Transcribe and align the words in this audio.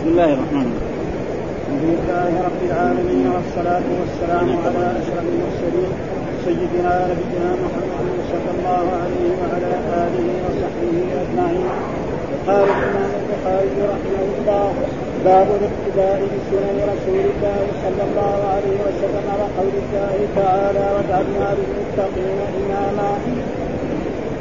بسم 0.00 0.08
الله 0.16 0.32
الرحمن 0.36 0.66
الرحيم. 0.72 0.90
الحمد 1.60 1.84
لله 1.92 2.32
رب 2.48 2.60
العالمين 2.70 3.26
والصلاة 3.34 3.86
والسلام 4.00 4.48
على 4.64 4.84
أشرف 5.00 5.24
المرسلين 5.34 5.92
سيدنا 6.44 6.94
نبينا 7.10 7.50
محمد 7.64 8.06
صلى 8.32 8.50
الله 8.56 8.84
عليه 9.02 9.28
وعلى 9.40 9.72
آله 10.04 10.26
وصحبه 10.44 10.96
أجمعين. 11.22 11.68
قال 12.48 12.68
الإمام 12.76 13.12
البخاري 13.20 13.76
رحمه 13.92 14.24
الله 14.38 14.66
باب 15.24 15.48
الاقتداء 15.58 16.18
بسنن 16.32 16.76
رسول 16.92 17.24
الله 17.32 17.60
صلى 17.84 18.02
الله 18.08 18.36
عليه 18.54 18.78
وسلم 18.86 19.26
وقول 19.40 19.74
الله 19.82 20.16
تعالى 20.40 20.84
واجعلنا 20.94 21.48
للمتقين 21.58 22.38
إماما 22.60 23.10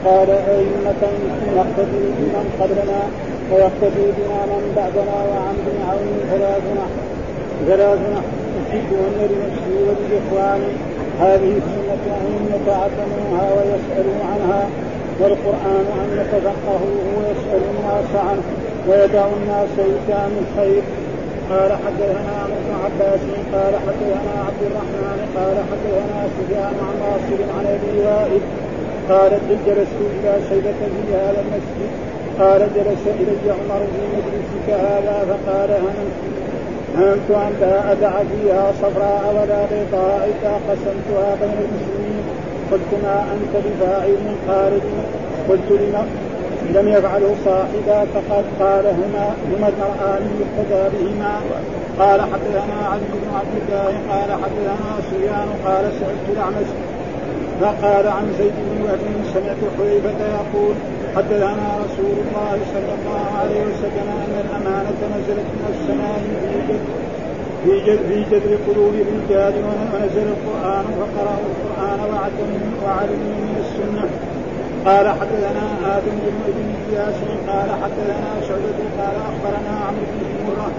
قال 0.06 0.30
أئمة 0.56 1.04
نقتدي 1.58 2.06
بمن 2.18 2.46
قبلنا 2.60 3.02
ويقتدي 3.52 4.06
بنا 4.18 4.42
من 4.52 4.74
بعدنا 4.76 5.18
وعن 5.30 5.56
ابن 5.64 5.78
عون 5.90 6.16
ثلاثنا 6.32 6.86
ثلاثنا 7.68 8.20
أحبهن 8.62 9.18
لنفسي 9.32 9.76
ولإخواني 9.88 10.72
هذه 11.20 11.52
السنة 11.62 12.06
أن 12.22 12.34
يتعلموها 12.56 13.46
ويسألوا 13.56 14.20
عنها 14.32 14.70
والقرآن 15.20 15.86
أن 16.02 16.10
يتفقهوه 16.22 17.06
ويسألوا 17.18 17.72
الناس 17.76 18.12
عنه 18.28 18.44
ويدعوا 18.88 19.36
الناس 19.42 19.74
إلى 19.78 20.20
من 20.36 20.46
خير 20.58 20.84
قال 21.52 21.72
حدثنا 21.84 22.32
عمرو 22.42 22.62
بن 22.66 22.74
عباس 22.84 23.22
قال 23.54 23.74
حدثنا 23.86 24.34
عبد 24.48 24.62
الرحمن 24.70 25.20
قال 25.38 25.58
حدثنا 25.70 26.20
سفيان 26.36 26.76
عن 26.86 26.96
ناصر 27.04 27.40
عن 27.56 27.66
أبي 27.76 28.00
وائل. 28.06 28.42
قال 29.10 29.32
جلست 29.66 30.00
إلى 30.16 30.34
شيبة 30.50 30.72
في 30.72 31.16
هذا 31.16 31.42
المسجد 31.42 32.09
قال 32.40 32.60
جلس 32.76 33.04
الي 33.20 33.52
عمر 33.52 33.82
في 33.94 34.02
مجلسك 34.16 34.68
هذا 34.70 35.26
فقال 35.30 35.70
هممت 35.72 36.20
هممت 36.98 37.32
أن 37.32 37.54
لا 37.62 37.92
أدع 37.92 38.12
فيها 38.12 38.72
صفراء 38.82 39.24
ولا 39.36 39.62
بيضاء 39.72 40.30
اذا 40.32 40.54
قسمتها 40.70 41.36
بين 41.42 41.58
المسلمين. 41.66 42.24
قلت 42.72 42.92
ما 43.04 43.26
أنت 43.34 43.66
بفاعل 43.66 44.18
قال 44.48 44.74
قلت 45.50 45.72
لم 45.72 46.08
لم 46.76 46.88
يفعله 46.88 47.36
صاحبا 47.46 48.06
فقد 48.14 48.46
قال 48.60 48.86
هما 48.86 49.34
هما 49.50 49.70
المرآن 49.74 50.22
يقتدى 50.42 50.98
بهما 50.98 51.42
قال 52.00 52.22
حدثنا 52.22 52.88
علي 52.92 53.10
بن 53.14 53.36
عبد 53.36 53.56
الله 53.62 53.94
قال 54.10 54.32
حدثنا 54.32 54.90
سفيان 55.12 55.50
قال 55.66 55.92
سألت 56.00 56.26
الأعمش 56.34 56.70
فقال 57.62 58.08
عن 58.08 58.34
زيد 58.40 58.54
بن 58.70 58.82
وهب 58.84 59.00
سمعت 59.34 59.62
حذيفة 59.78 60.20
يقول 60.40 60.76
حدثنا 61.16 61.68
رسول 61.86 62.16
الله 62.24 62.58
صلى 62.74 62.94
الله 62.98 63.26
عليه 63.40 63.60
وسلم 63.70 64.08
أن 64.26 64.34
الأمانة 64.46 65.00
نزلت 65.16 65.50
من 65.58 65.66
السماء 65.74 66.22
في 67.64 67.72
جذر 67.86 67.98
في 68.10 68.24
جذر 68.32 68.58
قلوب 68.68 68.94
الرجال 69.06 69.54
ونزل 69.66 70.28
القرآن 70.36 70.86
فقرأوا 71.00 71.46
القرآن 71.52 72.00
وعلموا 72.10 72.70
وعلموا 72.84 73.36
من 73.48 73.56
السنة. 73.66 74.10
قال 74.86 75.10
حدثنا 75.10 75.66
آدم 75.98 76.16
بن 76.26 76.38
ابن 76.52 76.68
اياس 76.90 77.16
قال 77.48 77.70
حدثنا 77.84 78.30
شعبة 78.48 78.80
قال 79.00 79.16
أخبرنا 79.30 79.74
عمرو 79.88 80.06
بن 80.14 80.30
مرة 80.48 80.72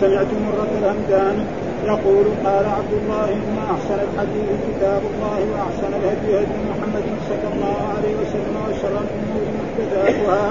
سمعت 0.00 0.30
مرة 0.46 0.68
الهمداني 0.80 1.44
يقول 1.86 2.26
قال 2.44 2.66
عبد 2.66 2.92
الله 3.02 3.24
إن 3.24 3.56
أحسن 3.74 3.98
الحديث 4.08 4.48
كتاب 4.68 5.02
الله 5.14 5.38
وأحسن 5.52 5.90
الهدي 5.98 6.38
هدي 6.38 6.58
محمد 6.98 7.18
صلى 7.30 7.48
الله 7.54 7.78
عليه 7.96 8.14
وسلم 8.20 8.54
وشر 8.66 8.94
الأمور 9.04 9.42
محدثاتها 9.58 10.44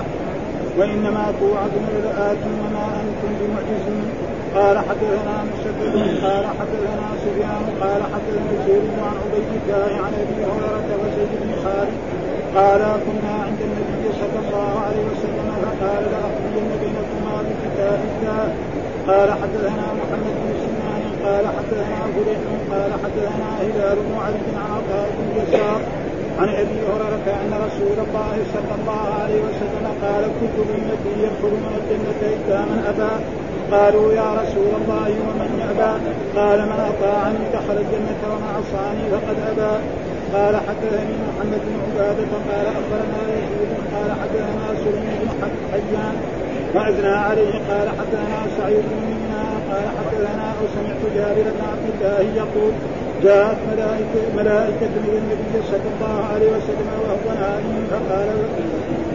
وإنما 0.78 1.26
توعدون 1.40 1.90
لآت 2.06 2.44
وما 2.62 2.86
أنتم 3.04 3.32
بمعجزين. 3.40 4.08
قال 4.56 4.78
حدثنا 4.78 5.36
مسدد 5.52 5.96
قال 6.26 6.46
حدثنا 6.60 7.08
سفيان 7.24 7.66
قال 7.82 8.02
حدثنا 8.14 8.54
زيد 8.68 8.88
عن 9.08 9.16
عبيد 9.24 9.50
الله 9.60 9.92
عن 10.06 10.14
أبي 10.24 10.40
هريرة 10.50 10.90
وزيد 11.02 11.32
بن 11.42 11.52
خالد. 11.64 11.98
قال 12.56 12.82
كنا 13.06 13.34
عند 13.48 13.60
النبي 13.70 14.06
صلى 14.22 14.40
الله 14.44 14.72
عليه 14.86 15.04
وسلم 15.12 15.48
فقال 15.64 16.04
لاقضين 16.14 16.70
بينكما 16.82 17.36
بكتاب 17.48 18.00
الله. 18.12 18.46
قال 19.10 19.30
حدثنا 19.42 19.86
محمد 20.00 20.36
بن 20.42 20.52
سنان 20.64 21.04
قال 21.26 21.46
حدثنا 21.58 22.00
فليح 22.14 22.42
قال 22.72 22.92
حدثنا 23.04 23.48
هلال 23.62 23.98
بن 24.06 24.14
علي 24.26 24.44
عن 24.58 24.70
عطاء 24.76 25.08
بن 25.18 25.28
يسار. 25.42 25.80
عن 26.40 26.50
أبي 26.50 26.78
هريرة 26.88 27.28
أن 27.42 27.52
رسول 27.68 27.98
الله 28.06 28.36
صلى 28.54 28.74
الله 28.80 29.04
عليه 29.22 29.40
وسلم 29.48 29.86
قال 30.04 30.24
كل 30.40 30.58
امتي 30.78 31.14
يدخلون 31.24 31.66
الجنة 31.80 32.22
إلا 32.36 32.60
من 32.70 32.80
أبى. 32.92 33.14
قالوا 33.72 34.14
يا 34.14 34.30
رسول 34.42 34.72
الله 34.80 35.10
ومن 35.26 35.50
يأبى؟ 35.62 35.94
قال 36.40 36.60
من 36.72 36.80
أطاعني 36.92 37.44
دخل 37.58 37.78
الجنة 37.84 38.22
ومن 38.32 38.50
عصاني 38.58 39.04
فقد 39.14 39.38
أبى. 39.52 39.74
قال 40.34 40.56
حدثني 40.68 41.14
محمد 41.28 41.62
بن 41.68 41.76
عبادة. 41.86 42.32
قال 42.50 42.66
أخبرنا 42.80 43.22
يزيد 43.38 43.72
قال 43.94 44.10
حدثنا 44.22 44.68
سليم 44.84 45.20
بن 45.42 45.50
حيان. 45.72 46.16
وأثنى 46.76 47.16
عليه 47.28 47.54
قال 47.70 47.88
حدثنا 48.00 48.40
سعيد 48.58 48.84
بن 48.92 49.18
قال 49.72 49.86
حدثنا 49.98 50.48
أو 50.60 50.66
سمعت 50.76 51.02
جابر 51.16 51.48
بن 51.56 51.64
عبد 51.72 51.88
الله 51.94 52.20
يقول 52.42 52.74
جاءت 53.24 53.58
ملائكة 53.74 54.22
ملائكة 54.38 54.94
إلى 55.08 55.18
النبي 55.18 55.54
صلى 55.72 55.90
الله 55.94 56.26
عليه 56.34 56.48
وسلم 56.48 56.88
وهو 57.04 57.28
نائم 57.40 57.88
فقال 57.92 58.28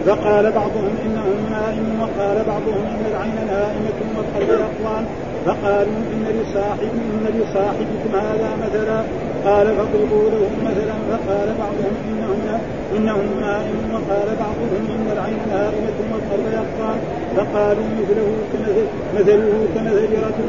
فقال 0.07 0.53
بعضهم 0.53 0.95
انهم 1.05 1.39
نائم 1.51 1.87
وقال 2.01 2.37
بعضهم 2.47 2.83
إن 2.93 3.03
العين 3.11 3.39
نائمة 3.47 3.99
والقلب 4.17 4.51
يقظان 4.61 5.05
فقالوا 5.47 5.99
إن 6.13 6.25
لصاحب 6.39 6.93
إن 7.13 7.25
لصاحبكم 7.39 8.13
هذا 8.15 8.51
مثلا. 8.65 9.03
قال 9.45 9.67
فاضربوا 9.67 10.31
له 10.31 10.47
مثلا. 10.65 10.95
فقال 11.11 11.49
بعضهم 11.59 11.95
انهم 12.09 12.61
انهم 12.97 13.41
نائم 13.41 13.79
وقال 13.95 14.29
بعضهم 14.45 14.83
إن 14.95 15.07
العين 15.13 15.41
نائمة 15.51 15.99
والقلب 16.13 16.47
يقظان 16.53 16.99
فقالوا 17.37 17.85
مثله 18.01 18.29
كمثل 18.53 18.87
مثله 19.17 19.67
كمثل 19.75 20.13
رجل 20.27 20.49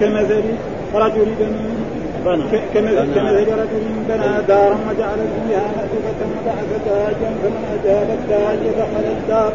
كمثل 0.00 0.44
رجل 0.94 1.26
بني 1.40 1.99
كمثل 2.74 3.48
رجل 3.62 3.84
بنى. 4.08 4.46
دارا 4.48 4.76
وجعل 4.88 5.18
فيها 5.48 5.66
مأدبة 5.76 6.20
وبعث 6.34 6.70
داجا 6.86 7.30
فمن 7.42 7.64
أجاب 7.76 8.08
الداعي 8.18 8.56
دخل 8.80 9.04
الدار. 9.18 9.52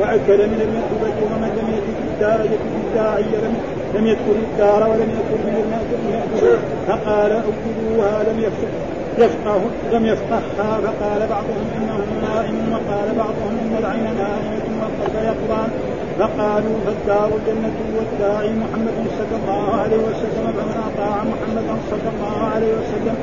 وأكل 0.00 0.40
من 0.52 0.60
المأدبة 0.66 1.18
ومن 1.30 1.50
لم 1.58 1.68
يجد 1.76 1.98
الداعي 2.12 2.48
في 2.48 2.76
الداعي 2.86 3.22
لم 3.22 3.54
لم 3.94 4.06
يدخل 4.06 4.36
الدار 4.52 4.82
ولم 4.90 5.10
يكن 5.18 5.38
من 5.46 5.54
المأدبة 5.64 6.58
فقال 6.86 7.32
أكلوها 7.32 8.22
لم 8.22 8.40
يفقه 8.40 8.94
يفقه 9.18 9.60
لم 9.92 10.06
يفقهها. 10.06 10.80
فقال 10.80 11.20
بعضهم 11.34 11.66
انه 11.76 11.98
نائم 12.28 12.72
وقال 12.72 13.08
بعضهم 13.16 13.52
إن 13.62 13.76
العين 13.78 14.04
نائمة 14.04 14.66
والقلب 14.80 15.14
يقظان 15.24 15.68
فقالوا 16.18 16.76
فالدار 16.86 17.30
الجنة 17.38 17.78
والداعي 17.96 18.50
محمد 18.62 18.96
صلى 19.18 19.36
الله 19.42 19.80
عليه 19.80 19.96
وسلم 19.96 20.44
فمن 20.56 20.78
أطاع 20.88 21.16
محمدا 21.32 21.74
صلى 21.90 22.08
الله 22.14 22.36
عليه 22.54 22.72
وسلم 22.78 23.16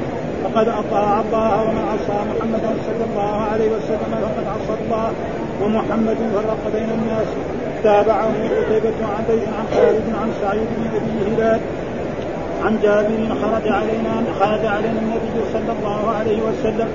فقد 0.43 0.67
أطاع 0.67 1.21
الله 1.21 1.61
ومن 1.61 1.85
عصى 1.93 2.19
محمدا 2.31 2.71
صلى 2.87 3.03
الله 3.09 3.35
عليه 3.51 3.69
وسلم 3.75 4.11
فقد 4.25 4.45
عصى 4.55 4.83
الله 4.83 5.11
ومحمد 5.61 6.17
فرق 6.35 6.61
بين 6.73 6.89
الناس. 6.99 7.27
تابعه 7.83 8.33
قتيبة 8.59 8.99
عن 9.01 9.23
عن 9.57 9.65
خالد 9.75 10.05
عن 10.21 10.29
سعيد 10.41 10.67
بن 10.77 10.83
أبي 10.97 11.35
هلال. 11.35 11.59
عن 12.65 12.79
جابر 12.83 13.21
خرج 13.41 13.67
علينا 13.67 14.13
خرج 14.39 14.65
علينا 14.65 14.99
النبي 15.01 15.37
صلى 15.53 15.71
الله 15.79 16.15
عليه 16.19 16.39
وسلم 16.41 16.89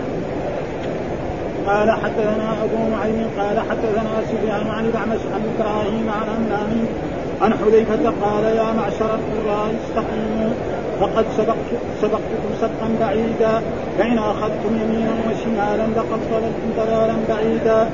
قال 1.66 1.91
حدثنا 1.91 2.49
أبو 2.65 2.81
نعيم 2.97 3.28
قال 3.38 3.60
حدثنا 3.71 4.12
سفيان 4.31 4.66
عن 4.71 4.84
الأعمش 4.84 5.21
عن 5.34 5.43
إبراهيم 5.53 6.06
عن 6.10 6.28
همام 6.28 6.87
عن 7.43 7.54
حذيفة 7.54 8.12
قال 8.22 8.44
يا 8.44 8.72
معشر 8.72 9.11
القراء 9.14 9.75
استقيموا. 9.85 10.52
فقد 11.00 11.25
سبقت 11.37 11.70
سبقتكم 12.02 12.50
سبقا 12.61 12.88
بعيدا. 13.00 13.62
فان 13.99 14.19
أخذتم 14.19 14.73
يمينا 14.82 15.14
وشمالا 15.26 15.87
لقد 15.96 16.20
ضللتم 16.32 16.69
ضلالا 16.76 17.17
بعيدا. 17.29 17.88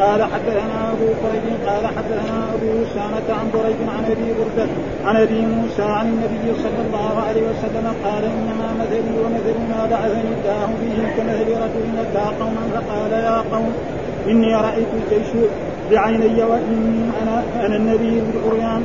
قال 0.00 0.22
حدثنا 0.22 0.92
أبو 0.92 1.08
قريب 1.22 1.44
قال 1.66 1.86
حدثنا 1.86 2.54
أبو 2.54 2.66
أسامة 2.84 3.28
عن 3.40 3.46
قريب 3.54 3.76
عن 3.96 4.04
أبي 4.04 4.28
بردة 4.38 4.68
عن 5.04 5.16
أبي 5.16 5.40
موسى 5.40 5.82
عن 5.82 6.06
النبي 6.06 6.58
صلى 6.62 6.80
الله 6.86 7.22
عليه 7.28 7.42
وسلم 7.42 7.86
قال 8.04 8.24
إنما 8.24 8.68
مثلي 8.80 9.18
ومثل 9.24 9.58
ما 9.70 9.86
بعثني 9.90 10.30
الله 10.38 10.66
به 10.80 10.96
كمثل 11.16 11.48
رجل 11.50 11.98
اتى 11.98 12.36
قوما 12.40 12.62
فقال 12.74 13.12
يا 13.12 13.44
قوم 13.52 13.72
إني 14.28 14.54
رأيت 14.54 14.88
الجيش 14.94 15.28
بعيني 15.90 16.42
وإني 16.42 17.10
أنا 17.22 17.42
أنا 17.66 17.76
النبي 17.76 18.20
بالعريان. 18.20 18.82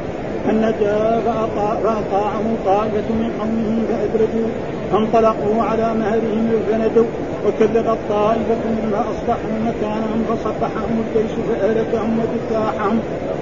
أن 0.50 0.74
جاء 0.82 1.22
فأطاع 1.26 1.76
فأطاعه 1.76 2.46
طائفة 2.66 3.10
من 3.22 3.32
قومه 3.40 3.84
فأدرجوا 3.90 4.50
فانطلقوا 4.92 5.64
على 5.64 5.94
مهرهم 5.94 6.48
الجند 6.54 7.06
وكذبت 7.46 7.98
طائفة 8.10 8.64
أصبحوا 8.94 9.56
مكانهم 9.66 10.20
فصبحهم 10.30 11.04
الجيش 11.04 11.32
فأهلكهم 11.48 12.20
ودكاحهم 12.20 13.00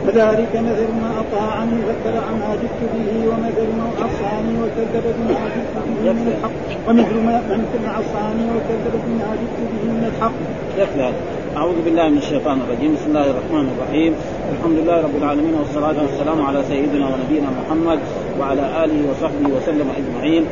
فذلك 0.07 0.53
مثل 0.53 0.87
ما 1.01 1.11
أطاعني 1.21 1.77
فاتبع 1.87 2.25
ما 2.41 2.55
جئت 2.61 2.81
به 2.93 3.27
ومثل 3.29 3.67
ما 3.77 3.87
عصاني 4.01 4.53
وكذب 4.61 5.05
بما 5.17 5.39
جئت 5.55 5.75
به 5.75 6.11
من 6.11 6.27
الحق 6.27 6.89
ومثل 6.89 7.15
ما 7.25 7.41
من 7.49 7.89
عصاني 7.97 8.45
وكذب 8.55 8.93
بما 9.07 9.29
جئت 9.41 9.57
به 9.71 9.83
من 9.91 10.11
الحق. 10.11 10.31
يكفي 10.77 11.11
أعوذ 11.57 11.81
بالله 11.85 12.09
من 12.09 12.17
الشيطان 12.17 12.61
الرجيم. 12.61 12.93
بسم 12.95 13.07
الله 13.07 13.29
الرحمن 13.33 13.65
الرحيم. 13.73 14.13
الحمد 14.53 14.77
لله 14.77 14.97
رب 15.01 15.15
العالمين 15.17 15.53
والصلاة 15.53 15.97
والسلام 16.01 16.41
على 16.45 16.63
سيدنا 16.69 17.05
ونبينا 17.09 17.49
محمد 17.59 17.99
وعلى 18.39 18.85
آله 18.85 18.99
وصحبه 19.09 19.49
وسلم 19.57 19.87
أجمعين. 19.99 20.43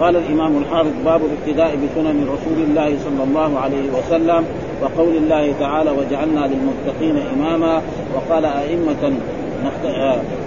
قال 0.00 0.16
الإمام 0.16 0.58
الحافظ 0.58 0.94
باب 1.04 1.20
الاقتداء 1.28 1.76
بسنن 1.76 2.18
رسول 2.34 2.58
الله 2.68 2.90
صلى 3.04 3.22
الله 3.24 3.58
عليه 3.58 3.86
وسلم 3.96 4.44
وقول 4.82 5.16
الله 5.16 5.54
تعالى 5.60 5.90
وجعلنا 5.90 6.42
للمتقين 6.52 7.16
إماما 7.34 7.82
وقال 8.14 8.44
أئمة 8.44 9.12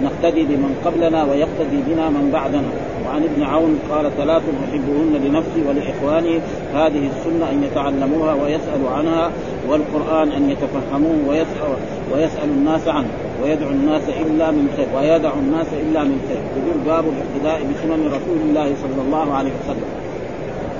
نقتدي 0.02 0.42
بمن 0.44 0.72
قبلنا 0.84 1.24
ويقتدي 1.24 1.78
بنا 1.88 2.06
من 2.08 2.30
بعدنا 2.32 2.70
وعن 3.08 3.22
ابن 3.22 3.42
عون 3.42 3.78
قال 3.90 4.16
ثلاث 4.16 4.42
أحبهن 4.64 5.20
لنفسي 5.24 5.62
ولإخواني. 5.68 6.40
هذه 6.74 7.10
السنة 7.16 7.50
أن 7.50 7.62
يتعلموها 7.62 8.34
ويسألوا 8.34 8.90
عنها 8.90 9.30
والقرآن 9.68 10.32
أن 10.32 10.50
يتفهموه 10.50 11.28
ويسال 11.28 11.76
ويسال 12.14 12.44
الناس 12.44 12.88
عنه 12.88 13.08
ويدعو 13.42 13.70
الناس 13.70 14.02
إلا 14.08 14.50
من 14.50 14.68
خير 14.76 14.86
ويدع 14.96 15.32
الناس 15.34 15.66
إلا 15.82 16.04
من 16.04 16.20
خير. 16.28 16.38
يقول 16.56 16.80
باب 16.86 17.04
الاقتداء 17.04 17.66
بسنن 17.70 18.06
رسول 18.06 18.38
الله 18.48 18.74
صلى 18.82 19.02
الله 19.06 19.34
عليه 19.34 19.50
وسلم. 19.50 19.88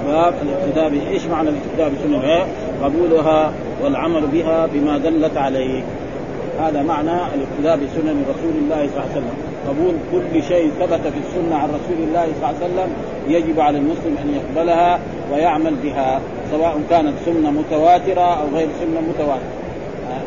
باب 0.06 0.34
الاقتداء 0.42 1.08
إيش 1.10 1.26
معنى 1.26 1.48
الاقتداء 1.48 1.88
بسنن 1.88 2.46
قبولها 2.82 3.52
والعمل 3.84 4.26
بها 4.26 4.66
بما 4.66 4.98
دلت 4.98 5.36
عليه. 5.36 5.82
هذا 6.60 6.82
معنى 6.82 7.10
الاقتداء 7.10 7.76
بسنن 7.76 8.24
رسول 8.30 8.54
الله 8.62 8.76
صلى 8.76 9.04
الله 9.04 9.10
عليه 9.10 9.12
وسلم. 9.12 9.47
قبول 9.68 9.94
كل 10.12 10.42
شيء 10.42 10.70
ثبت 10.80 11.00
في 11.00 11.18
السنة 11.28 11.56
عن 11.56 11.68
رسول 11.68 12.08
الله 12.08 12.26
صلى 12.26 12.36
الله 12.36 12.46
عليه 12.46 12.58
وسلم 12.58 12.92
يجب 13.28 13.60
على 13.60 13.78
المسلم 13.78 14.16
أن 14.22 14.34
يقبلها 14.34 15.00
ويعمل 15.32 15.74
بها 15.74 16.20
سواء 16.50 16.80
كانت 16.90 17.12
سنة 17.26 17.50
متواترة 17.50 18.40
أو 18.40 18.46
غير 18.54 18.68
سنة 18.80 19.00
متواترة. 19.00 19.58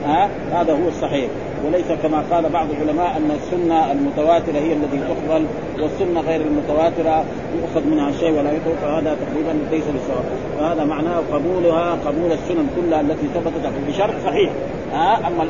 ها؟ 0.06 0.30
هذا 0.52 0.74
هو 0.74 0.88
الصحيح. 0.88 1.30
وليس 1.66 1.86
كما 2.04 2.24
قال 2.32 2.50
بعض 2.50 2.68
العلماء 2.72 3.18
أن 3.18 3.32
السنة 3.32 3.92
المتواترة 3.92 4.60
هي 4.60 4.74
التي 4.74 4.98
تقبل 4.98 5.46
والسنة 5.80 6.22
غير 6.22 6.42
المتواترة 6.42 7.26
يؤخذ 7.62 7.88
منها 7.88 8.12
شيء 8.12 8.32
ولا 8.32 8.52
يترك 8.52 8.76
فهذا 8.82 9.16
تقريبا 9.16 9.60
ليس 9.72 9.84
بالصواب 9.84 10.24
فهذا 10.60 10.84
معناه 10.84 11.22
قبولها 11.34 11.92
قبول 12.06 12.32
السنن 12.32 12.68
كلها 12.76 13.02
التي 13.02 13.28
ثبتت 13.34 13.72
بشرط 13.88 14.14
صحيح. 14.26 14.52
ها 14.94 15.28
أما 15.28 15.44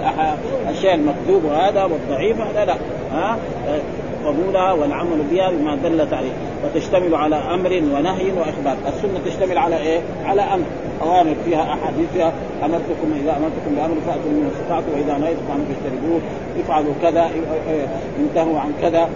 الشيء 0.69 0.93
المكتوب 0.93 1.45
هذا 1.45 1.83
والضعيف 1.83 2.41
هذا 2.41 2.65
لا. 2.65 2.75
ها؟ 3.13 3.37
قبولها 4.25 4.71
والعمل 4.71 5.23
بها 5.31 5.49
بما 5.49 5.75
دلت 5.75 6.13
عليه 6.13 6.31
وتشتمل 6.65 7.15
على 7.15 7.35
أمر 7.35 7.69
ونهي 7.69 8.31
وإخبار، 8.31 8.77
السنة 8.87 9.19
تشتمل 9.25 9.57
على 9.57 9.77
إيه؟ 9.77 9.99
على 10.25 10.41
أمر، 10.41 10.65
أوامر 11.01 11.35
فيها 11.45 11.63
أحاديث 11.73 12.09
فيها. 12.13 12.33
أمرتكم 12.65 13.13
إذا 13.23 13.37
أمرتكم 13.37 13.75
بأمر 13.75 13.95
فأتوا 14.07 14.31
منه 14.31 14.49
استطعتم. 14.53 14.87
وإذا 14.93 15.17
نهيتكم 15.17 15.51
عنه 15.51 15.65
فاجتنبوه، 15.69 16.19
افعلوا 16.59 16.93
كذا 17.01 17.29
انتهوا 18.19 18.59
عن 18.59 18.71
كذا. 18.81 19.09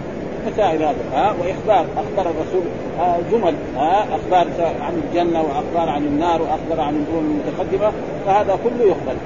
مسائل 0.52 0.82
هذا 0.82 0.94
ها؟ 1.12 1.34
وإخبار. 1.40 1.86
أخبر 1.96 2.30
الرسول 2.30 2.62
ها 2.98 3.18
جمل. 3.32 3.54
ها؟ 3.76 4.06
أخبار 4.14 4.46
عن 4.80 5.02
الجنة 5.04 5.40
وأخبار 5.40 5.88
عن 5.94 6.02
النار 6.02 6.42
وأخبار 6.42 6.86
عن 6.86 6.94
الأمم 6.94 7.40
المتقدمة. 7.40 7.92
فهذا 8.26 8.58
كله 8.64 8.84
يقبل. 8.86 9.16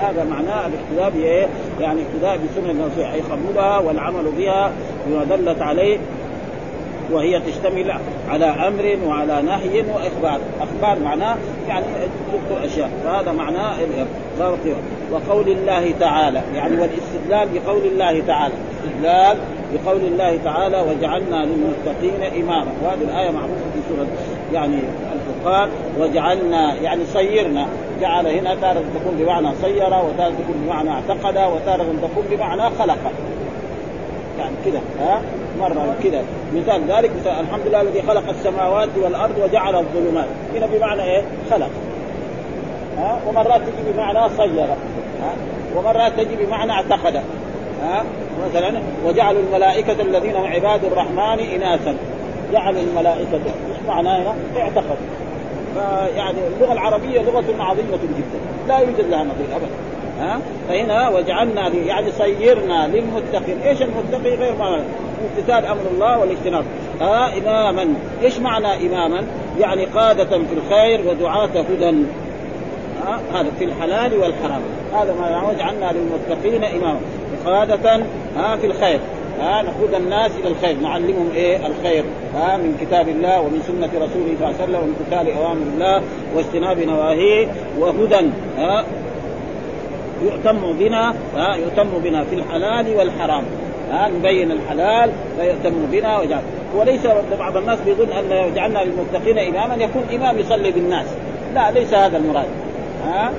هذا 0.00 0.24
معناه 0.30 0.66
الاقتداء 0.66 1.10
بإيه؟ 1.10 1.46
يعني 1.80 2.00
اقتداء 2.02 2.36
بسنن 2.36 2.80
الرسول 2.80 3.04
أي 3.04 3.20
قبولها 3.20 3.78
والعمل 3.78 4.24
بها 4.38 4.72
بما 5.06 5.24
دلت 5.24 5.62
عليه 5.62 5.98
وهي 7.12 7.40
تشتمل 7.40 7.94
على 8.30 8.44
أمر 8.44 8.98
وعلى 9.06 9.42
نهي 9.42 9.80
وإخبار، 9.80 10.40
إخبار 10.60 11.04
معناه 11.04 11.36
يعني 11.68 11.84
تذكر 12.32 12.64
أشياء، 12.64 12.90
فهذا 13.04 13.32
معناه 13.32 13.74
وقول 15.12 15.48
الله 15.48 15.94
تعالى، 16.00 16.42
يعني 16.54 16.76
والاستدلال 16.80 17.48
بقول 17.54 17.86
الله 17.86 18.22
تعالى، 18.26 18.54
استدلال 18.84 19.36
بقول 19.74 20.00
الله 20.00 20.38
تعالى 20.44 20.80
وجعلنا 20.80 21.46
للمتقين 21.46 22.42
إماما، 22.42 22.72
وهذه 22.84 23.02
الآية 23.02 23.30
معروفة 23.30 23.64
في 23.74 23.80
سورة 23.88 24.06
يعني 24.52 24.78
الفرقان 25.12 25.68
وجعلنا 26.00 26.74
يعني 26.74 27.00
صيرنا 27.12 27.66
جعل 28.02 28.26
هنا 28.26 28.54
تارة 28.54 28.82
تكون 28.94 29.14
بمعنى 29.18 29.48
صير 29.62 29.86
وتارة 29.86 30.32
تكون 30.42 30.56
بمعنى 30.66 30.90
اعتقد 30.90 31.36
وتارة 31.36 31.86
تكون 32.02 32.24
بمعنى 32.30 32.62
خلق. 32.78 32.98
يعني 34.38 34.54
كذا 34.64 34.80
ها؟ 35.00 35.22
مرة 35.60 35.96
كذا 36.04 36.22
مثال 36.54 36.82
ذلك 36.88 37.10
مثال 37.20 37.32
الحمد 37.40 37.66
لله 37.66 37.80
الذي 37.80 38.02
خلق 38.02 38.28
السماوات 38.28 38.88
والأرض 38.96 39.38
وجعل 39.38 39.76
الظلمات. 39.76 40.26
هنا 40.54 40.66
بمعنى 40.66 41.02
إيه؟ 41.02 41.22
خلق. 41.50 41.70
ها؟ 42.98 43.18
ومرات 43.28 43.60
تجي 43.60 43.92
بمعنى 43.92 44.28
صير 44.36 44.64
ها؟ 45.22 45.34
ومرات 45.76 46.12
تجي 46.20 46.44
بمعنى 46.44 46.72
اعتقد. 46.72 47.16
ها؟ 47.82 48.04
مثلا 48.48 48.72
وجعلوا 49.06 49.40
الملائكة 49.40 50.02
الذين 50.02 50.36
هم 50.36 50.46
عباد 50.46 50.84
الرحمن 50.84 51.40
إناثا. 51.54 51.96
جعل 52.52 52.76
الملائكة 52.76 53.34
إيش 53.34 53.88
معنى 53.88 54.08
هنا؟ 54.08 54.34
اعتقد. 54.58 54.96
فيعني 55.74 56.38
اللغة 56.56 56.72
العربية 56.72 57.20
لغة 57.20 57.44
عظيمة 57.58 57.98
جدا. 58.02 58.68
لا 58.68 58.78
يوجد 58.78 59.10
لها 59.10 59.24
نظير 59.24 59.46
ابدا. 59.56 59.70
ها؟ 60.20 60.38
فهنا 60.68 61.08
وجعلنا 61.08 61.68
يعني 61.68 62.12
صيرنا 62.12 62.86
للمتقين. 62.86 63.60
إيش 63.64 63.82
المتقي؟ 63.82 64.36
غير 64.36 64.54
ما 64.58 64.82
امتثال 65.36 65.66
أمر 65.66 65.82
الله 65.94 66.18
والاجتناب. 66.18 66.64
ها 67.00 67.38
اماما 67.38 67.94
إيش 68.22 68.38
معنى 68.38 68.86
اماما؟ 68.86 69.24
يعني 69.60 69.84
قادة 69.84 70.24
في 70.24 70.54
الخير 70.54 71.00
ودعاة 71.08 71.46
هدى. 71.46 72.04
هذا 73.34 73.50
في 73.58 73.64
الحلال 73.64 74.18
والحرام. 74.18 74.62
هذا 74.94 75.14
ما 75.20 75.48
وجعلنا 75.48 75.92
للمتقين 75.92 76.64
اماما. 76.64 77.00
قادة 77.46 78.00
ها 78.36 78.56
في 78.56 78.66
الخير. 78.66 79.00
ها 79.42 79.62
نقود 79.62 79.94
الناس 79.94 80.30
إلى 80.40 80.48
الخير 80.48 80.76
نعلمهم 80.82 81.30
إيه؟ 81.34 81.56
الخير 81.66 82.04
ها 82.34 82.56
من 82.56 82.76
كتاب 82.80 83.08
الله 83.08 83.40
ومن 83.40 83.62
سنة 83.66 83.86
رسوله 83.86 84.36
صلى 84.38 84.48
الله 84.48 84.54
عليه 84.60 84.64
وسلم 84.64 84.74
وامتثال 84.74 85.42
أوامر 85.42 85.62
الله 85.74 86.02
واجتناب 86.36 86.78
نواهيه 86.78 87.46
وهدى 87.78 88.30
ها 88.58 88.84
يؤتم 90.22 90.72
بنا 90.78 91.14
ها 91.36 91.56
يؤتم 91.56 91.88
بنا 92.04 92.24
في 92.24 92.34
الحلال 92.34 92.96
والحرام 92.96 93.44
ها 93.92 94.08
نبين 94.08 94.50
الحلال 94.50 95.10
فيؤتم 95.40 95.74
بنا 95.92 96.18
وجعل. 96.18 96.42
وليس 96.76 97.00
بعض 97.38 97.56
الناس 97.56 97.78
بيظن 97.86 98.12
أن 98.12 98.54
جعلنا 98.54 98.78
للمتقين 98.78 99.38
إماما 99.38 99.84
يكون 99.84 100.02
إمام 100.14 100.38
يصلي 100.38 100.70
بالناس. 100.70 101.06
لا 101.54 101.70
ليس 101.70 101.94
هذا 101.94 102.16
المراد 102.16 102.46
ها. 103.06 103.32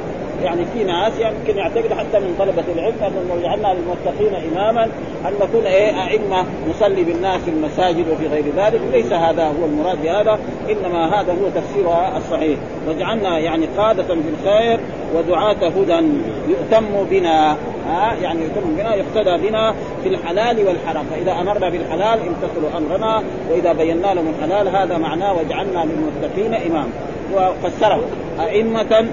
يعني 0.44 0.66
في 0.74 0.84
ناس 0.84 1.14
يمكن 1.20 1.58
يعتقد 1.58 1.94
حتى 1.94 2.20
من 2.20 2.36
طلبة 2.40 2.64
العلم 2.76 2.96
أنه 3.02 3.42
جعلنا 3.44 3.68
للمتقين 3.68 4.52
إماما 4.52 4.84
أن 5.26 5.34
نكون 5.42 5.66
إيه 5.66 6.08
أئمة 6.08 6.46
نصلي 6.70 7.04
بالناس 7.04 7.42
في 7.42 7.50
المساجد 7.50 8.10
وفي 8.10 8.28
غير 8.28 8.44
ذلك. 8.58 8.82
ليس 8.92 9.14
هذا 9.14 9.44
هو 9.44 9.66
المراد 9.66 10.02
بهذا 10.04 10.40
إنما 10.70 11.22
هذا 11.22 11.34
هو 11.34 11.50
تفسيرها 11.56 12.18
الصحيح. 12.18 12.60
وجعلنا 12.88 13.40
يعني 13.40 13.68
قادة 13.78 14.04
في 14.04 14.14
الخير 14.14 14.80
ودعاة 15.16 15.68
هدى 15.68 16.08
يؤتم 16.48 16.86
بنا 17.10 17.58
ها 17.88 18.16
يعني 18.22 18.40
يؤتم 18.44 18.76
بنا 18.78 18.96
يقتدى 18.96 19.48
بنا 19.48 19.76
في 20.04 20.10
الحلال 20.10 20.68
والحرام. 20.68 21.06
فإذا 21.12 21.32
أمرنا 21.32 21.70
بالحلال 21.70 22.20
امتثلوا 22.20 22.78
أمرنا 22.78 23.24
وإذا 23.52 23.74
بينا 23.74 24.14
لهم 24.14 24.34
الحلال 24.40 24.76
هذا 24.76 24.98
معناه 24.98 25.34
وجعلنا 25.34 25.86
للمتقين 25.86 26.54
إماما. 26.54 26.90
وفسره 27.36 28.04
أئمة 28.40 29.06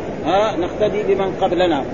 نقتدي 0.58 1.02
بمن 1.02 1.36
قبلنا. 1.40 1.84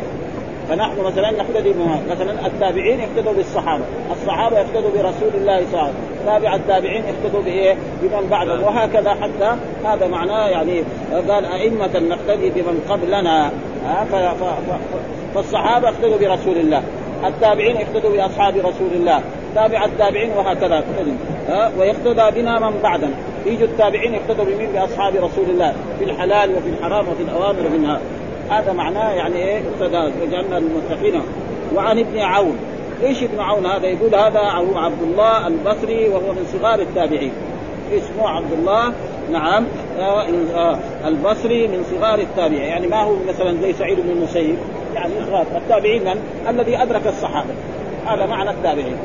فنحن 0.68 1.00
مثلا 1.00 1.30
نقتدي 1.30 1.72
بما 1.72 2.00
مثلا 2.10 2.46
التابعين 2.46 3.00
يقتدوا 3.00 3.32
بالصحابة، 3.32 3.84
الصحابة 4.12 4.58
يقتدوا 4.58 4.90
برسول 4.90 5.30
الله 5.34 5.64
صلى 5.72 5.80
الله 5.80 5.80
عليه 5.80 5.90
وسلم، 5.90 5.94
تابع 6.26 6.54
التابعين 6.54 7.04
يقتدوا 7.04 7.42
بإيه؟ 7.42 7.76
بمن 8.02 8.28
بعدهم. 8.30 8.62
وهكذا 8.62 9.10
حتى 9.10 9.56
هذا 9.84 10.06
معناه 10.06 10.48
يعني 10.48 10.82
قال 11.28 11.44
أئمة 11.44 11.98
نقتدي 11.98 12.50
بمن 12.50 12.86
قبلنا. 12.88 13.50
فالصحابة 15.34 15.88
يقتدوا 15.88 16.18
برسول 16.18 16.56
الله، 16.56 16.82
التابعين 17.24 17.76
يقتدوا 17.76 18.10
بأصحاب 18.10 18.56
رسول 18.56 18.92
الله، 18.92 19.22
تابع 19.54 19.84
التابعين 19.84 20.30
وهكذا 20.30 20.84
ها؟ 21.48 21.72
ويقتدى 21.78 22.40
بنا 22.40 22.70
من 22.70 22.80
بعدنا، 22.82 23.14
يجوا 23.46 23.66
التابعين 23.66 24.14
يقتدوا 24.14 24.44
بمين؟ 24.44 24.72
بأصحاب 24.72 25.16
رسول 25.16 25.44
الله. 25.50 25.74
في 25.98 26.04
الحلال 26.04 26.56
وفي 26.56 26.68
الحرام 26.68 27.08
وفي 27.08 27.22
الأوامر 27.22 27.66
النهار. 27.66 28.00
هذا 28.50 28.72
معناه 28.72 29.12
يعني 29.12 29.36
إيه؟ 29.36 29.62
اقتدى 29.68 29.96
وجعلنا 29.96 30.58
للمتقين 30.58 31.22
وعن 31.74 31.98
ابن 31.98 32.18
عون. 32.18 32.56
إيش 33.02 33.22
ابن 33.22 33.40
عون 33.40 33.66
هذا؟ 33.66 33.86
يقول 33.86 34.14
هذا 34.14 34.40
عبد 34.74 35.02
الله 35.02 35.46
البصري 35.46 36.08
وهو 36.08 36.32
من 36.32 36.46
صغار 36.52 36.80
التابعين. 36.80 37.32
اسمه 37.92 38.28
عبد 38.28 38.52
الله 38.52 38.92
نعم 39.32 39.64
آه 39.98 40.26
آه 40.54 40.78
البصري 41.06 41.68
من 41.68 41.84
صغار 41.90 42.18
التابعين. 42.18 42.62
يعني 42.62 42.86
ما 42.86 43.02
هو 43.02 43.16
مثلا 43.28 43.56
زي 43.62 43.72
سعيد 43.72 44.00
بن 44.00 44.10
المسيب 44.10 44.56
يعني 44.94 45.12
صغار. 45.30 45.46
التابعين 45.56 46.04
من؟ 46.04 46.20
الذي 46.48 46.82
أدرك 46.82 47.06
الصحابة. 47.06 47.50
هذا 48.06 48.26
معنى 48.26 48.50
التابعين. 48.50 48.96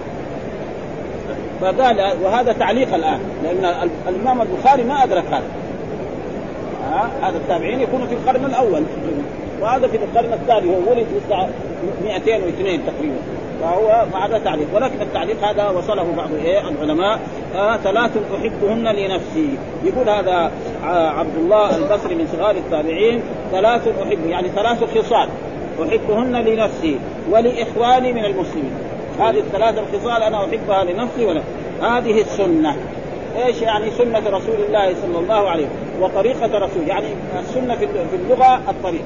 فقال 1.61 2.13
وهذا 2.23 2.53
تعليق 2.53 2.93
الآن 2.93 3.19
لأن 3.43 3.89
الإمام 4.07 4.41
البخاري 4.41 4.83
ما 4.83 5.03
أدرك 5.03 5.25
هذا. 5.31 5.43
ها 6.91 7.09
هذا 7.21 7.37
التابعين 7.37 7.79
يكون 7.79 8.07
في 8.07 8.13
القرن 8.13 8.45
الأول. 8.45 8.83
وهذا 9.61 9.87
في 9.87 9.97
القرن 9.97 10.33
الثاني 10.33 10.69
هو 10.69 10.91
ولد 10.91 11.07
202 12.03 12.79
تقريبا. 12.85 13.15
فهو 13.61 14.05
هذا 14.13 14.37
تعليق 14.37 14.67
ولكن 14.73 15.01
التعليق 15.01 15.43
هذا 15.43 15.69
وصله 15.69 16.13
بعض 16.17 16.29
إيه 16.33 16.69
العلماء 16.69 17.19
آه 17.55 17.77
ثلاث 17.77 18.11
أحبهن 18.35 18.87
لنفسي. 18.87 19.49
يقول 19.83 20.09
هذا 20.09 20.51
عبد 21.17 21.35
الله 21.37 21.77
البصري 21.77 22.15
من 22.15 22.27
صغار 22.37 22.55
التابعين 22.55 23.21
ثلاث 23.51 23.87
أحب 23.87 24.25
يعني 24.25 24.49
ثلاث 24.49 24.97
خصال. 24.97 25.29
أحبهن 25.81 26.35
لنفسي 26.35 26.99
ولإخواني 27.31 28.13
من 28.13 28.25
المسلمين. 28.25 28.73
هذه 29.19 29.39
الثلاث 29.39 29.75
الخصال 29.77 30.23
أنا 30.23 30.45
أحبها 30.45 30.83
لنفسي 30.83 31.25
ولا. 31.25 31.41
هذه 31.81 32.21
السنة. 32.21 32.75
إيش 33.45 33.61
يعني 33.61 33.91
سنة 33.91 34.19
رسول 34.19 34.55
الله 34.67 34.95
صلى 35.01 35.19
الله 35.19 35.49
عليه 35.49 35.65
وسلم؟ 35.65 36.03
وطريقة 36.03 36.57
رسول 36.57 36.87
يعني 36.87 37.07
السنة 37.39 37.75
في 37.75 38.15
اللغة 38.15 38.61
الطريق. 38.69 39.03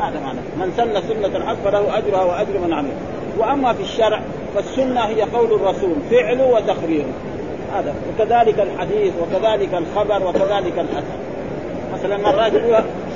هذا 0.00 0.20
معنى. 0.20 0.38
من 0.58 0.72
سن 0.76 1.08
سنة 1.08 1.46
حق 1.46 1.54
فله 1.64 1.98
أجرها 1.98 2.24
وأجر 2.24 2.58
من 2.66 2.72
عمل. 2.72 2.92
وأما 3.38 3.72
في 3.72 3.82
الشرع 3.82 4.20
فالسنة 4.54 5.00
هي 5.00 5.22
قول 5.22 5.52
الرسول 5.52 5.94
فعله 6.10 6.46
وتقريره 6.46 7.12
هذا. 7.74 7.94
وكذلك 8.08 8.60
الحديث 8.60 9.12
وكذلك 9.22 9.74
الخبر 9.74 10.26
وكذلك 10.26 10.78
الأثر. 10.78 11.18
مثلا 11.94 12.16
مرات 12.16 12.52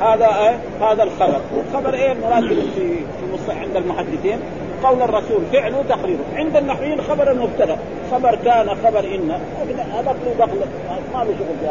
هذا 0.01 0.27
إيه؟ 0.27 0.87
هذا 0.87 1.03
الخبر. 1.03 1.41
والخبر 1.57 1.95
إيه؟ 1.95 2.13
المراد 2.13 2.45
في 2.45 2.95
في 3.47 3.53
عند 3.53 3.77
المحدثين. 3.77 4.39
قول 4.83 5.03
الرسول 5.03 5.43
فعله 5.53 5.85
تقريره 5.89 6.25
عند 6.35 6.57
النحويين 6.57 7.01
خبر 7.03 7.31
المبتدا 7.31 7.79
خبر 8.13 8.39
كان 8.45 8.69
خبر 8.85 9.01
إن. 9.01 9.31
هذا 9.95 10.17
دخل 10.39 10.59
ما 11.15 11.25
له 11.25 11.35
شغل 11.39 11.57
في 11.61 11.67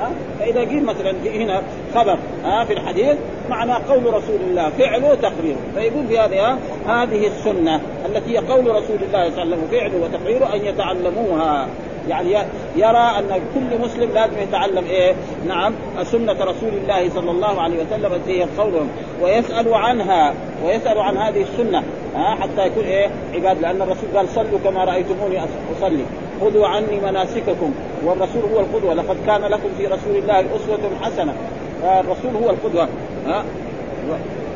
ها؟ 0.00 0.10
فإذا 0.40 0.60
قيل 0.60 0.84
مثلا 0.84 1.14
هنا 1.24 1.62
خبر 1.94 2.18
ها 2.44 2.64
في 2.64 2.72
الحديث 2.72 3.16
معنى 3.50 3.72
قول 3.72 4.14
رسول 4.14 4.40
الله 4.40 4.70
فعله 4.70 5.14
تقريره 5.14 5.58
فيقول 5.74 6.06
في 6.06 6.18
هذه 6.18 6.58
هذه 6.86 7.26
السنة 7.26 7.80
التي 8.06 8.38
هي 8.38 8.38
قول 8.38 8.66
رسول 8.66 8.98
الله 9.06 9.30
صلى 9.30 9.42
الله 9.42 9.56
عليه 9.56 9.56
وسلم 9.56 9.68
فعله 9.70 10.04
وتقريره 10.04 10.54
أن 10.54 10.64
يتعلموها. 10.64 11.68
يعني 12.08 12.30
يرى 12.76 12.98
أن 13.18 13.40
كل 13.54 13.78
مسلم 13.84 14.10
لازم 14.14 14.38
يتعلم 14.38 14.84
إيه؟ 14.84 15.14
نعم 15.48 15.72
سنة 16.02 16.32
رسول 16.32 16.70
الله 16.82 17.10
صلى 17.10 17.30
الله 17.30 17.60
عليه 17.60 17.84
وسلم 17.84 18.12
التي 18.12 18.42
هي 18.42 18.46
قولهم. 18.58 18.88
ويسأل 19.22 19.74
عنها 19.74 20.34
ويسأل 20.64 20.98
عن 20.98 21.16
هذه 21.16 21.42
السنة 21.42 21.82
ها 22.16 22.34
حتى 22.34 22.66
يكون 22.66 22.84
إيه؟ 22.84 23.10
عباد 23.34 23.60
لأن 23.60 23.82
الرسول 23.82 24.08
قال 24.16 24.28
صلوا 24.28 24.58
كما 24.64 24.84
رأيتموني 24.84 25.40
أصلي. 25.78 26.04
خذوا 26.40 26.66
عني 26.66 27.00
مناسككم. 27.00 27.74
والرسول 28.04 28.42
هو 28.54 28.60
القدوة. 28.60 28.94
لقد 28.94 29.16
كان 29.26 29.40
لكم 29.40 29.68
في 29.78 29.86
رسول 29.86 30.16
الله 30.16 30.40
أسوة 30.40 30.90
حسنة. 31.02 31.34
الرسول 31.84 32.42
هو 32.44 32.50
القدوة 32.50 32.88
ها. 33.26 33.44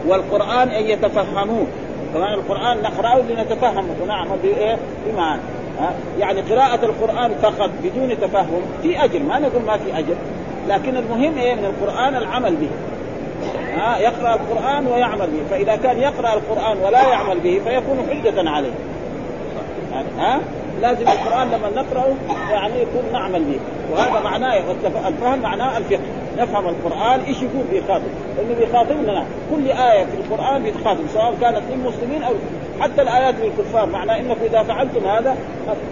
والقرآن 0.08 0.68
أن 0.68 0.84
يتفهموه. 0.84 1.66
كمان 2.14 2.34
القرآن 2.34 2.82
نقرأه 2.82 3.18
لنتفهمه 3.18 3.94
ونعمل 4.02 4.38
بإيه؟ 4.42 4.76
بمعنى. 5.06 5.40
يعني 6.18 6.40
قراءة 6.40 6.84
القرآن 6.84 7.34
فقط 7.42 7.70
بدون 7.82 8.20
تفهم 8.20 8.62
في 8.82 9.04
أجر 9.04 9.18
ما 9.18 9.38
نقول 9.38 9.62
ما 9.66 9.76
في 9.76 9.98
أجر 9.98 10.14
لكن 10.68 10.96
المهم 10.96 11.38
إيه؟ 11.38 11.54
من 11.54 11.64
القرآن 11.64 12.16
العمل 12.16 12.56
به. 12.56 12.68
ها؟ 13.76 13.98
يقرأ 13.98 14.34
القرآن 14.34 14.86
ويعمل 14.86 15.26
به. 15.26 15.42
فإذا 15.50 15.76
كان 15.76 15.98
يقرأ 15.98 16.34
القرآن 16.34 16.78
ولا 16.78 17.08
يعمل 17.08 17.40
به 17.40 17.60
فيكون 17.64 17.98
حجة 18.10 18.50
عليه. 18.50 18.70
ها؟ 20.18 20.40
لازم 20.80 21.08
القرآن 21.08 21.48
لما 21.48 21.82
نقرأه 21.82 22.14
يعني 22.50 22.82
يكون 22.82 23.02
نعمل 23.12 23.44
به. 23.44 23.60
وهذا 23.92 24.20
معناه 24.20 24.60
الفهم 25.08 25.38
معناه 25.42 25.78
الفقه. 25.78 26.00
نفهم 26.38 26.68
القرآن 26.68 27.20
إيش 27.20 27.36
يقول 27.36 27.64
بيخاطب 27.70 28.02
لأنه 28.36 28.54
بيخاطبنا. 28.58 29.24
كل 29.50 29.68
آية 29.70 30.04
في 30.04 30.14
القرآن 30.14 30.62
بيتخاطب 30.62 31.00
سواء 31.14 31.34
كانت 31.40 31.62
للمسلمين 31.70 32.22
أو 32.22 32.32
حتى 32.80 33.02
الآيات 33.02 33.34
للكفار 33.42 33.86
معناه 33.86 34.18
إنكم 34.18 34.40
إذا 34.44 34.62
فعلتم 34.62 35.06
هذا 35.06 35.36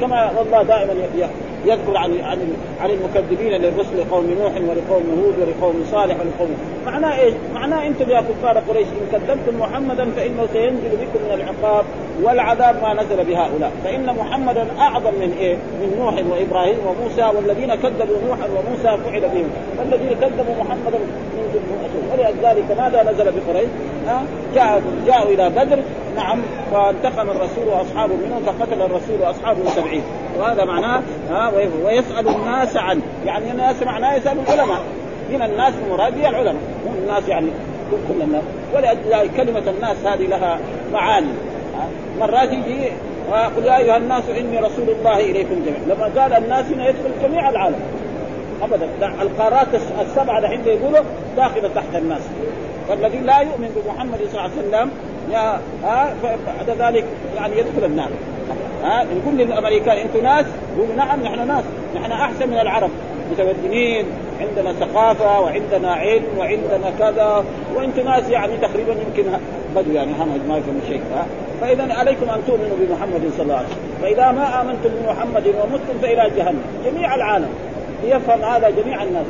كما 0.01 0.31
والله 0.39 0.63
دائما 0.63 0.93
يذكر 1.67 1.97
عن 1.97 2.21
عن 2.21 2.39
عن 2.81 2.91
المكذبين 2.91 3.53
للرسل 3.53 4.11
قوم 4.11 4.37
نوح 4.41 4.53
ولقوم 4.53 5.23
هود 5.25 5.35
ولقوم 5.39 5.85
صالح 5.93 6.15
ولقوم 6.15 6.57
معناه 6.87 7.21
إيش؟ 7.21 7.35
معناه 7.55 7.87
أنتم 7.87 8.11
يا 8.11 8.21
كفار 8.21 8.59
قريش 8.59 8.87
إن 8.87 9.07
كذبتم 9.13 9.61
محمدا 9.61 10.11
فإنه 10.17 10.47
سينزل 10.53 10.89
بكم 10.89 11.25
من 11.29 11.35
العقاب 11.35 11.85
والعذاب 12.23 12.83
ما 12.83 12.95
نزل 12.95 13.25
بهؤلاء، 13.25 13.73
فإن 13.85 14.07
محمدا 14.07 14.67
أعظم 14.79 15.15
من 15.15 15.37
إيه؟ 15.41 15.55
من 15.55 15.97
نوح 15.99 16.15
وإبراهيم 16.15 16.77
وموسى 16.87 17.37
والذين 17.37 17.75
كذبوا 17.75 18.17
نوحا 18.29 18.47
وموسى 18.47 19.03
فعل 19.05 19.21
بهم، 19.21 19.51
والذين 19.79 20.19
كذبوا 20.21 20.55
محمدا 20.61 20.99
من 20.99 21.47
ولذلك 22.13 22.79
ماذا 22.79 23.13
نزل 23.13 23.25
بقريش؟ 23.25 23.69
جاءوا 24.55 24.81
جاءوا 25.07 25.35
إلى 25.35 25.51
بدر. 25.51 25.79
نعم 26.17 26.39
فانتقم 26.73 27.31
الرسول 27.31 27.69
وأصحابه 27.69 28.15
منهم 28.15 28.43
فقتل 28.47 28.83
الرسول 28.83 29.21
وأصحابه 29.21 29.71
سبعين. 29.71 30.03
وهذا 30.39 30.65
معناه 30.65 31.03
ها 31.31 31.53
ويسأل 31.85 32.29
الناس 32.29 32.77
عنه 32.77 33.03
يعني 33.27 33.51
الناس 33.51 33.83
معناه 33.83 34.17
يسال 34.17 34.39
العلماء. 34.49 34.81
من 35.31 35.43
الناس 35.43 35.75
المراد 35.87 36.17
العلماء. 36.17 36.63
مو 36.87 36.93
الناس 37.03 37.29
يعني 37.29 37.51
كل 38.09 38.23
الناس. 38.23 38.43
ولذلك 38.75 39.31
كلمة 39.37 39.63
الناس 39.77 39.97
هذه 40.05 40.27
لها 40.27 40.59
معاني. 40.93 41.33
مرات 42.21 42.53
يجي 42.53 42.89
قل 43.57 43.65
يا 43.65 43.77
أيها 43.77 43.97
الناس 43.97 44.23
إني 44.39 44.59
رسول 44.59 44.89
الله 44.89 45.21
إليكم 45.21 45.65
جميعا. 45.67 45.97
لما 45.97 46.23
قال 46.23 46.33
الناس 46.45 46.65
هنا 46.67 46.89
يدخل 46.89 47.11
جميع 47.23 47.49
العالم. 47.51 47.81
ابدا. 48.63 48.89
القارات 49.23 49.69
السبعة 50.01 50.39
الحين 50.39 50.61
يقولوا 50.67 51.05
داخله 51.37 51.71
تحت 51.75 51.95
الناس. 51.95 52.23
والذي 52.89 53.19
لا 53.19 53.41
يؤمن 53.41 53.71
بمحمد 53.77 54.19
صلى 54.19 54.41
الله 54.41 54.43
عليه 54.43 54.53
وسلم 54.69 54.91
يا 55.33 55.61
ها 55.85 56.15
بعد 56.23 56.79
ذلك 56.79 57.05
يعني 57.37 57.59
يدخل 57.59 57.85
النار. 57.85 58.09
ها 58.85 59.05
نقول 59.05 59.37
للامريكان 59.39 59.97
أنتم 59.97 60.23
ناس 60.23 60.47
يقولوا 60.77 60.95
نعم 60.97 61.23
نحن 61.23 61.49
ناس 61.49 61.65
نحن 61.97 62.13
أحسن 62.13 62.49
من 62.49 62.59
العرب. 62.59 62.91
متمدنين 63.33 64.07
عندنا 64.41 64.73
ثقافة 64.73 65.41
وعندنا 65.41 65.93
علم 65.93 66.39
وعندنا 66.39 66.91
كذا 66.99 67.45
وأنتم 67.75 68.05
ناس 68.05 68.31
يعني 68.31 68.57
تقريبا 68.57 68.93
يمكن 68.93 69.31
بدو 69.77 69.93
يعني 69.93 70.13
همج 70.13 70.41
ما 70.49 70.57
يفهم 70.57 70.81
شيء. 70.89 71.01
ها 71.15 71.27
فإذا 71.61 71.95
عليكم 71.95 72.31
أن 72.31 72.41
تؤمنوا 72.47 72.77
بمحمد 72.81 73.31
صلى 73.37 73.43
الله 73.43 73.57
عليه 73.57 73.67
وسلم. 73.67 74.03
فإذا 74.03 74.33
ما 74.33 74.61
آمنتم 74.61 74.91
بمحمد 75.03 75.47
ومتم 75.47 75.99
فإلى 76.03 76.31
جهنم. 76.37 76.63
جميع 76.85 77.15
العالم 77.15 77.49
ليفهم 78.05 78.43
هذا 78.43 78.71
جميع 78.71 79.03
الناس. 79.03 79.27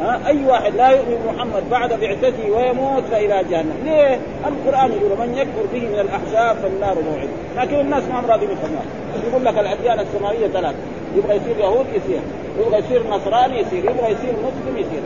ها؟ 0.00 0.20
أي 0.26 0.44
واحد 0.46 0.74
لا 0.76 0.88
يؤمن 0.88 1.34
محمد 1.34 1.70
بعد 1.70 2.00
بعثته 2.00 2.50
ويموت 2.50 3.02
فإلى 3.10 3.44
جهنم، 3.50 3.74
ليه؟ 3.84 4.20
القرآن 4.46 4.90
يقول 4.92 5.18
من 5.18 5.34
يكفر 5.34 5.66
به 5.72 5.80
من 5.80 5.98
الأحزاب 6.00 6.56
فالنار 6.56 6.96
موعد، 7.10 7.28
لكن 7.56 7.80
الناس 7.80 8.02
ما 8.04 8.20
هم 8.20 8.26
راضين 8.26 8.48
بالنار، 8.48 8.84
يقول 9.28 9.44
لك 9.44 9.58
الأديان 9.58 10.00
السماوية 10.00 10.48
ثلاث، 10.48 10.74
يبغى 11.16 11.36
يصير 11.36 11.58
يهود 11.58 11.86
يصير، 11.94 12.20
يبغى 12.60 12.78
يصير 12.78 13.02
نصراني 13.10 13.60
يصير، 13.60 13.84
يبغى 13.84 14.12
يصير 14.12 14.32
مسلم 14.32 14.76
يصير، 14.76 15.02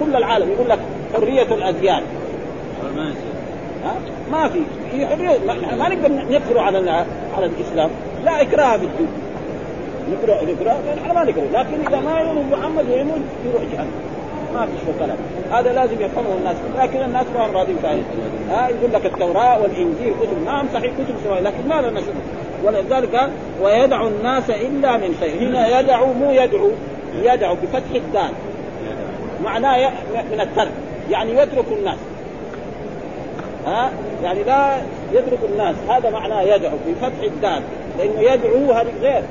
كل 0.00 0.16
العالم 0.16 0.50
يقول 0.52 0.68
لك 0.68 0.78
حرية 1.14 1.54
الأديان. 1.54 2.02
ها؟ 3.84 3.94
ما 4.32 4.48
في. 4.48 4.60
هي 4.92 5.06
حرية. 5.06 5.38
ما 5.78 5.88
نقدر 5.88 6.12
نكفر 6.30 6.58
على 6.58 7.04
على 7.36 7.46
الإسلام، 7.46 7.90
لا 8.24 8.42
إكراه 8.42 8.76
في 8.76 8.84
الدين. 8.84 9.08
نقرا 10.12 10.42
نقرأ. 10.42 10.76
إحنا 11.02 11.12
ما 11.12 11.24
نقرأ. 11.24 11.62
لكن 11.62 11.86
إذا 11.88 12.00
ما 12.00 12.20
يؤمن 12.20 12.50
محمد 12.52 12.90
ويموت 12.90 13.20
يروح 13.46 13.62
جهنم. 13.72 14.11
ما 14.54 14.66
فيش 14.66 14.94
كلام 14.98 15.16
هذا 15.52 15.72
لازم 15.72 15.94
يفهمه 16.00 16.34
الناس. 16.38 16.56
لكن 16.78 17.02
الناس 17.02 17.26
ما 17.36 17.46
هم 17.46 17.56
راضين 17.56 17.76
فيه 17.76 18.02
ها 18.54 18.68
يقول 18.68 18.92
لك 18.92 19.06
التوراة 19.06 19.62
والإنجيل 19.62 20.14
كتب. 20.20 20.44
نعم 20.46 20.66
صحيح 20.74 20.92
كتب 20.92 21.14
سواء. 21.24 21.42
لكن 21.42 21.68
ما 21.68 21.74
لنا 21.74 22.00
شغل 22.00 22.14
ولذلك 22.64 23.14
قال 23.14 23.30
ويدعو 23.62 24.08
الناس 24.08 24.50
إلا 24.50 24.96
من 24.96 25.16
خير. 25.20 25.48
هنا 25.48 25.80
يدعو 25.80 26.12
مو 26.12 26.30
يدعو 26.30 26.70
يدعو 27.22 27.54
بفتح 27.54 27.94
الدال. 27.94 28.30
معناه 29.44 29.90
من 30.32 30.40
الترك. 30.40 30.72
يعني 31.10 31.32
يترك 31.32 31.64
الناس. 31.78 31.98
ها؟ 33.66 33.90
يعني 34.24 34.42
لا 34.42 34.76
يترك 35.12 35.38
الناس. 35.52 35.76
هذا 35.88 36.10
معناه 36.10 36.42
يدعو 36.42 36.76
بفتح 36.86 37.22
الدال. 37.22 37.62
لأنه 37.98 38.20
يدعو 38.20 38.72
هذه 38.72 38.92
غير. 39.02 39.22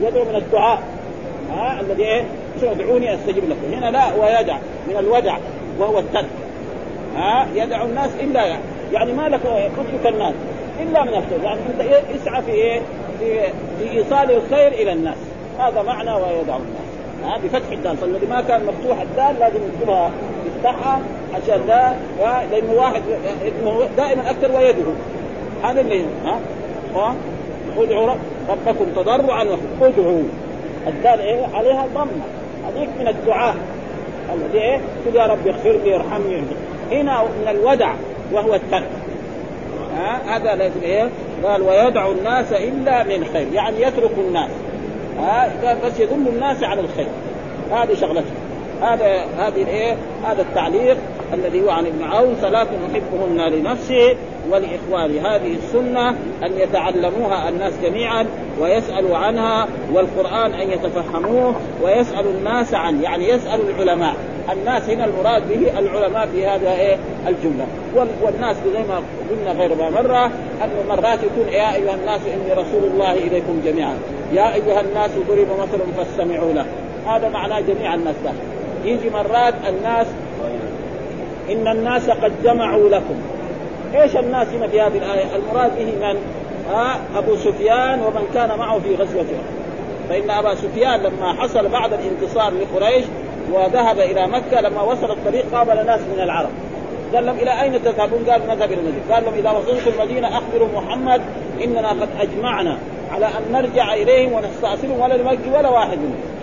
يدعو 0.00 0.24
من 0.24 0.36
الدعاء. 0.36 0.82
ها؟ 1.52 1.80
الذي 1.80 2.04
إيه؟ 2.04 2.24
ادعوني 2.64 3.14
استجب 3.14 3.42
لكم. 3.48 3.74
هنا 3.74 3.90
لا 3.90 4.14
ويدع 4.14 4.56
من 4.88 4.96
الودع 4.98 5.36
وهو 5.78 5.98
الترك. 5.98 6.28
ها؟ 7.16 7.46
يدعو 7.54 7.86
الناس 7.86 8.10
إلا 8.20 8.46
يعني, 8.46 8.62
يعني 8.92 9.12
ما 9.12 9.28
لك 9.28 9.40
اترك 9.46 10.14
الناس 10.14 10.34
إلا 10.82 11.02
من 11.02 11.08
الخير 11.08 11.42
يعني 11.44 11.60
أنت 11.60 12.04
اسعى 12.20 12.42
في 12.42 12.50
إيه؟ 12.50 12.80
في, 13.18 13.40
إيصال 13.90 14.30
الخير 14.30 14.72
إلى 14.72 14.92
الناس. 14.92 15.16
هذا 15.58 15.82
معنى 15.82 16.12
ويدعو 16.12 16.58
الناس. 16.58 16.86
ها؟ 17.24 17.38
بفتح 17.44 17.72
الدال. 17.72 17.96
فالذي 17.96 18.26
ما 18.26 18.40
كان 18.40 18.60
مفتوح 18.64 19.00
الدال 19.00 19.40
لازم 19.40 19.60
يكتبها 19.68 20.10
يفتحها 20.46 21.00
عشان 21.34 21.60
لا 21.66 21.92
لأنه 22.50 22.72
واحد 22.72 23.02
دائما 23.96 24.30
أكثر 24.30 24.56
ويده. 24.56 24.92
هذا 25.62 25.80
اللي 25.80 26.04
ها؟ 26.24 26.40
ها؟ 26.94 27.14
ادعوا 27.78 28.14
ربكم 28.48 28.84
تضرعا 28.96 29.42
ادعوا 29.82 30.22
الدال 30.86 31.20
إيه؟ 31.20 31.46
عليها 31.54 31.86
ضمه 31.94 32.24
هذيك 32.66 32.88
من 33.00 33.08
الدعاء. 33.08 33.54
الذي 34.34 34.58
إيه؟ 34.58 34.80
تقول 35.04 35.16
يا 35.16 35.26
رب 35.26 35.48
اغفر 35.48 35.72
لي 35.84 35.94
ارحمني. 35.94 36.42
هنا 36.92 37.22
من 37.22 37.48
الودع 37.48 37.92
وهو 38.32 38.54
الترك. 38.54 38.90
ها؟ 39.96 40.36
هذا 40.36 40.54
لازم 40.54 40.80
إيه؟ 40.82 41.08
قال 41.44 41.62
ويدعو 41.62 42.12
الناس 42.12 42.52
إلا 42.52 43.02
من 43.02 43.24
خير. 43.32 43.46
يعني 43.52 43.82
يترك 43.82 44.10
الناس. 44.18 44.50
ها؟ 45.18 45.50
بس 45.84 46.00
يدل 46.00 46.28
الناس 46.28 46.62
على 46.62 46.80
الخير. 46.80 47.08
هذه 47.72 47.94
شغلته. 47.94 48.45
هذا 48.82 49.24
هذه 49.38 49.68
إيه 49.68 49.96
هذا 50.24 50.42
التعليق 50.42 50.96
الذي 51.34 51.64
هو 51.64 51.70
عن 51.70 51.86
ابن 51.86 52.04
عون 52.04 52.34
ثلاث 52.34 52.68
يحبهن 52.90 53.52
لنفسه 53.52 54.16
ولاخوانه 54.50 55.28
هذه 55.28 55.54
السنة 55.54 56.08
أن 56.42 56.58
يتعلموها 56.58 57.48
الناس 57.48 57.72
جميعا 57.82 58.26
ويسألوا 58.60 59.16
عنها 59.16 59.68
والقرآن 59.92 60.52
أن 60.52 60.70
يتفهموه 60.70 61.54
ويسال 61.82 62.26
الناس 62.26 62.74
عنه 62.74 63.02
يعني 63.02 63.28
يسال 63.28 63.60
العلماء. 63.68 64.14
الناس 64.52 64.90
هنا 64.90 65.04
المراد 65.04 65.48
به 65.48 65.78
العلماء 65.78 66.26
في 66.26 66.46
هذا 66.46 66.72
إيه؟ 66.72 66.96
الجملة. 67.28 67.66
والناس 68.22 68.56
زي 68.56 68.78
ما 68.78 69.00
قلنا 69.30 69.60
غير 69.60 69.74
ما 69.74 69.90
مرة 69.90 70.26
انه 70.64 70.84
مرات 70.88 71.18
يكون 71.18 71.48
يا 71.52 71.74
أيها 71.74 71.94
الناس 71.94 72.20
إني 72.26 72.52
رسول 72.52 72.84
الله 72.84 73.12
إليكم 73.12 73.60
جميعا. 73.64 73.94
يا 74.32 74.54
أيها 74.54 74.80
الناس 74.80 75.10
ضرب 75.28 75.46
مثل 75.60 75.78
فاستمعوا 75.96 76.52
له. 76.52 76.66
هذا 77.06 77.28
معناه 77.28 77.60
جميع 77.60 77.94
الناس 77.94 78.14
يجي 78.86 79.10
مرات 79.10 79.54
الناس 79.68 80.06
إن 81.50 81.68
الناس 81.68 82.10
قد 82.10 82.32
جمعوا 82.44 82.88
لكم 82.88 83.14
إيش 83.94 84.16
الناس 84.16 84.48
هنا 84.48 84.68
في 84.68 84.80
هذه 84.80 84.96
الآية؟ 84.96 85.24
المراد 85.36 85.78
به 85.78 85.84
من؟ 85.84 86.16
ها 86.70 87.00
أبو 87.16 87.36
سفيان 87.36 88.00
ومن 88.00 88.28
كان 88.34 88.58
معه 88.58 88.78
في 88.78 88.94
غزوة 88.94 89.24
فإن 90.08 90.30
أبا 90.30 90.54
سفيان 90.54 91.00
لما 91.00 91.32
حصل 91.32 91.68
بعد 91.68 91.92
الانتصار 91.92 92.52
لقريش 92.52 93.04
وذهب 93.52 93.98
إلى 93.98 94.26
مكة 94.26 94.60
لما 94.60 94.82
وصل 94.82 95.10
الطريق 95.10 95.44
قابل 95.54 95.86
ناس 95.86 96.00
من 96.00 96.20
العرب 96.22 96.50
قال 97.14 97.26
لهم 97.26 97.36
إلى 97.38 97.62
أين 97.62 97.82
تذهبون؟ 97.82 98.24
قال 98.30 98.40
نذهب 98.48 98.72
إلى 98.72 98.80
المدينة، 98.80 99.14
قال 99.14 99.24
لهم 99.24 99.34
إذا 99.34 99.50
وصلتم 99.50 99.90
المدينة 100.00 100.38
اخبروا 100.38 100.68
محمد 100.74 101.22
إننا 101.64 101.88
قد 101.88 102.08
أجمعنا 102.20 102.78
على 103.10 103.26
أن 103.26 103.52
نرجع 103.52 103.94
إليهم 103.94 104.32
ونستأصلهم 104.32 105.00
ولا 105.00 105.16
نمجي 105.16 105.50
ولا 105.50 105.68
واحد 105.68 105.98
منهم. 105.98 106.35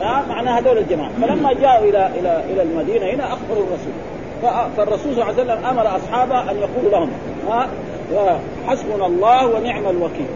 ها 0.00 0.24
معنى 0.28 0.50
هذول 0.50 0.78
الجماعة، 0.78 1.10
فلما 1.22 1.52
جاءوا 1.52 1.88
إلى 1.88 2.10
إلى 2.18 2.44
إلى 2.50 2.62
المدينة 2.62 3.06
هنا 3.06 3.32
اخبروا 3.32 3.64
الرسول، 3.64 3.92
فالرسول 4.76 5.14
صلى 5.14 5.22
الله 5.22 5.24
عليه 5.24 5.42
وسلم 5.42 5.64
أمر 5.64 5.96
أصحابه 5.96 6.50
أن 6.50 6.56
يقولوا 6.56 6.90
لهم 6.90 7.10
حسبنا 8.66 9.06
الله 9.06 9.46
ونعم 9.46 9.88
الوكيل. 9.88 10.26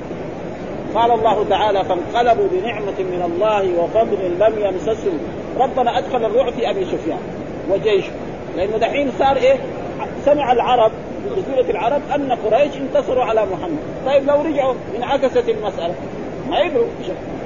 قال 0.95 1.11
الله 1.11 1.45
تعالى 1.51 1.85
فانقلبوا 1.85 2.49
بنعمة 2.53 2.99
من 2.99 3.33
الله 3.33 3.83
وفضل 3.83 4.19
لم 4.39 4.67
يمسسهم. 4.67 5.19
ربنا 5.59 5.99
أدخل 5.99 6.25
الرعب 6.25 6.53
في 6.53 6.71
أبي 6.71 6.85
سفيان 6.85 7.19
وجيشه. 7.71 8.13
لأنه 8.57 8.77
دحين 8.77 9.13
صار 9.19 9.37
إيه؟ 9.37 9.57
سمع 10.25 10.53
العرب 10.53 10.93
جزيرة 11.37 11.71
العرب 11.71 12.01
أن 12.15 12.33
قريش 12.33 12.77
انتصروا 12.77 13.25
على 13.25 13.43
محمد. 13.53 13.79
طيب 14.07 14.27
لو 14.27 14.43
رجعوا 14.43 14.75
انعكست 14.99 15.49
المسألة 15.49 15.95
ما 16.51 16.59
يقدروا 16.59 16.87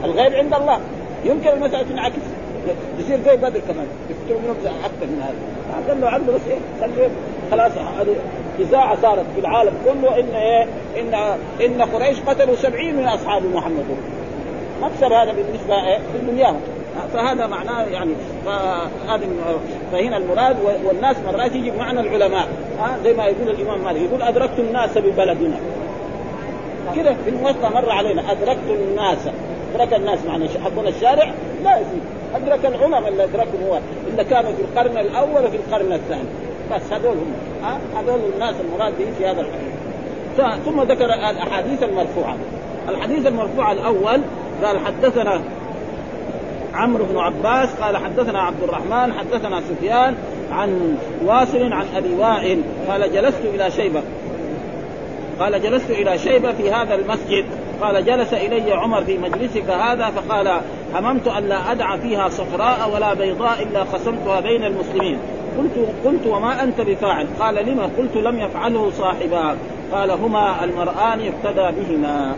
الغيب 0.04 0.32
عند 0.35 0.54
الله. 0.54 0.78
يمكن 1.26 1.49
المسألة 1.49 1.83
تنعكس 1.83 2.14
يصير 2.99 3.18
زي 3.26 3.37
بدر 3.37 3.61
كمان. 3.68 3.87
يفتروا 4.11 4.40
منهم 4.40 4.56
أكثر 4.85 5.06
من 5.06 5.23
هذا. 5.23 5.88
قال 5.88 6.00
له 6.00 6.09
عنده 6.09 6.33
بس 6.33 6.40
إيه 6.49 6.59
خليه 6.80 7.09
خلاص 7.50 7.73
إذاعة 8.59 9.02
صارت 9.02 9.25
في 9.35 9.40
العالم 9.40 9.73
كله. 9.85 10.21
إن 10.21 10.35
إيه 10.35 10.66
إن 11.00 11.14
إن 11.64 11.83
قريش 11.83 12.21
قتلوا 12.21 12.56
سبعين 12.56 12.97
من 12.97 13.06
أصحاب 13.06 13.42
محمد. 13.54 13.85
مكسب 14.83 15.12
هذا 15.12 15.33
بالنسبة 15.33 15.75
إيه 15.75 15.99
في 15.99 16.30
دنياهم 16.30 16.61
فهذا 17.14 17.46
معناه 17.46 17.83
يعني 17.85 18.12
فهذا 18.46 19.27
فهنا 19.92 20.16
المراد 20.16 20.57
والناس 20.85 21.16
مرات 21.27 21.55
يجي 21.55 21.70
معنى 21.70 22.01
العلماء. 22.01 22.48
ها 22.79 22.98
زي 23.05 23.14
ما 23.14 23.24
يقول 23.24 23.51
الإمام 23.51 23.85
مالك 23.85 24.01
يقول 24.01 24.22
أدركت 24.22 24.59
الناس 24.59 24.98
ببلدنا. 24.98 25.57
كذا 26.96 27.16
في 27.24 27.31
الموطأ 27.31 27.68
مر 27.68 27.90
علينا 27.90 28.33
أدركت 28.33 28.70
الناس. 28.70 29.18
أدرك 29.77 29.95
الناس 29.95 30.19
معنى 30.25 30.49
حقون 30.49 30.87
الشارع؟ 30.87 31.33
لا 31.65 31.77
يزيد 31.77 32.03
أدرك 32.35 32.67
العلماء 32.67 33.09
اللي 33.09 33.25
أدركهم 33.25 33.62
هو 33.69 33.79
اللي 34.11 34.25
كانوا 34.25 34.53
في 34.53 34.62
القرن 34.62 34.99
الأول 34.99 35.45
وفي 35.45 35.57
القرن 35.57 35.93
الثاني. 35.93 36.29
بس 36.73 36.93
هذول 36.93 37.17
هم. 37.17 37.35
هذول 37.97 38.21
الناس 38.35 38.55
المراد 38.61 38.99
به 38.99 39.07
في 39.19 39.27
هذا 39.27 39.41
الحديث. 39.41 40.65
ثم 40.65 40.83
ذكر 40.83 41.05
الأحاديث 41.05 41.83
المرفوعة. 41.83 42.37
الحديث 42.89 43.27
المرفوع 43.27 43.73
الأول 43.73 44.21
قال 44.62 44.79
حدثنا 44.87 45.43
عمرو 46.75 47.05
بن 47.05 47.19
عباس 47.19 47.69
قال 47.81 47.97
حدثنا 47.97 48.41
عبد 48.41 48.62
الرحمن 48.62 49.12
حدثنا 49.12 49.61
سفيان 49.61 50.15
عن 50.53 50.97
واصل 51.25 51.73
عن 51.73 51.87
أبي 51.97 52.15
وائل 52.15 52.62
قال 52.89 53.12
جلست 53.12 53.41
إلى 53.55 53.71
شيبة. 53.71 54.03
قال 55.41 55.62
جلست 55.62 55.91
إلى 55.91 56.19
شيبة 56.19 56.53
في 56.53 56.73
هذا 56.73 56.95
المسجد. 56.95 57.45
قال 57.81 58.05
جلس 58.05 58.35
إلي 58.35 58.73
عمر 58.73 59.05
في 59.05 59.19
مجلسك 59.19 59.71
هذا 59.71 60.11
فقال 60.11 60.61
هممت 60.95 61.29
أن 61.29 61.49
لا 61.49 61.73
أدع 61.73 61.97
فيها 61.97 62.29
صفراء 62.29 62.91
ولا 62.95 63.15
بيضاء 63.15 63.62
إلا 63.62 63.83
قسمتها 63.83 64.41
بين 64.41 64.65
المسلمين. 64.65 65.19
قلت 65.59 65.89
قلت 66.05 66.27
وما 66.27 66.62
أنت 66.62 66.81
بفاعل؟ 66.81 67.27
قال 67.41 67.55
لما؟ 67.55 67.91
قلت 67.99 68.17
لم 68.17 68.41
يفعله 68.41 68.91
صاحبا. 68.91 69.57
قال 69.93 70.11
هما 70.11 70.65
المرآن 70.65 71.21
يقتدى 71.21 71.81
بهما. 71.81 72.37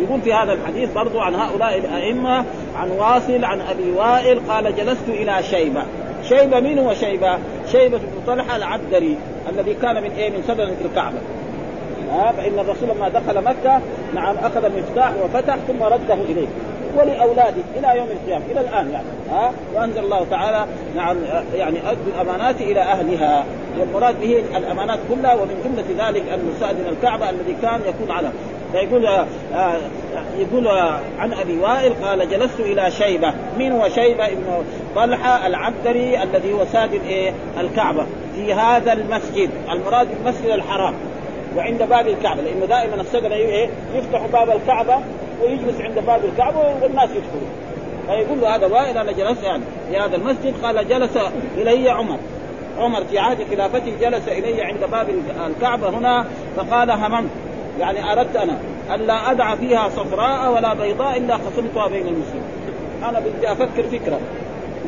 يقول 0.00 0.20
في 0.20 0.32
هذا 0.34 0.52
الحديث 0.52 0.92
برضو 0.92 1.20
عن 1.20 1.34
هؤلاء 1.34 1.78
الأئمة 1.78 2.44
عن 2.76 2.90
واصل 2.90 3.44
عن 3.44 3.60
أبي 3.60 3.90
وائل 3.96 4.40
قال 4.48 4.76
جلست 4.76 5.08
إلى 5.08 5.42
شيبة. 5.42 5.82
شيبة 6.28 6.60
من 6.60 6.78
هو 6.78 6.94
شيبة؟ 6.94 7.38
شيبة 7.72 7.98
بن 7.98 8.22
طلحة 8.26 8.56
العبدري 8.56 9.16
الذي 9.48 9.74
كان 9.74 10.02
من 10.02 10.10
إيه؟ 10.10 10.30
من 10.30 10.42
سدنة 10.48 10.76
الكعبة. 10.84 11.18
ها 12.12 12.32
فإن 12.32 12.58
الرسول 12.58 12.88
لما 12.96 13.08
دخل 13.08 13.44
مكة 13.44 13.80
نعم 14.14 14.36
أخذ 14.36 14.64
المفتاح 14.64 15.12
وفتح 15.24 15.56
ثم 15.56 15.82
رده 15.82 16.14
إليه. 16.14 16.46
ولأولاده 16.98 17.62
إلى 17.76 17.98
يوم 17.98 18.08
القيامة 18.10 18.44
إلى 18.50 18.60
الآن 18.60 18.90
يعني. 18.90 19.06
ها؟ 19.30 19.52
وأنزل 19.74 19.98
الله 20.04 20.26
تعالى 20.30 20.66
نعم 20.96 21.16
يعني 21.54 21.78
أدوا 21.90 22.12
الأمانات 22.14 22.60
إلى 22.60 22.80
أهلها. 22.80 23.44
والمراد 23.80 24.20
به 24.20 24.42
الأمانات 24.56 24.98
كلها 25.08 25.34
ومن 25.34 25.62
جملة 25.64 26.08
ذلك 26.08 26.22
أن 26.34 26.50
نستاذن 26.52 26.86
الكعبة 26.88 27.30
الذي 27.30 27.56
كان 27.62 27.80
يكون 27.88 28.10
على 28.10 28.30
فيقول 28.72 29.06
آه 29.06 29.26
يقول 30.38 30.68
آه 30.68 31.00
عن 31.18 31.32
أبي 31.32 31.58
وائل 31.58 31.92
قال 32.04 32.30
جلست 32.30 32.60
إلى 32.60 32.90
شيبة. 32.90 33.34
من 33.58 33.72
هو 33.72 33.88
شيبة؟ 33.88 34.26
ابن 34.26 34.64
طلحة 34.96 35.46
العبدري 35.46 36.22
الذي 36.22 36.52
هو 36.52 36.64
سادن 36.72 37.00
إيه؟ 37.00 37.32
الكعبة 37.60 38.06
في 38.34 38.54
هذا 38.54 38.92
المسجد. 38.92 39.50
المراد 39.72 40.08
بالمسجد 40.08 40.50
الحرام. 40.50 40.94
وعند 41.56 41.82
باب 41.82 42.08
الكعبة 42.08 42.42
لأنه 42.42 42.66
دائما 42.66 43.00
السجن 43.00 43.32
إيه 43.32 43.68
يفتح 43.94 44.26
باب 44.26 44.50
الكعبة 44.50 44.98
ويجلس 45.42 45.80
عند 45.80 45.98
باب 45.98 46.24
الكعبة 46.24 46.58
والناس 46.58 47.10
يدخلون. 47.10 47.50
فيقول 48.06 48.40
له 48.40 48.56
هذا 48.56 48.66
وائل 48.66 48.98
أنا 48.98 49.12
جلست 49.12 49.42
يعني 49.42 49.62
في 49.90 49.98
هذا 49.98 50.16
المسجد 50.16 50.54
قال 50.62 50.88
جلس 50.88 51.18
إلي 51.56 51.90
عمر. 51.90 52.18
عمر 52.78 53.04
في 53.04 53.18
عهد 53.18 53.38
خلافته 53.50 53.92
جلس 54.00 54.28
إلي 54.28 54.62
عند 54.62 54.80
باب 54.92 55.06
الكعبة 55.46 55.88
هنا 55.88 56.26
فقال 56.56 56.90
هممت. 56.90 57.30
يعني 57.80 58.12
أردت 58.12 58.36
أنا 58.36 58.58
الا 58.94 59.30
أدع 59.30 59.54
فيها 59.54 59.88
صفراء 59.88 60.52
ولا 60.52 60.74
بيضاء 60.74 61.16
إلا 61.16 61.34
قسمتها 61.34 61.88
بين 61.88 62.06
المسلمين. 62.06 62.44
أنا 63.08 63.20
بدي 63.20 63.52
أفكر 63.52 63.82
فكرة. 63.82 64.20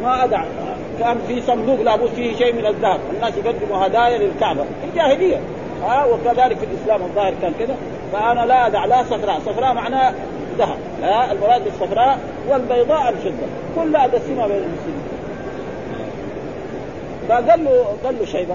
ما 0.02 0.24
أدع. 0.24 0.44
كان 1.00 1.18
في 1.28 1.42
صندوق 1.42 1.80
لابد 1.80 2.08
فيه 2.16 2.36
شيء 2.36 2.52
من 2.52 2.66
الذهب. 2.66 3.00
الناس 3.14 3.32
يقدموا 3.36 3.86
هدايا 3.86 4.18
للكعبة. 4.18 4.64
الجاهلية. 4.90 5.40
ها 5.82 6.04
وكذلك 6.04 6.58
في 6.58 6.64
الإسلام 6.64 7.02
الظاهر 7.02 7.34
كان 7.42 7.52
كذا 7.58 7.76
فأنا 8.12 8.46
لا 8.46 8.66
أدع 8.66 8.84
لا 8.84 9.02
صفراء. 9.02 9.40
صفراء 9.46 9.74
معناه 9.74 10.14
ذهب 10.58 10.78
ها 11.02 11.32
المراد 11.32 11.64
بالصفراء 11.64 12.18
والبيضاء 12.48 13.08
الفضة. 13.08 13.46
كلها 13.76 14.04
اقسمها 14.04 14.46
بين 14.46 14.56
المسلمين. 14.56 15.08
فقال 17.28 17.64
له 17.64 17.96
قال 18.04 18.18
له 18.18 18.24
شيبة 18.24 18.54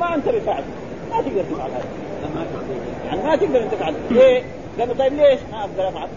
ما 0.00 0.14
أنت 0.14 0.28
بفعل. 0.28 0.62
ما 1.10 1.22
تقدر 1.22 1.42
تفعل 1.42 1.70
هذا. 1.70 1.84
يعني 3.06 3.22
ما 3.22 3.36
تقدر 3.36 3.62
أنت 3.62 3.74
تفعل. 3.74 3.94
ليه؟ 4.10 4.42
قال 4.78 4.88
له 4.88 4.94
طيب 4.98 5.12
ليش؟ 5.12 5.40
ما 5.52 5.60
أقدر 5.60 5.88
أفعل؟ 5.88 6.08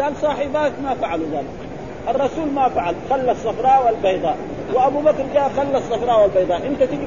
قال 0.00 0.16
صاحباك 0.16 0.72
ما 0.84 0.94
فعلوا 0.94 1.26
ذلك. 1.32 1.44
الرسول 2.08 2.48
ما 2.54 2.68
فعل. 2.68 2.94
خلى 3.10 3.32
الصفراء 3.32 3.86
والبيضاء. 3.86 4.36
وأبو 4.74 5.00
بكر 5.00 5.24
جاء 5.34 5.50
خلى 5.56 5.78
الصفراء 5.78 6.22
والبيضاء. 6.22 6.66
أنت 6.66 6.82
تجي 6.82 7.06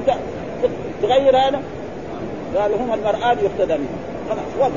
تغير 1.02 1.36
هذا؟ 1.36 1.62
قال 2.56 2.72
هم 2.74 2.94
المرآن 2.94 3.38
يقتدى 3.38 3.74
بهم 3.74 3.88
خلاص 4.30 4.50
وقف 4.60 4.72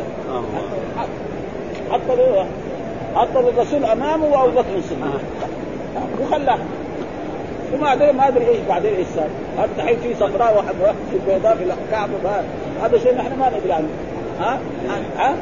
حط 1.92 2.18
له 2.18 2.46
حط 3.16 3.38
الرسول 3.38 3.86
أمامه 3.86 4.26
وأبو 4.26 4.52
بكر 4.52 4.76
الصديق. 4.78 5.22
وخلاه. 6.22 6.58
وبعدين 7.74 8.16
ما 8.16 8.28
أدري 8.28 8.48
إيش 8.48 8.58
بعدين 8.70 8.96
إيش 8.96 9.08
صار. 9.16 9.28
هذا 9.58 9.70
الحين 9.78 9.98
في 10.00 10.14
صفراء 10.16 10.58
واحد 10.58 10.96
في 11.12 11.18
بيضاء 11.28 11.56
في 11.56 11.64
الكعبة 11.64 12.14
هذا 12.84 12.98
شيء 12.98 13.16
نحن 13.16 13.40
ما 13.40 13.50
ندري 13.50 13.74
عنه. 13.74 13.88
ها؟ 14.40 14.60
ها؟ 15.18 15.36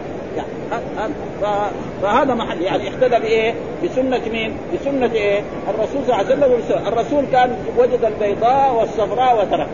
فهذا 2.02 2.34
محل. 2.34 2.62
يعني 2.62 2.90
احتدى 2.90 3.20
بإيه؟ 3.20 3.54
بسنة 3.84 4.22
مين؟ 4.32 4.58
بسنة 4.74 5.14
إيه؟ 5.14 5.42
الرسول 5.70 6.06
صلى 6.08 6.22
الله 6.22 6.46
عليه 6.46 6.56
وسلم. 6.56 6.88
الرسول 6.88 7.26
كان 7.32 7.56
وجد 7.78 8.06
البيضاء 8.06 8.74
والصفراء 8.74 9.42
وترك 9.42 9.68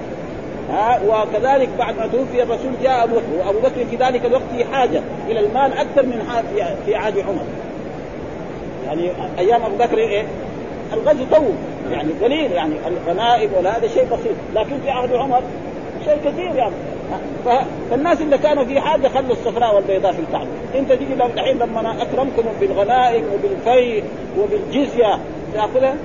ها 0.72 1.02
وكذلك 1.08 1.70
بعد 1.80 1.98
ما 1.98 2.08
توفي 2.08 2.44
الرسول 2.44 2.72
جاء 2.84 3.04
ابو 3.04 3.16
بكر 3.16 3.48
وابو 3.48 3.60
بكر 3.60 3.86
في 3.90 3.96
ذلك 3.96 4.26
الوقت 4.26 4.44
في 4.58 4.66
حاجة 4.66 5.02
إلى 5.28 5.40
المال 5.40 5.74
أكثر 5.74 6.06
من 6.06 6.44
في 6.86 6.96
عهد 6.96 7.20
عمر. 7.20 7.44
يعني 8.86 9.12
أيام 9.40 9.64
أبو 9.64 9.76
بكر 9.76 9.98
إيه؟ 9.98 10.26
الغزو 10.94 11.24
تو 11.32 11.44
يعني 11.92 12.10
قليل 12.24 12.52
يعني 12.52 12.74
الغنائم 12.88 13.50
ولا 13.58 13.78
هذا 13.78 13.88
شيء 13.88 14.06
بسيط. 14.06 14.36
لكن 14.56 14.82
في 14.84 14.90
عهد 14.90 15.14
عمر 15.14 15.42
شيء 16.06 16.18
كثير 16.26 16.56
يعني. 16.56 16.76
فالناس 17.90 18.22
اللي 18.22 18.38
كانوا 18.38 18.66
في 18.66 18.80
حاجة 18.80 19.08
خلوا 19.08 19.32
الصفراء 19.32 19.76
والبيضاء 19.76 20.12
في 20.12 20.20
الكعبة، 20.20 20.48
أنت 20.76 20.92
تجي 20.92 21.16
لو 21.16 21.28
دحين 21.28 21.58
لما 21.58 22.02
أكرمكم 22.02 22.44
بالغنائم 22.60 23.24
وبالفي 23.34 24.04
وبالجزية 24.40 25.20
تاخذها 25.54 25.96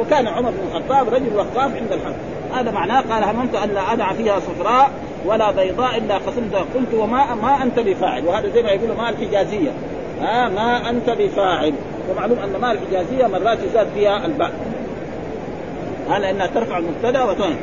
وكان 0.00 0.26
عمر 0.26 0.50
بن 0.50 0.58
الخطاب 0.68 1.08
رجل 1.08 1.36
وقاف 1.36 1.76
عند 1.76 1.92
الحرب 1.92 2.14
هذا 2.54 2.70
معناه 2.70 3.00
قال 3.00 3.24
هممت 3.24 3.54
أن 3.54 3.68
لا 3.68 3.92
أدع 3.92 4.12
فيها 4.12 4.40
صفراء 4.40 4.90
ولا 5.26 5.50
بيضاء 5.50 5.98
إلا 5.98 6.14
قسمت 6.14 6.54
قلت 6.54 6.94
وما 6.94 7.34
ما 7.34 7.62
أنت 7.62 7.78
بفاعل 7.80 8.26
وهذا 8.26 8.48
زي 8.48 8.62
ما 8.62 8.70
يقولوا 8.70 8.96
ما 8.96 9.08
الحجازية 9.08 9.70
ها 10.20 10.48
ما 10.48 10.90
أنت 10.90 11.10
بفاعل 11.10 11.72
ومعلوم 12.10 12.38
أن 12.38 12.60
ما 12.60 12.72
الحجازية 12.72 13.26
مرات 13.26 13.58
يزاد 13.62 13.86
فيها 13.94 14.26
الباء 14.26 14.50
هذا 16.10 16.30
إنها 16.30 16.46
ترفع 16.46 16.78
المبتدأ 16.78 17.22
وتنهي 17.24 17.56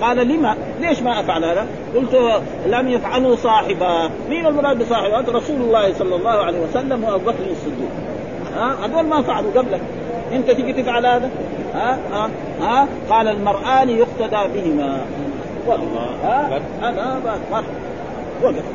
قال 0.00 0.28
لما؟ 0.28 0.56
ليش 0.80 1.02
ما 1.02 1.20
أفعل 1.20 1.44
هذا؟ 1.44 1.66
قلت 1.94 2.42
لم 2.66 2.88
يفعله 2.88 3.36
صاحبه، 3.36 4.10
مين 4.28 4.46
المراد 4.46 4.78
بصاحبه؟ 4.78 5.32
رسول 5.32 5.60
الله 5.60 5.92
صلى 5.92 6.16
الله 6.16 6.30
عليه 6.30 6.60
وسلم 6.60 7.04
وأبو 7.04 7.24
بكر 7.24 7.44
الصديق. 7.50 7.90
ها 8.56 8.86
هذول 8.86 9.06
ما 9.06 9.22
فعلوا 9.22 9.50
قبلك، 9.50 9.80
أنت 10.32 10.50
تيجي 10.50 10.82
تفعل 10.82 11.06
هذا؟ 11.06 11.30
ها 11.74 11.98
ها 12.12 12.30
ها 12.60 12.88
قال 13.10 13.28
المرآن 13.28 13.90
يقتدى 13.90 14.60
بهما. 14.60 15.00
والله. 15.66 16.10
ها 16.24 16.60
هذا 16.82 17.40
وقف. 17.52 17.64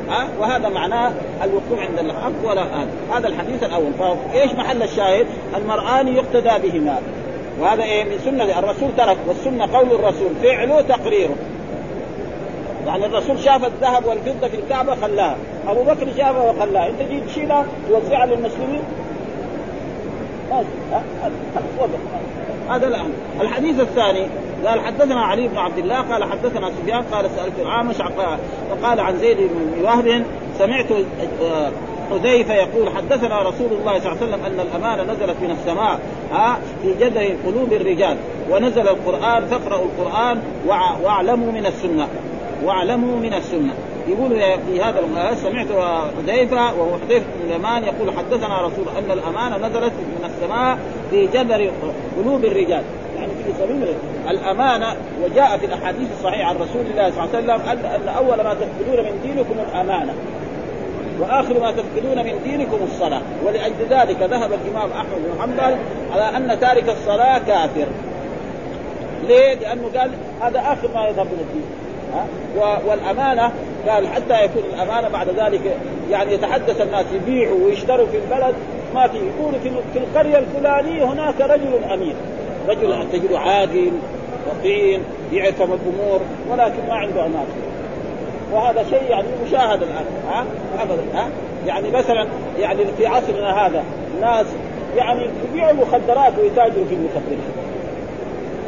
ها 0.08 0.28
وهذا 0.40 0.68
معناه 0.68 1.12
الوقوع 1.44 1.86
عند 1.88 1.98
الحق 1.98 2.50
ولا 2.50 2.62
هذا. 2.62 2.88
هذا 3.12 3.28
الحديث 3.28 3.62
الأول. 3.62 3.92
فايش 3.98 4.52
محل 4.52 4.82
الشاهد؟ 4.82 5.26
المرآن 5.56 6.08
يقتدى 6.08 6.68
بهما. 6.68 6.98
وهذا 7.60 7.82
إيه؟ 7.82 8.04
من 8.04 8.18
سنة 8.24 8.58
الرسول 8.58 8.88
ترك 8.96 9.16
والسنة 9.28 9.76
قول 9.76 9.86
الرسول 9.86 10.30
فعله 10.42 10.80
تقريره. 10.80 11.34
يعني 12.86 13.06
الرسول 13.06 13.38
شاف 13.38 13.64
الذهب 13.64 14.06
والفضة 14.06 14.48
في 14.48 14.56
الكعبة 14.56 14.94
خلاها. 14.94 15.36
أبو 15.68 15.82
بكر 15.82 16.06
شافها 16.16 16.50
وخلاها. 16.50 16.88
أنت 16.88 17.02
جيت 17.10 17.24
تشيلها 17.24 17.66
توزعها 17.88 18.26
للمسلمين؟ 18.26 18.82
هذا 22.70 22.88
الآن. 22.88 23.10
الحديث 23.40 23.80
الثاني 23.80 24.26
قال 24.66 24.80
حدثنا 24.80 25.20
علي 25.20 25.48
بن 25.48 25.56
عبد 25.58 25.78
الله 25.78 26.00
قال 26.00 26.24
حدثنا 26.24 26.70
سفيان 26.70 27.02
قال 27.02 27.30
سألت 27.36 27.60
العامش 27.60 27.96
فقال 28.70 29.00
عن 29.00 29.18
زيد 29.18 29.36
بن 29.36 29.84
وهب 29.84 30.24
سمعت 30.58 30.86
آه، 31.42 31.70
حذيفة 32.10 32.54
يقول 32.54 32.96
حدثنا 32.96 33.42
رسول 33.42 33.72
الله 33.72 33.98
صلى 33.98 34.12
الله 34.12 34.22
عليه 34.22 34.26
وسلم 34.26 34.40
أن 34.44 34.60
الأمانة 34.60 35.02
نزلت 35.02 35.36
من 35.42 35.50
السماء 35.50 36.00
ها 36.32 36.58
في 36.82 36.94
جذر 37.00 37.36
قلوب 37.46 37.72
الرجال 37.72 38.16
ونزل 38.50 38.88
القرآن 38.88 39.46
فاقرأوا 39.46 39.84
القرآن 39.84 40.42
واعلموا 41.04 41.52
من 41.52 41.66
السنة. 41.66 42.08
واعلموا 42.64 43.16
من 43.16 43.34
السنة. 43.34 43.74
يقول 44.08 44.40
في 44.66 44.80
هذا 44.80 45.34
سمعت 45.34 45.66
حذيفة 46.18 46.74
وهو 46.74 46.98
حذيفة 46.98 47.26
بن 47.40 47.50
اليمان 47.50 47.84
يقول 47.84 48.16
حدثنا 48.18 48.60
رسول 48.60 48.84
أن 48.98 49.10
الأمانة 49.10 49.56
نزلت 49.56 49.92
من 49.92 50.30
السماء 50.30 50.78
في 51.10 51.26
جذر 51.26 51.70
قلوب 52.16 52.44
الرجال 52.44 52.82
يعني 53.16 53.32
في 53.44 53.52
سبيل 53.58 53.94
الأمانة 54.30 54.96
وجاء 55.24 55.58
في 55.58 55.66
الأحاديث 55.66 56.08
الصحيحة 56.18 56.48
عن 56.48 56.56
رسول 56.56 56.82
الله 56.90 57.10
صلى 57.10 57.38
الله 57.38 57.52
عليه 57.52 57.62
وسلم 57.62 57.86
أن 57.86 58.08
أول 58.08 58.36
ما 58.36 58.54
تفقدون 58.54 59.04
من 59.04 59.20
دينكم 59.22 59.54
الأمانة 59.70 60.14
وآخر 61.20 61.60
ما 61.60 61.72
تفقدون 61.72 62.24
من 62.24 62.40
دينكم 62.44 62.78
الصلاة 62.84 63.22
ولأجل 63.44 63.86
ذلك 63.90 64.22
ذهب 64.22 64.50
الإمام 64.52 64.90
أحمد 64.92 65.18
بن 65.18 65.40
حنبل 65.40 65.76
على 66.12 66.36
أن 66.36 66.60
تارك 66.60 66.88
الصلاة 66.88 67.38
كافر 67.38 67.86
ليه؟ 69.28 69.54
لأنه 69.54 69.90
قال 69.96 70.10
هذا 70.40 70.60
آخر 70.60 70.88
ما 70.94 71.08
يذهب 71.08 71.26
من 71.26 71.46
الدين؟ 71.48 71.85
والأمانة 72.86 73.52
قال 73.88 74.08
حتى 74.08 74.44
يكون 74.44 74.62
الأمانة 74.74 75.08
بعد 75.08 75.28
ذلك 75.28 75.76
يعني 76.10 76.32
يتحدث 76.32 76.80
الناس 76.80 77.06
يبيعوا 77.14 77.64
ويشتروا 77.64 78.06
في 78.06 78.16
البلد 78.16 78.54
ما 78.94 79.08
في 79.08 79.16
يقول 79.16 79.54
في 79.92 79.98
القرية 79.98 80.38
الفلانية 80.38 81.04
هناك 81.04 81.40
رجل 81.40 81.84
أمين 81.92 82.14
رجل 82.68 83.06
تجده 83.12 83.38
عادل 83.38 83.92
وقين 84.48 85.00
يعرف 85.32 85.62
الأمور 85.62 86.20
ولكن 86.50 86.88
ما 86.88 86.94
عنده 86.94 87.26
أمانة. 87.26 87.46
وهذا 88.52 88.84
شيء 88.90 89.10
يعني 89.10 89.28
مشاهد 89.46 89.82
الآن 89.82 90.04
ها؟ 90.28 90.44
ابدا 90.82 91.02
ها؟ 91.14 91.28
يعني 91.66 91.90
مثلا 91.90 92.26
يعني 92.58 92.84
في 92.98 93.06
عصرنا 93.06 93.66
هذا 93.66 93.84
ناس 94.20 94.46
يعني 94.96 95.28
يبيعوا 95.48 95.70
المخدرات 95.70 96.32
ويتاجروا 96.38 96.84
في 96.84 96.94
المخدرات. 96.94 97.66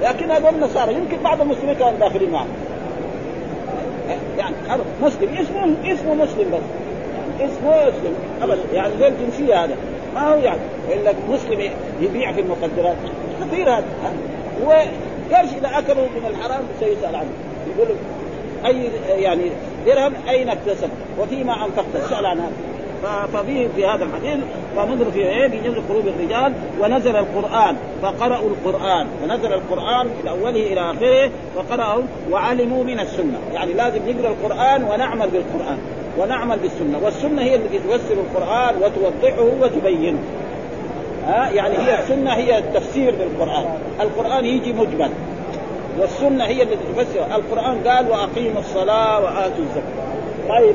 لكن 0.03 0.31
هذول 0.31 0.55
النصارى 0.55 0.94
يمكن 0.94 1.16
بعض 1.24 1.40
المسلمين 1.40 1.74
كانوا 1.74 1.98
داخلين 1.98 2.31
معهم. 2.31 2.48
يعني 4.38 4.55
مسلم 5.03 5.29
اسمه 5.35 5.92
اسمه 5.92 6.14
مسلم 6.14 6.51
بس. 6.51 6.62
يعني 7.38 7.53
اسمه 7.53 7.88
مسلم. 7.88 8.14
ابدا. 8.42 8.59
يعني 8.73 8.92
زي 8.99 9.09
الجنسية 9.09 9.64
هذا. 9.64 9.77
ما 10.14 10.33
هو 10.33 10.37
يعني 10.37 10.61
الا 10.92 11.12
مسلم 11.31 11.71
يبيع 12.01 12.33
في 12.33 12.40
المخدرات 12.40 12.97
كثير 13.40 13.71
هذا 13.71 13.85
وقرش 14.64 15.49
إذا 15.59 15.79
أكلوا 15.79 16.05
من 16.05 16.27
الحرام 16.31 16.62
سيسال 16.81 17.16
عنه 17.16 17.31
يقول 17.77 17.88
أي 18.66 18.90
يعني 19.23 19.51
درهم 19.87 20.12
أين 20.29 20.49
اكتسب؟ 20.49 20.90
وفيما 21.21 21.64
أنفقت. 21.64 21.97
اسال 21.97 22.27
عن 22.27 22.38
هذا. 22.38 22.53
ففيه 23.32 23.68
في 23.76 23.87
هذا 23.87 24.04
الحديث 24.04 24.44
فنظر 24.76 25.11
في 25.11 25.18
إيه؟ 25.18 25.48
في 25.48 25.58
جذر 25.58 25.82
قلوب 25.88 26.06
الرجال 26.06 26.52
ونزل 26.80 27.16
القرآن 27.16 27.76
فقرأوا 28.02 28.50
القرآن 28.50 29.06
ونزل 29.22 29.52
القرآن 29.52 30.06
من 30.06 30.28
أوله 30.28 30.72
إلى 30.72 30.80
آخره 30.80 31.30
فقرأوا 31.56 32.02
وعلموا 32.30 32.84
من 32.84 33.00
السنة. 33.00 33.38
يعني 33.54 33.72
لازم 33.72 34.00
نقرأ 34.08 34.30
القرآن 34.30 34.84
ونعمل 34.84 35.28
بالقرآن 35.30 35.78
ونعمل 36.18 36.58
بالسنة. 36.58 36.98
والسنة 37.02 37.42
هي 37.42 37.54
التي 37.54 37.78
تفسر 37.78 38.14
القرآن 38.14 38.74
وتوضحه 38.76 39.42
وتبينه. 39.61 40.18
ها؟ 41.26 41.50
يعني 41.50 41.78
هي 41.78 41.98
السنة 41.98 42.32
هي 42.34 42.58
التفسير 42.58 43.14
للقران 43.14 43.64
القرآن 44.00 44.44
يجي 44.44 44.72
مجمل. 44.72 45.11
والسنة 45.98 46.44
هي 46.44 46.62
التي 46.62 46.76
تفسر. 46.96 47.26
القرآن 47.37 47.88
قال 47.88 48.11
وأقيموا 48.11 48.61
الصلاة 48.61 49.20
وآتوا 49.20 49.64
الزكاة. 49.64 50.08
طيب 50.48 50.74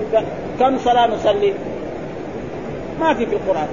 كم 0.59 0.77
صلاة 0.77 1.07
نصلي؟ 1.07 1.53
ما 2.99 3.13
في 3.13 3.25
في 3.25 3.36
القرآن. 3.36 3.67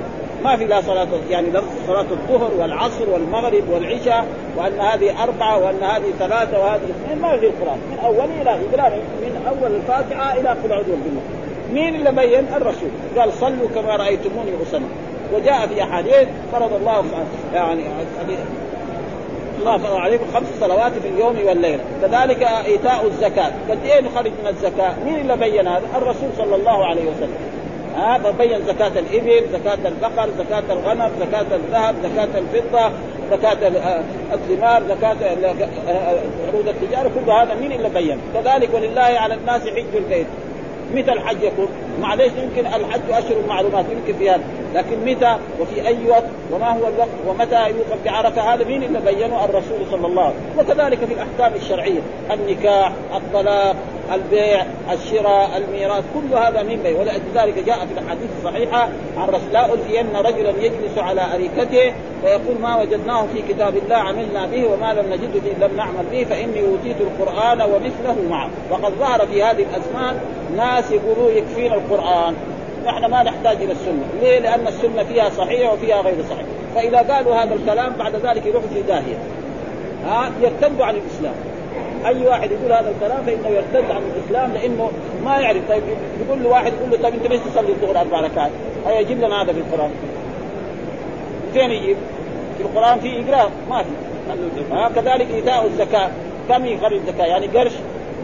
ما 0.44 0.56
في 0.56 0.64
لا 0.64 0.80
صلاة 0.80 1.08
يعني 1.30 1.48
صلاة 1.86 2.06
الظهر 2.10 2.50
والعصر 2.58 3.10
والمغرب 3.10 3.62
والعشاء 3.72 4.24
وأن 4.56 4.80
هذه 4.80 5.22
أربعة 5.22 5.58
وأن 5.58 5.82
هذه 5.82 6.10
ثلاثة 6.18 6.60
وهذه 6.60 6.80
اثنين 6.90 7.22
ما 7.22 7.36
في 7.36 7.46
القرآن. 7.46 7.78
من 7.90 7.98
أول 8.04 8.28
إلى 8.40 8.50
آخر 8.50 8.96
من 9.22 9.46
أول 9.48 9.74
الفاتحة 9.74 10.40
إلى 10.40 10.48
قل 10.48 10.72
أعوذ 10.72 10.84
بالله 10.84 11.20
مين 11.72 11.94
اللي 11.94 12.12
بين 12.12 12.44
الرسول. 12.56 12.88
قال 13.16 13.32
صلوا 13.32 13.68
كما 13.74 13.96
رأيتموني 13.96 14.50
أصلي. 14.62 14.84
وجاء 15.34 15.66
في 15.66 15.82
أحاديث 15.82 16.28
فرض 16.52 16.72
الله 16.72 17.04
يعني 17.54 17.82
الله 19.60 19.78
فرض 19.78 19.96
عليكم 19.96 20.24
خمس 20.34 20.46
صلوات 20.60 20.92
في 20.92 21.08
اليوم 21.08 21.36
والليلة، 21.46 21.84
كذلك 22.02 22.42
إيتاء 22.42 23.06
الزكاة، 23.06 23.52
قد 23.70 23.78
إيه 23.84 24.00
نخرج 24.00 24.26
من 24.26 24.48
الزكاة؟ 24.48 24.94
مين 25.04 25.20
اللي 25.20 25.36
بين 25.36 25.68
هذا؟ 25.68 25.82
الرسول 25.96 26.28
صلى 26.38 26.54
الله 26.56 26.86
عليه 26.86 27.02
وسلم. 27.02 27.34
هذا 27.96 28.30
بين 28.38 28.66
زكاة 28.66 28.92
الإبل، 28.98 29.42
زكاة 29.52 29.88
البقر، 29.88 30.28
زكاة 30.38 30.72
الغنم، 30.72 31.10
زكاة 31.20 31.56
الذهب، 31.56 31.94
زكاة 32.02 32.28
الفضة، 32.38 32.90
زكاة 33.30 33.72
الثمار، 34.32 34.82
زكاة 34.88 35.16
عروض 36.48 36.68
التجارة، 36.68 37.10
كل 37.14 37.30
هذا 37.30 37.54
مين 37.54 37.72
اللي 37.72 37.88
بين؟ 37.88 38.18
كذلك 38.34 38.74
ولله 38.74 39.00
على 39.00 39.34
الناس 39.34 39.62
حج 39.62 39.96
البيت. 39.96 40.26
متى 40.94 41.12
الحج 41.12 41.42
يكون؟ 41.42 41.68
معلش 42.00 42.32
يمكن 42.42 42.66
الحج 42.66 43.10
أشهر 43.10 43.36
معلومات 43.48 43.84
يمكن 43.92 44.18
في 44.18 44.30
هذا، 44.30 44.40
لكن 44.74 45.04
متى 45.06 45.36
وفي 45.60 45.86
أي 45.86 45.96
وقت 46.08 46.24
وما 46.52 46.70
هو 46.70 46.88
الوقت 46.88 47.08
ومتى 47.26 47.68
يوقف 47.68 48.04
بعرفة 48.04 48.54
هذا 48.54 48.64
مين 48.64 48.82
اللي 48.82 49.00
بينه 49.00 49.44
الرسول 49.44 49.86
صلى 49.90 50.06
الله 50.06 50.22
عليه 50.22 50.34
وسلم، 50.58 50.58
وكذلك 50.58 50.98
في 50.98 51.14
الأحكام 51.14 51.54
الشرعية، 51.62 52.00
النكاح، 52.32 52.92
الطلاق، 53.14 53.76
البيع 54.12 54.66
الشراء 54.92 55.56
الميراث 55.56 56.04
كل 56.14 56.36
هذا 56.36 56.62
من 56.62 56.80
بيع 56.82 56.98
ولذلك 56.98 57.64
جاء 57.66 57.86
في 57.86 57.92
الأحاديث 57.92 58.30
الصحيحة 58.38 58.88
عن 59.16 59.28
رسول 59.28 59.52
لا 59.52 59.72
الفين 59.72 60.16
رجلا 60.16 60.50
يجلس 60.50 60.98
على 60.98 61.20
أريكته 61.34 61.92
ويقول 62.24 62.60
ما 62.62 62.80
وجدناه 62.80 63.26
في 63.34 63.42
كتاب 63.54 63.76
الله 63.76 63.96
عملنا 63.96 64.46
به 64.46 64.66
وما 64.66 64.92
لم 64.92 65.12
نجد 65.12 65.42
فيه 65.42 65.66
لم 65.66 65.76
نعمل 65.76 66.04
به 66.12 66.24
فإني 66.24 66.60
أوتيت 66.60 66.96
القرآن 67.00 67.62
ومثله 67.62 68.16
معه 68.30 68.50
وقد 68.70 68.92
ظهر 68.92 69.26
في 69.26 69.42
هذه 69.42 69.66
الازمان 69.70 70.20
ناس 70.56 70.90
يقولوا 70.90 71.30
يكفينا 71.30 71.74
القرآن 71.74 72.34
نحن 72.86 73.04
ما 73.04 73.22
نحتاج 73.22 73.56
إلى 73.56 73.72
السنة، 73.72 74.04
ليه؟ 74.20 74.38
لأن 74.38 74.68
السنة 74.68 75.04
فيها 75.04 75.30
صحيح 75.30 75.72
وفيها 75.72 76.00
غير 76.00 76.14
صحيح، 76.30 76.44
فإذا 76.74 77.14
قالوا 77.14 77.34
هذا 77.34 77.54
الكلام 77.54 77.92
بعد 77.98 78.16
ذلك 78.16 78.46
يروحوا 78.46 78.68
في 78.74 78.82
داهية. 78.82 79.18
ها 80.06 80.30
يرتدوا 80.42 80.84
عن 80.84 80.94
الإسلام. 80.94 81.34
أي 82.06 82.26
واحد 82.26 82.50
يقول 82.50 82.72
هذا 82.72 82.90
الكلام 82.90 83.22
فإنه 83.22 83.48
يرتد 83.48 83.90
عن 83.90 84.02
الإسلام 84.16 84.52
لأنه 84.52 84.90
ما 85.24 85.36
يعرف 85.36 85.68
طيب 85.68 85.82
يقول 86.26 86.42
له 86.42 86.48
واحد 86.48 86.72
يقول 86.72 86.90
له 86.90 86.96
طيب 86.96 87.14
أنت 87.14 87.26
ليش 87.26 87.40
تصلي 87.40 87.68
الظهر 87.68 88.00
أربع 88.00 88.20
ركعات؟ 88.20 88.50
يجيب 88.86 89.18
لنا 89.18 89.42
هذا 89.42 89.52
في 89.52 89.58
القرآن. 89.58 89.90
فين 91.52 91.70
يجيب؟ 91.70 91.96
في 92.58 92.62
القرآن 92.62 93.00
في 93.00 93.24
اقرار 93.24 93.50
ما 93.70 93.82
في. 93.82 93.90
ها 94.72 94.88
كذلك 94.88 95.26
إيتاء 95.34 95.66
الزكاة 95.66 96.10
كم 96.48 96.66
يخرج 96.66 96.92
الزكاة؟ 96.92 97.26
يعني 97.26 97.46
قرش 97.46 97.72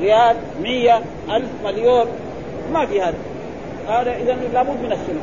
ريال 0.01 0.37
100 0.63 1.03
ألف 1.31 1.49
مليون 1.65 2.07
ما 2.73 2.87
في 2.87 3.01
هذا 3.01 3.15
هذا 3.89 4.17
اذا 4.17 4.37
لابد 4.55 4.81
من 4.83 4.93
السنة 4.93 5.21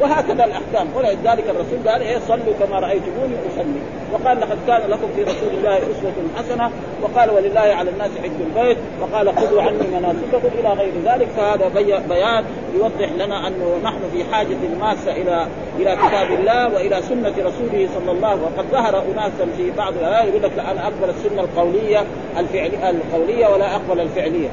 وهكذا 0.00 0.44
الأحكام. 0.44 0.86
ولذلك 0.96 1.44
الرسول 1.50 1.88
قال 1.88 2.02
إيه 2.02 2.18
صلوا 2.18 2.54
كما 2.60 2.78
رأيتموني 2.78 3.34
أصلي. 3.48 3.82
وقال 4.12 4.40
لقد 4.40 4.58
كان 4.66 4.90
لكم 4.90 5.08
في 5.16 5.22
رسول 5.22 5.50
الله 5.58 5.76
أسوة 5.76 6.12
حسنة. 6.36 6.70
وقال 7.02 7.30
ولله 7.30 7.60
على 7.60 7.90
الناس 7.90 8.10
حج 8.22 8.30
البيت. 8.40 8.78
وقال 9.00 9.36
خذوا 9.36 9.62
عني 9.62 9.86
مناسككم 9.92 10.50
إلى 10.60 10.68
غير 10.68 10.92
ذلك. 11.04 11.28
فهذا 11.36 11.68
بيان 12.08 12.44
يوضح 12.74 13.12
لنا 13.12 13.48
أنه 13.48 13.78
نحن 13.84 14.00
في 14.12 14.24
حاجة 14.32 14.56
ماسة 14.80 15.12
إلى 15.12 15.46
إلى 15.78 15.96
كتاب 15.96 16.30
الله 16.40 16.74
وإلى 16.74 17.02
سنة 17.02 17.34
رسوله 17.38 17.88
صلى 17.94 18.12
الله 18.12 18.28
عليه 18.28 18.40
وسلم 18.40 18.52
وقد 18.56 18.64
ظهر 18.72 19.02
أناسا 19.12 19.46
في 19.56 19.70
بعض 19.70 19.92
الآيات 20.00 20.28
يقول 20.28 20.42
لك 20.42 20.58
أنا 20.58 20.82
اقبل 20.82 21.10
السنة 21.10 21.40
القولية 21.40 22.04
الفعليه 22.38 22.90
القولية 22.90 23.46
ولا 23.46 23.74
أقبل 23.74 24.00
الفعلية. 24.00 24.48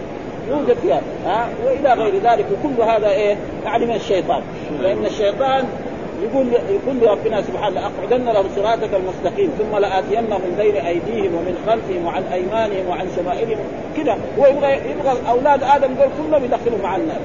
يوجد 0.50 0.78
فيها 0.82 1.02
ها؟ 1.26 1.50
وإلى 1.66 1.94
غير 1.94 2.14
ذلك 2.24 2.46
وكل 2.52 2.84
هذا 2.84 3.10
إيه؟ 3.10 3.38
يعني 3.66 3.86
من 3.86 3.96
الشيطان. 3.96 4.42
لأن 4.82 5.06
الشيطان 5.06 5.66
يقول 6.24 6.48
يقول 6.54 6.96
لربنا 7.02 7.42
سبحانه 7.42 7.76
لاقعدن 7.76 8.26
لهم 8.26 8.46
صراطك 8.56 8.90
المستقيم 8.94 9.50
ثم 9.60 9.78
لاتينهم 9.78 10.42
من 10.42 10.56
بين 10.58 10.76
أيديهم 10.76 11.36
ومن 11.36 11.56
خلفهم 11.68 12.06
وعن 12.06 12.24
أيمانهم 12.34 12.90
وعن 12.90 13.08
شمائلهم. 13.16 13.66
كذا 13.98 14.18
هو 14.40 14.46
يبغى 14.46 14.74
يبغى 14.74 15.18
أولاد 15.30 15.64
آدم 15.64 15.94
دول 15.94 16.08
كلهم 16.18 16.44
يدخلوا 16.44 16.84
مع 16.84 16.96
النار. 16.96 17.20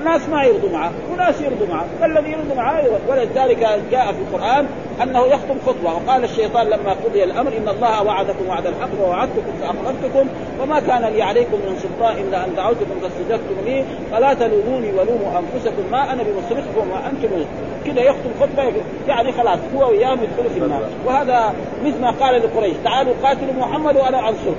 وناس 0.00 0.28
ما 0.28 0.44
يرضوا 0.44 0.70
معه 0.70 0.92
وناس 1.12 1.40
يرضوا 1.40 1.66
معه 1.66 1.86
فالذي 2.00 2.30
يرضوا 2.30 2.56
معه 2.56 2.82
ولذلك 3.08 3.58
جاء 3.90 4.12
في 4.12 4.18
القرآن 4.18 4.66
أنه 5.02 5.26
يخطب 5.26 5.56
خطبة 5.66 5.94
وقال 5.94 6.24
الشيطان 6.24 6.66
لما 6.66 6.92
قضي 7.04 7.24
الأمر 7.24 7.52
إن 7.56 7.68
الله 7.68 8.02
وعدكم 8.02 8.48
وعد 8.48 8.66
الحق 8.66 8.88
ووعدتكم 9.00 9.52
فاخلفتكم 9.60 10.28
وما 10.62 10.80
كان 10.80 11.04
لي 11.04 11.22
عليكم 11.22 11.54
من 11.54 11.78
سلطان 11.78 12.16
إلا 12.16 12.44
أن 12.44 12.54
دعوتكم 12.56 13.00
فاستجبتم 13.02 13.64
لي 13.64 13.84
فلا 14.12 14.34
تلوموني 14.34 14.92
ولوموا 14.92 15.38
أنفسكم 15.38 15.90
ما 15.90 16.12
أنا 16.12 16.22
بمصرخكم 16.22 16.90
وأنتم 16.90 17.44
كذا 17.86 18.02
يخطب 18.02 18.30
خطبة 18.40 18.72
يعني 19.08 19.32
خلاص 19.32 19.58
هو 19.76 19.90
وياهم 19.90 20.18
يدخلوا 20.22 20.50
في 20.54 20.58
النار. 20.58 20.82
وهذا 21.06 21.54
مثل 21.84 22.00
ما 22.00 22.10
قال 22.10 22.42
لقريش 22.42 22.76
تعالوا 22.84 23.14
قاتلوا 23.22 23.54
محمد 23.58 23.96
وأنا 23.96 24.28
انصركم 24.28 24.56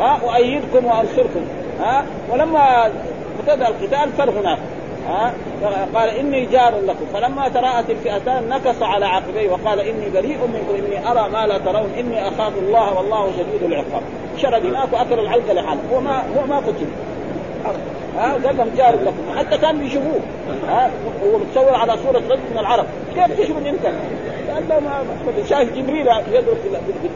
ها 0.00 0.20
اؤيدكم 0.24 0.84
وانصركم 0.86 1.40
ها 1.80 2.04
ولما 2.32 2.90
ابتدا 3.38 3.68
القتال 3.68 4.12
فرغنا 4.18 4.58
ها؟ 5.08 5.32
قال 5.94 6.08
إني 6.08 6.46
جار 6.46 6.74
لكم. 6.86 7.06
فلما 7.14 7.48
تراءت 7.48 7.90
الفئتان 7.90 8.48
نكص 8.48 8.82
على 8.82 9.06
عقبيه 9.06 9.50
وقال 9.50 9.80
إني 9.80 10.10
بريء 10.14 10.38
منكم 10.38 10.84
إني 10.86 11.10
أرى 11.10 11.30
ما 11.30 11.46
لا 11.46 11.58
ترون 11.58 11.90
إني 11.98 12.28
أخاف 12.28 12.52
الله 12.58 12.96
والله 12.96 13.32
شديد 13.32 13.62
العقاب. 13.62 14.02
شرد 14.36 14.66
هناك 14.66 14.92
واكل 14.92 15.20
العلقه 15.20 15.52
لحاله 15.52 15.80
هو 15.92 16.00
ما 16.00 16.22
هو 16.36 16.46
ما 16.46 16.56
قتل. 16.56 16.86
ها؟ 18.16 18.32
قال 18.32 18.56
لهم 18.56 18.70
جار 18.76 18.94
لكم. 18.94 19.38
حتى 19.38 19.58
كان 19.58 19.78
بيشوفوه. 19.78 20.20
ها؟ 20.68 20.90
هو 21.24 21.38
متصور 21.38 21.74
على 21.74 21.96
صورة 21.96 22.22
رجل 22.30 22.40
من 22.52 22.58
العرب. 22.58 22.86
كيف 23.14 23.40
تشوف 23.40 23.56
انت؟ 23.66 23.86
ما 24.50 25.44
شايف 25.48 25.76
جبريل 25.76 26.06
يضرب 26.06 26.56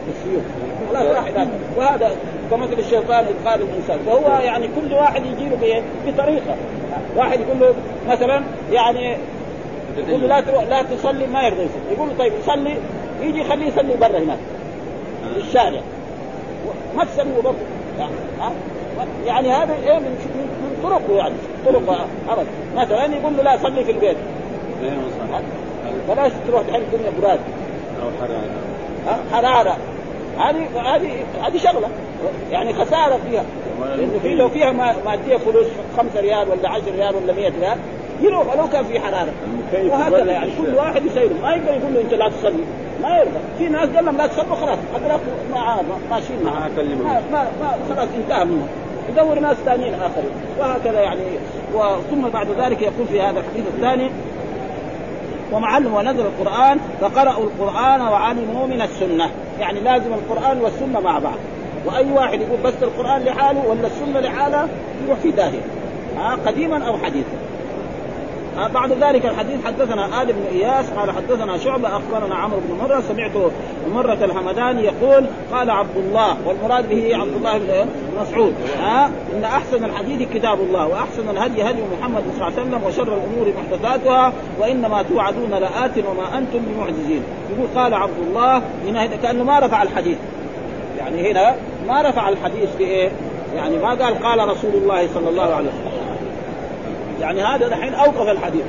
بالسيوف 0.05 0.43
خلاص 0.89 1.15
راح 1.15 1.47
وهذا 1.77 2.11
كمثل 2.51 2.79
الشيطان 2.79 3.25
اذ 3.25 3.49
قال 3.49 3.61
الإنسان. 3.61 3.99
فهو 4.05 4.39
يعني 4.43 4.67
كل 4.67 4.93
واحد 4.93 5.25
يجي 5.25 5.49
له 5.49 5.83
بطريقة. 6.07 6.55
واحد 7.15 7.39
يقول 7.39 7.59
له 7.59 7.73
مثلا 8.07 8.43
يعني 8.71 9.17
يقول 9.97 10.21
له 10.21 10.27
لا 10.27 10.41
لا 10.69 10.83
تصلي 10.83 11.27
ما 11.27 11.43
يرضى 11.43 11.61
يصلي. 11.61 11.95
يقول 11.95 12.09
له 12.09 12.15
طيب 12.19 12.33
صلي 12.45 12.75
يجي 13.21 13.41
يخليه 13.41 13.67
يصلي 13.67 13.95
برا 14.01 14.17
هناك 14.19 14.37
في 15.33 15.39
الشارع. 15.39 15.81
ما 16.97 17.03
تصلي 17.03 17.41
برضه 17.43 17.57
يعني, 17.99 18.13
يعني 19.25 19.51
هذا 19.51 19.73
إيه 19.73 19.99
من 19.99 20.15
من 20.61 20.79
طرقه 20.83 21.17
يعني 21.17 21.33
طرق 21.65 22.07
ابدا 22.29 22.47
مثلا 22.75 23.05
يقول 23.05 23.37
له 23.37 23.43
لا 23.43 23.57
صلي 23.57 23.83
في 23.83 23.91
البيت. 23.91 24.17
بلاش 26.09 26.31
تروح 26.47 26.61
تحل 26.61 26.81
الدنيا 26.81 27.11
براد 27.21 27.39
أو 28.01 28.09
حرارة. 28.21 29.19
حرارة. 29.31 29.77
هذه 30.37 30.95
هذه 30.95 31.11
هذه 31.43 31.57
شغلة. 31.57 31.87
يعني 32.51 32.73
خسارة 32.73 33.19
فيها. 33.29 33.43
لأنه 33.95 34.19
في 34.21 34.35
لو 34.35 34.49
فيها 34.49 34.71
ماديه 35.05 35.37
فلوس 35.37 35.67
5 35.97 36.19
ريال 36.19 36.49
ولا 36.49 36.69
10 36.69 36.91
ريال 36.91 37.15
ولا 37.15 37.33
100 37.33 37.51
ريال 37.59 37.77
يروح 38.21 38.55
ولو 38.55 38.69
كان 38.69 38.85
في 38.85 38.99
حرارة. 38.99 39.31
وهكذا 39.73 40.31
يعني 40.31 40.51
كل 40.61 40.75
واحد 40.75 41.05
يسير 41.05 41.29
ما 41.41 41.55
يقدر 41.55 41.73
يقول 41.73 41.93
له 41.93 42.01
أنت 42.01 42.13
لا 42.13 42.29
تصلي. 42.29 42.63
ما 43.01 43.17
يرضى. 43.17 43.39
في 43.57 43.67
ناس 43.67 43.89
قال 43.89 44.05
لهم 44.05 44.17
لا 44.17 44.27
تصلوا 44.27 44.55
خلاص 44.55 44.79
حتى 44.95 45.19
ما 45.53 45.83
ماشيين 46.11 46.43
معاه 46.43 46.69
ما, 46.77 47.21
ما, 47.31 47.47
ما 47.61 47.95
خلاص 47.95 48.09
انتهى 48.17 48.45
منه. 48.45 48.67
يدور 49.09 49.39
ناس 49.39 49.57
ثانيين 49.65 49.93
آخرين. 49.93 50.31
وهكذا 50.59 51.01
يعني. 51.01 51.21
ثم 52.11 52.29
بعد 52.29 52.47
ذلك 52.59 52.81
يقول 52.81 53.07
في 53.07 53.21
هذا 53.21 53.39
الحديث 53.39 53.67
الثاني 53.75 54.09
ومعلم 55.51 55.93
ونزل 55.93 56.25
القرآن 56.25 56.77
فقرأوا 57.01 57.43
القرآن 57.43 58.01
وعلموا 58.01 58.67
من 58.67 58.81
السنة. 58.81 59.29
يعني 59.59 59.79
لازم 59.79 60.13
القرآن 60.13 60.61
والسنة 60.61 60.99
مع 60.99 61.19
بعض. 61.19 61.37
وأي 61.85 62.11
واحد 62.11 62.41
يقول 62.41 62.59
بس 62.63 62.73
القرآن 62.81 63.23
لحاله 63.23 63.69
ولا 63.69 63.87
السنة 63.87 64.19
لحالها 64.19 64.67
يروح 65.05 65.19
في 65.19 65.31
داهية. 65.31 65.61
قديما 66.45 66.87
أو 66.87 66.97
حديثا. 66.97 67.37
بعد 68.73 68.91
ذلك 68.91 69.25
الحديث 69.25 69.65
حدثنا 69.65 70.21
آل 70.21 70.33
بن 70.33 70.43
إياس 70.51 70.85
قال 70.89 71.11
حدثنا 71.11 71.57
شعبة 71.57 71.87
أخبرنا 71.87 72.35
عمرو 72.35 72.59
بن 72.69 72.77
مرة 72.77 73.03
سمعت 73.07 73.31
مرة 73.93 74.17
الحمداني 74.21 74.83
يقول 74.83 75.25
قال 75.53 75.69
عبد 75.69 75.97
الله 75.97 76.37
والمراد 76.45 76.89
به 76.89 77.15
عبد 77.15 77.33
الله 77.35 77.57
بن 77.57 77.87
مسعود. 78.21 78.53
ها 78.79 79.05
إن 79.05 79.43
أحسن 79.43 79.85
الحديث 79.85 80.29
كتاب 80.33 80.59
الله 80.59 80.87
وأحسن 80.87 81.29
الهدي 81.29 81.63
هدي 81.63 81.81
محمد 81.99 82.23
صلى 82.23 82.47
الله 82.47 82.59
عليه 82.59 82.61
وسلم 82.61 82.83
وشر 82.83 83.17
الأمور 83.17 83.53
محدثاتها 83.57 84.33
وإنما 84.59 85.03
توعدون 85.03 85.49
لآت 85.49 85.97
وما 85.97 86.37
أنتم 86.37 86.59
بمعجزين. 86.59 87.23
يقول 87.51 87.67
قال 87.75 87.93
عبد 87.93 88.19
الله 88.27 88.61
هنا 88.87 89.05
كأنه 89.05 89.43
ما 89.43 89.59
رفع 89.59 89.83
الحديث. 89.83 90.17
يعني 90.97 91.31
هنا 91.31 91.55
ما 91.87 92.01
رفع 92.01 92.29
الحديث 92.29 92.69
بإيه؟ 92.79 93.11
يعني 93.55 93.77
ما 93.77 93.89
قال 93.89 94.23
قال 94.23 94.49
رسول 94.49 94.73
الله 94.73 95.07
صلى 95.13 95.29
الله 95.29 95.43
عليه 95.43 95.67
وسلم. 95.67 95.94
يعني 97.21 97.43
هذا 97.43 97.67
دحين 97.67 97.93
أوقف 97.93 98.29
الحديث. 98.29 98.63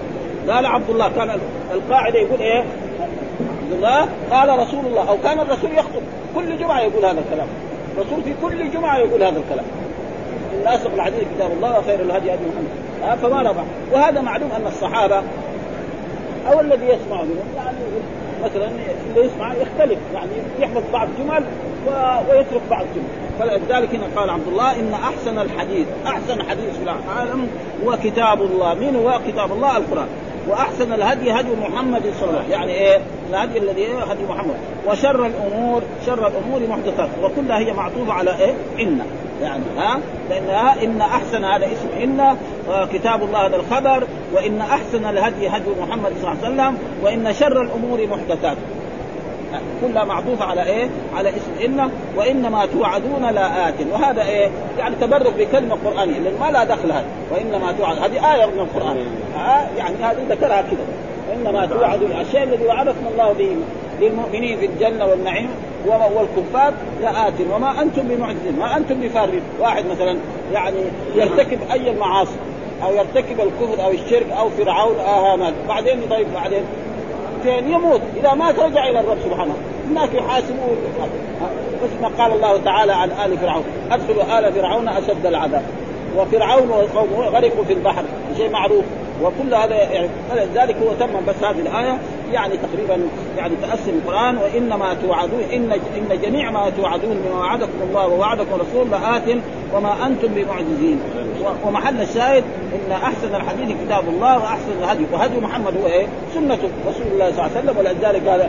قال 0.49 0.67
عبد 0.67 0.91
الله 0.91 1.09
كان 1.09 1.39
القاعدة 1.73 2.19
يقول 2.19 2.41
إيه؟ 2.41 2.65
عبد 3.63 3.73
الله 3.73 4.09
قال 4.31 4.59
رسول 4.59 4.87
الله 4.87 5.09
أو 5.09 5.17
كان 5.25 5.41
الرسول 5.41 5.71
يخطب. 5.73 6.03
كل 6.35 6.59
جمعة 6.59 6.81
يقول 6.81 7.05
هذا 7.05 7.21
الكلام. 7.21 7.49
الرسول 7.97 8.23
في 8.23 8.35
كل 8.43 8.71
جمعة 8.71 8.99
يقول 8.99 9.23
هذا 9.23 9.39
الكلام. 9.39 9.65
ان 10.55 10.73
اسق 10.73 10.93
الحديث 10.95 11.21
كتاب 11.37 11.51
الله 11.53 11.79
وخير 11.79 12.01
الهدي 12.01 12.35
هدي 12.35 12.43
محمد. 12.45 12.87
فما 13.23 13.43
رفع 13.43 13.63
وهذا 13.93 14.21
معلوم 14.21 14.51
أن 14.53 14.67
الصحابة 14.67 15.23
أو 16.53 16.61
الذي 16.61 16.87
يسمع 16.87 17.23
منهم 17.23 17.47
يعني 17.57 17.77
مثلا 18.45 18.67
اللي 18.67 19.27
يسمع 19.27 19.53
يختلف. 19.55 19.99
يعني 20.15 20.31
يحفظ 20.61 20.83
بعض 20.93 21.09
جمل 21.19 21.45
ويترك 22.31 22.63
بعض 22.71 22.85
جمل. 22.95 23.05
فلذلك 23.39 23.95
هنا 23.95 24.07
قال 24.17 24.31
عبد 24.31 24.49
الله 24.49 24.81
إن 24.81 24.93
أحسن 24.93 25.39
الحديث 25.39 25.87
أحسن 26.07 26.43
حديث 26.43 26.77
في 26.77 26.83
العالم 26.83 27.49
هو 27.85 27.97
كتاب 28.05 28.43
الله. 28.43 28.75
من 28.75 28.97
هو 28.97 29.21
كتاب 29.29 29.53
الله؟ 29.53 29.77
القرآن. 29.77 30.07
وأحسن 30.49 30.93
الهدي 30.93 31.33
هدي 31.33 31.49
محمد 31.61 32.03
صلى 32.03 32.29
الله 32.29 32.39
عليه 32.39 32.39
وسلم. 32.39 32.51
يعني 32.51 32.73
إيه؟ 32.73 33.01
الهدي 33.31 33.59
الذي 33.59 33.81
إيه؟ 33.81 33.99
هدي 33.99 34.25
محمد. 34.29 34.57
وشر 34.89 35.27
الأمور 35.27 35.83
شر 36.07 36.27
الأمور 36.27 36.61
محدثات. 36.69 37.09
وكلها 37.23 37.59
هي 37.59 37.73
معطوفة 37.73 38.13
على 38.13 38.39
إيه؟ 38.39 38.55
إن. 38.81 39.01
يعني 39.43 39.63
ها؟ 39.79 40.01
لانها 40.31 40.85
إن 40.85 41.01
أحسن 41.01 41.45
هذا 41.45 41.67
اسم 41.67 41.89
إن 42.03 42.37
كتاب 42.93 43.23
الله 43.23 43.47
هذا 43.47 43.57
الخبر 43.57 44.07
وإن 44.35 44.61
أحسن 44.61 45.05
الهدي 45.05 45.49
هدي 45.49 45.71
محمد 45.81 46.13
صلى 46.23 46.33
الله 46.33 46.45
عليه 46.45 46.55
وسلم 46.55 46.79
وإن 47.03 47.33
شر 47.33 47.63
الأمور 47.63 48.07
محدثات. 48.07 48.57
كلها 49.83 50.05
معطوفة 50.05 50.45
على 50.45 50.63
إيه؟ 50.63 50.89
على 51.17 51.29
اسم 51.29 51.65
إن 51.65 51.91
وإنما 52.17 52.67
توعدون 52.67 53.31
لآت. 53.31 53.75
وهذا 53.93 54.23
إيه؟ 54.23 54.49
يعني 54.79 54.95
تبرك 55.01 55.33
بكلمة 55.39 55.77
قرآنية 55.85 56.19
لأن 56.19 56.35
ما 56.41 56.51
لا 56.51 56.65
دخل 56.65 56.93
هذا. 56.93 57.07
وإنما 57.31 57.73
توعد 57.73 57.99
هذه 57.99 58.35
آية 58.35 58.47
من 58.47 58.61
القرآن. 58.61 58.97
آه 59.37 59.67
يعني 59.79 59.97
هذه 60.03 60.27
ذكرها 60.31 60.63
كذا 60.63 60.87
انما 61.35 61.67
توعدون 61.67 62.13
الشيء 62.21 62.43
الذي 62.43 62.67
وعدكم 62.67 63.07
الله 63.13 63.33
به 63.33 63.57
للمؤمنين 64.01 64.59
في 64.59 64.67
الجنة 64.67 65.07
والنعيم 65.07 65.49
والكفار 65.89 66.75
لآت 67.03 67.33
وما 67.55 67.83
أنتم 67.83 68.03
بمعجزين 68.03 68.59
ما 68.59 68.77
أنتم 68.77 69.01
بفارين 69.01 69.43
واحد 69.61 69.85
مثلا 69.87 70.17
يعني 70.53 70.81
يرتكب 71.15 71.59
أي 71.73 71.91
المعاصي 71.91 72.37
أو 72.85 72.95
يرتكب 72.95 73.41
الكفر 73.41 73.85
أو 73.85 73.91
الشرك 73.91 74.27
أو 74.39 74.51
فرعون 74.51 74.97
أو 74.99 75.25
هامان. 75.25 75.55
بعدين 75.69 76.01
طيب 76.11 76.27
بعدين. 76.35 76.63
فين؟ 77.43 77.73
يموت. 77.73 78.01
إذا 78.17 78.35
مات 78.35 78.59
رجع 78.59 78.89
إلى 78.89 79.01
الرب 79.01 79.19
سبحانه. 79.25 79.55
الناس 79.89 80.09
يحاسبوه 80.15 80.77
بس 81.85 81.91
ما 82.03 82.09
قال 82.09 82.33
الله 82.33 82.57
تعالى 82.65 82.93
عن 82.93 83.11
آل 83.11 83.39
فرعون. 83.39 83.65
أدخلوا 83.91 84.39
آل 84.39 84.53
فرعون 84.53 84.89
أشد 84.89 85.27
العذاب. 85.27 85.63
وفرعون 86.17 86.69
وقومه 86.71 87.29
غرقوا 87.29 87.65
في 87.65 87.73
البحر. 87.73 88.03
شيء 88.37 88.51
معروف. 88.51 88.85
وكل 89.23 89.55
هذا 89.55 89.75
يعني 89.75 90.09
ذلك 90.55 90.77
هو 90.77 90.93
تم 91.01 91.27
بس 91.27 91.35
هذه 91.45 91.61
الآية 91.61 91.99
يعني 92.33 92.55
تقريبا 92.57 93.09
يعني 93.39 93.55
تاسم 93.63 93.91
القرآن 93.91 94.37
وإنما 94.37 94.97
توعدون 95.03 95.41
ان 95.53 95.73
إن 95.73 96.21
جميع 96.23 96.51
ما 96.51 96.71
توعدون 96.71 97.23
بما 97.27 97.39
وعدكم 97.39 97.83
الله 97.89 98.07
ووعدكم 98.07 98.55
الرسول 98.55 98.91
لآت 98.91 99.39
وما 99.75 100.07
أنتم 100.07 100.29
بمعجزين 100.29 101.01
ومحل 101.65 102.03
الشاهد 102.03 102.45
إن 102.75 102.93
أحسن 102.93 103.35
الحديث 103.35 103.77
كتاب 103.87 104.09
الله 104.09 104.39
وأحسن 104.39 104.73
الهدي 104.81 105.05
وهدي 105.13 105.41
محمد 105.41 105.75
هو 105.83 105.87
إيه؟ 105.87 106.07
سنة 106.35 106.59
رسول 106.89 107.07
الله 107.13 107.33
صلى 107.33 107.47
الله 107.47 107.57
عليه 107.57 107.59
وسلم 107.59 107.79
ولذلك 107.79 108.29
قال 108.29 108.49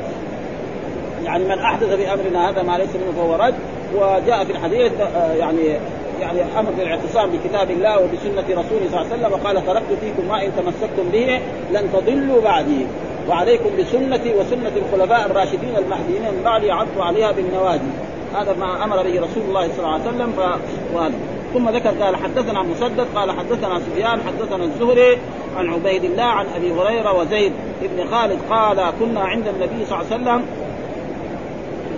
يعني 1.25 1.43
من 1.43 1.59
أحدث 1.59 1.93
بأمرنا 1.93 2.49
هذا 2.49 2.61
ما 2.61 2.77
ليس 2.77 2.89
منه 2.95 3.11
فهو 3.17 3.35
رد 3.35 3.53
وجاء 3.95 4.45
في 4.45 4.51
الحديث 4.51 4.91
آه، 5.01 5.33
يعني 5.33 5.77
يعني 6.21 6.59
أمر 6.59 6.71
بالاعتصام 6.71 7.29
بكتاب 7.29 7.71
الله 7.71 7.99
وبسنة 7.99 8.43
رسوله 8.49 8.85
صلى 8.91 9.01
الله 9.01 9.13
عليه 9.13 9.15
وسلم 9.15 9.31
وقال 9.33 9.65
تركت 9.65 9.99
فيكم 10.01 10.27
ما 10.27 10.45
إن 10.45 10.51
تمسكتم 10.57 11.09
به 11.11 11.39
لن 11.71 11.89
تضلوا 11.93 12.41
بعدي. 12.41 12.85
وعليكم 13.29 13.69
بسنتي 13.79 14.33
وسنة 14.33 14.71
الخلفاء 14.77 15.25
الراشدين 15.25 15.75
المهديين 15.77 16.21
من 16.21 16.41
بعدي 16.45 16.71
عضوا 16.71 17.03
عليها 17.03 17.31
بالنواجذ. 17.31 17.81
هذا 18.35 18.55
ما 18.59 18.83
أمر 18.83 19.03
به 19.03 19.21
رسول 19.21 19.43
الله 19.47 19.67
صلى 19.67 19.79
الله 19.79 19.93
عليه 19.93 20.03
وسلم 20.03 20.33
وهذا. 20.93 21.13
ثم 21.53 21.69
ذكر 21.69 21.89
قال 21.89 22.15
حدثنا 22.15 22.63
مسدد 22.63 23.07
قال 23.15 23.31
حدثنا 23.31 23.79
سفيان 23.79 24.21
حدثنا 24.21 24.63
الزهري 24.63 25.17
عن 25.57 25.69
عبيد 25.69 26.03
الله 26.03 26.23
عن 26.23 26.45
أبي 26.55 26.71
هريرة 26.71 27.19
وزيد 27.19 27.51
بن 27.81 28.07
خالد 28.11 28.39
قال 28.49 28.93
كنا 28.99 29.21
عند 29.21 29.47
النبي 29.47 29.85
صلى 29.85 29.99
الله 29.99 30.11
عليه 30.11 30.23
وسلم 30.23 30.45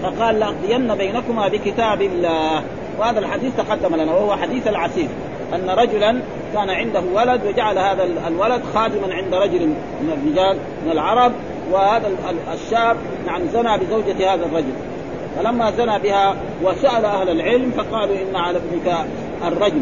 فقال 0.04 0.40
لأقضين 0.40 0.96
بينكما 0.96 1.48
بكتاب 1.48 2.02
الله. 2.02 2.64
وهذا 3.00 3.20
الحديث 3.20 3.52
تقدم 3.58 3.96
لنا 3.96 4.14
وهو 4.14 4.36
حديث 4.36 4.68
العسير 4.68 5.08
أن 5.56 5.70
رجلا 5.70 6.20
كان 6.54 6.70
عنده 6.70 7.02
ولد 7.14 7.46
وجعل 7.46 7.78
هذا 7.78 8.08
الولد 8.28 8.62
خادما 8.74 9.14
عند 9.14 9.34
رجل 9.34 9.68
من 10.02 10.12
الرجال 10.12 10.58
من 10.86 10.92
العرب 10.92 11.32
وهذا 11.72 12.12
الشاب 12.54 12.98
نعم 13.26 13.42
زنى 13.54 13.78
بزوجة 13.78 14.34
هذا 14.34 14.46
الرجل. 14.46 14.74
فلما 15.38 15.72
زنى 15.72 16.00
بها 16.00 16.36
وسأل 16.64 17.06
أهل 17.06 17.30
العلم 17.30 17.72
فقالوا 17.78 18.16
إن 18.16 18.36
على 18.36 18.58
ابنك 18.58 19.06
الرجل. 19.48 19.82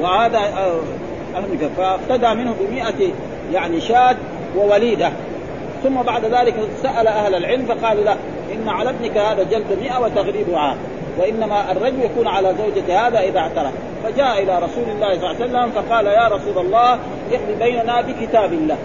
وهذا 0.00 0.38
أهلك 1.34 1.70
فافتدى 1.76 2.34
منه 2.34 2.54
بمئة 2.60 3.12
يعني 3.52 3.80
شاة 3.80 4.16
ووليدة. 4.56 5.12
ثم 5.82 6.02
بعد 6.02 6.24
ذلك 6.24 6.54
سأل 6.82 7.06
أهل 7.06 7.34
العلم 7.34 7.66
فقالوا 7.66 8.04
لا 8.04 8.16
إن 8.52 8.68
على 8.68 8.90
ابنك 8.90 9.16
هذا 9.16 9.42
جلد 9.42 9.78
مئة 9.82 10.00
وتغريب 10.00 10.46
عام. 10.54 10.76
وإنما 11.18 11.72
الرجل 11.72 12.02
يكون 12.02 12.26
على 12.26 12.54
زوجة 12.58 13.06
هذا 13.06 13.20
إذا 13.20 13.38
اعترف. 13.38 13.72
فجاء 14.04 14.42
إلى 14.42 14.58
رسول 14.58 14.84
الله 14.94 15.18
صلى 15.18 15.30
الله 15.30 15.36
عليه 15.40 15.44
وسلم 15.44 15.70
فقال 15.70 16.06
يا 16.06 16.28
رسول 16.28 16.66
الله 16.66 16.92
اقضي 17.32 17.54
بيننا 17.60 18.00
بكتاب 18.00 18.52
الله. 18.52 18.76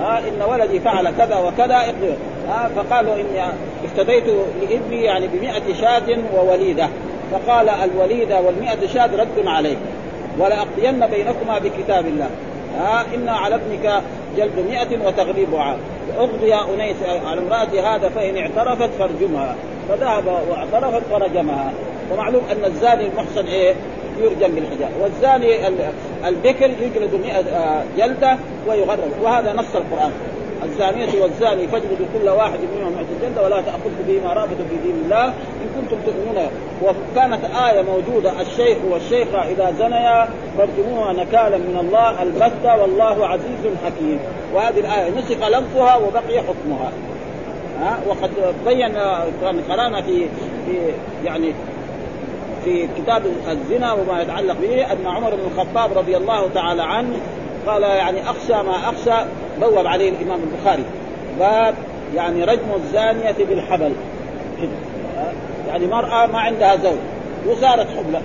ها 0.00 0.18
إن 0.18 0.42
ولدي 0.50 0.80
فعل 0.80 1.10
كذا 1.10 1.38
وكذا 1.38 1.76
اقضي 1.76 2.14
ها 2.48 2.70
فقالوا 2.76 3.14
إني 3.14 3.44
افتديت 3.84 4.24
لابني 4.70 5.02
يعني 5.02 5.26
بمئة 5.26 5.74
شاة 5.80 6.18
ووليدة. 6.36 6.88
فقال 7.32 7.68
الوليدة 7.68 8.40
والمئة 8.40 8.86
شاة 8.94 9.06
رد 9.06 9.46
عليك 9.46 9.78
ولأقضين 10.38 11.06
بينكما 11.06 11.58
بكتاب 11.58 12.06
الله. 12.06 12.30
ها 12.78 13.04
إن 13.14 13.28
على 13.28 13.54
ابنك 13.54 14.02
جلد 14.36 14.66
مئة 14.70 15.06
وتغليب 15.06 15.54
عام. 15.54 15.78
اقضي 16.18 16.48
يا 16.48 16.60
أنيس 16.74 16.96
على 17.26 17.40
امرأتي 17.40 17.80
هذا 17.80 18.08
فإن 18.08 18.36
اعترفت 18.36 18.90
فارجمها. 18.98 19.54
فذهب 19.88 20.26
واعترفت 20.50 21.02
فرجمها 21.10 21.72
ومعلوم 22.12 22.42
أن 22.52 22.64
الزاني 22.64 23.06
المحسن 23.06 23.46
إيه؟ 23.46 23.74
يرجم 24.20 24.54
بالحجاب 24.54 24.90
والزاني 25.02 25.68
البكر 26.28 26.70
يجلد 26.70 27.14
100 27.22 27.32
آه، 27.32 27.84
جلدة 27.98 28.36
ويغرب. 28.68 29.10
وهذا 29.22 29.52
نص 29.52 29.76
القرآن. 29.76 30.12
الزانية 30.64 31.22
والزاني 31.22 31.68
فاجلدوا 31.68 32.06
كل 32.18 32.28
واحد 32.28 32.58
منهم 32.76 32.92
مئة 32.92 33.28
جلدة 33.28 33.42
ولا 33.42 33.60
تأخذكم 33.60 34.04
بهما 34.08 34.32
رأفة 34.32 34.56
في 34.70 34.76
دين 34.84 35.02
الله. 35.04 35.24
إن 35.24 35.68
كنتم 35.80 35.96
تؤمنون. 36.06 36.48
وكانت 36.82 37.44
آية 37.44 37.82
موجودة. 37.82 38.32
الشيخ 38.40 38.78
والشيخة 38.90 39.42
إذا 39.42 39.74
زنيا 39.78 40.28
فارجموها 40.58 41.12
نكالا 41.12 41.58
من 41.58 41.78
الله. 41.80 42.22
البتة 42.22 42.82
والله 42.82 43.26
عزيز 43.26 43.74
حكيم. 43.84 44.18
وهذه 44.54 44.80
الآية 44.80 45.10
نسخ 45.10 45.48
لفظها 45.48 45.96
وبقي 45.96 46.40
حكمها. 46.40 46.92
ها 47.80 47.98
وقد 48.08 48.30
بين 48.66 48.92
كان 49.40 49.60
قرانا 49.68 50.02
في 50.02 50.26
في 50.66 50.92
يعني 51.24 51.52
في 52.64 52.88
كتاب 52.98 53.22
الزنا 53.48 53.92
وما 53.92 54.22
يتعلق 54.22 54.56
به 54.62 54.92
أن 54.92 55.06
عمر 55.06 55.30
بن 55.30 55.42
الخطاب 55.52 55.98
رضي 55.98 56.16
الله 56.16 56.48
تعالى 56.54 56.82
عنه 56.82 57.16
قال 57.66 57.82
يعني 57.82 58.30
أخشى 58.30 58.52
ما 58.52 58.76
أخشى 58.88 59.26
بوب 59.60 59.86
عليه 59.86 60.10
الإمام 60.10 60.40
البخاري. 60.40 60.84
باب 61.38 61.74
يعني 62.14 62.44
رجم 62.44 62.74
الزانية 62.76 63.44
بالحبل. 63.48 63.92
يعني 65.68 65.86
مرأة 65.86 66.26
ما 66.26 66.38
عندها 66.38 66.76
زوج 66.76 66.98
وصارت 67.46 67.86
حبلى 67.98 68.20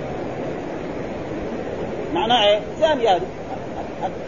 معناه 2.14 2.46
إيه؟ 2.46 2.60
زانية. 2.80 3.10
هذه 3.10 3.22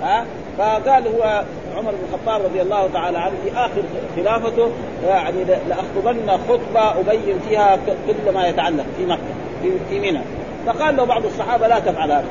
ها؟ 0.03 0.25
فقال 0.59 1.09
هو 1.09 1.43
عمر 1.77 1.91
بن 1.91 1.99
الخطاب 2.09 2.43
رضي 2.45 2.63
الله 2.63 2.89
تعالى 2.93 3.19
عنه 3.19 3.35
في 3.45 3.53
آخر 3.53 3.83
خلافته 4.17 4.71
يعني 5.07 5.45
لأخطبن 5.45 6.39
خطبة 6.49 7.01
ابين 7.01 7.39
فيها 7.49 7.79
كل 7.87 8.33
ما 8.35 8.49
يتعلق 8.49 8.85
في 8.97 9.07
مكة 9.07 9.21
في, 9.63 9.71
في 9.91 10.01
منى. 10.01 10.21
فقال 10.67 10.97
له 10.97 11.05
بعض 11.05 11.25
الصحابة 11.25 11.69
لا 11.69 11.79
تفعل 11.79 12.13
هذا. 12.13 12.25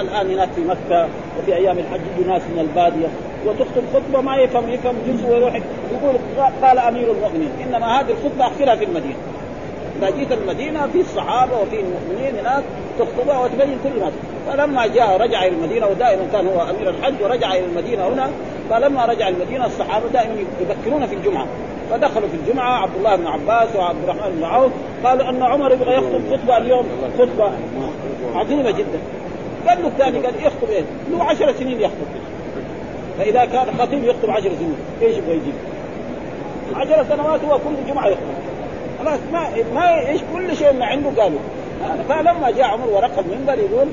الآن 0.00 0.30
هناك 0.30 0.48
في 0.56 0.60
مكة 0.60 1.08
وفي 1.38 1.54
أيام 1.54 1.78
الحج 1.78 2.26
ناس 2.26 2.42
من 2.42 2.58
البادية 2.58 3.08
وتخطب 3.46 3.82
خطبة 3.94 4.20
ما 4.20 4.36
يفهم 4.36 4.68
يفهم 4.70 4.94
جزء 5.06 5.30
ويروح 5.30 5.54
يقول 5.92 6.16
قال 6.62 6.78
أمير 6.78 7.12
المؤمنين. 7.12 7.50
إنما 7.66 8.00
هذه 8.00 8.10
الخطبة 8.10 8.46
اخرها 8.46 8.76
في 8.76 8.84
المدينة. 8.84 9.16
إذا 9.98 10.10
جيت 10.10 10.32
المدينة 10.32 10.86
في 10.86 11.00
الصحابة 11.00 11.60
وفي 11.60 11.80
المؤمنين 11.80 12.38
هناك 12.38 12.64
تخطبها 12.98 13.38
وتبين 13.38 13.78
كل 13.84 14.00
ما 14.00 14.12
فلما 14.48 14.86
جاء 14.86 15.16
رجع 15.16 15.44
إلى 15.44 15.48
المدينة 15.48 15.86
ودائما 15.86 16.22
كان 16.32 16.46
هو 16.46 16.70
أمير 16.70 16.90
الحج 16.90 17.22
ورجع 17.22 17.52
إلى 17.52 17.64
المدينة 17.64 18.08
هنا 18.08 18.30
فلما 18.70 19.04
رجع 19.04 19.28
المدينة 19.28 19.66
الصحابة 19.66 20.08
دائما 20.08 20.34
يبكرون 20.60 21.06
في 21.06 21.14
الجمعة. 21.14 21.46
فدخلوا 21.90 22.28
في 22.28 22.34
الجمعة 22.34 22.82
عبد 22.82 22.96
الله 22.96 23.16
بن 23.16 23.26
عباس 23.26 23.76
وعبد 23.76 24.02
الرحمن 24.04 24.36
بن 24.36 24.44
عوف 24.44 24.72
قالوا 25.04 25.28
أن 25.28 25.42
عمر 25.42 25.72
يبغى 25.72 25.94
يخطب 25.94 26.20
خطبة 26.32 26.56
اليوم 26.56 26.86
خطبة 27.18 27.52
عظيمه 28.34 28.70
جدا. 28.70 28.98
قال 29.68 29.82
له 29.82 29.88
الثاني 29.88 30.18
قال 30.18 30.34
يخطب 30.42 30.68
إيه؟ 30.70 30.82
له 31.10 31.24
10 31.24 31.52
سنين 31.52 31.80
يخطب. 31.80 32.06
فإذا 33.18 33.44
كان 33.44 33.66
خطيب 33.78 34.04
يخطب 34.04 34.30
10 34.30 34.40
سنين. 34.40 34.76
إيش 35.02 35.16
يبغى 35.16 35.36
يجيب؟ 35.36 35.54
10 36.74 37.06
سنوات 37.08 37.40
هو 37.44 37.58
كل 37.58 37.92
جمعة 37.92 38.06
يخطب. 38.06 38.22
خلاص 38.98 39.18
ما 39.32 39.48
ما 39.74 40.08
إيش 40.08 40.20
كل 40.34 40.56
شيء 40.56 40.72
ما 40.72 40.86
عنده 40.86 41.22
قالوا. 41.22 41.38
فلما 42.08 42.50
جاء 42.50 42.66
عمر 42.66 42.88
ورقم 42.88 43.24
المنبر 43.32 43.58
يقول 43.58 43.88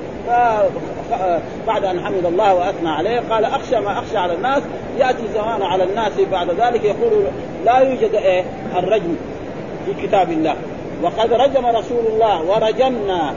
بعد 1.67 1.83
أن 1.83 2.05
حمد 2.05 2.25
الله 2.25 2.53
وأثنى 2.53 2.89
عليه 2.89 3.21
قال 3.29 3.45
أخشى 3.45 3.79
ما 3.79 3.99
أخشى 3.99 4.17
على 4.17 4.33
الناس 4.33 4.63
يأتي 4.97 5.27
زمان 5.33 5.61
على 5.61 5.83
الناس 5.83 6.11
بعد 6.31 6.49
ذلك 6.49 6.83
يقول 6.83 7.23
لا 7.65 7.77
يوجد 7.77 8.13
إيه؟ 8.13 8.43
الرجم 8.75 9.15
في 9.85 10.07
كتاب 10.07 10.31
الله. 10.31 10.55
وقد 11.03 11.33
رجم 11.33 11.65
رسول 11.65 12.05
الله 12.07 12.43
ورجمنا. 12.43 13.33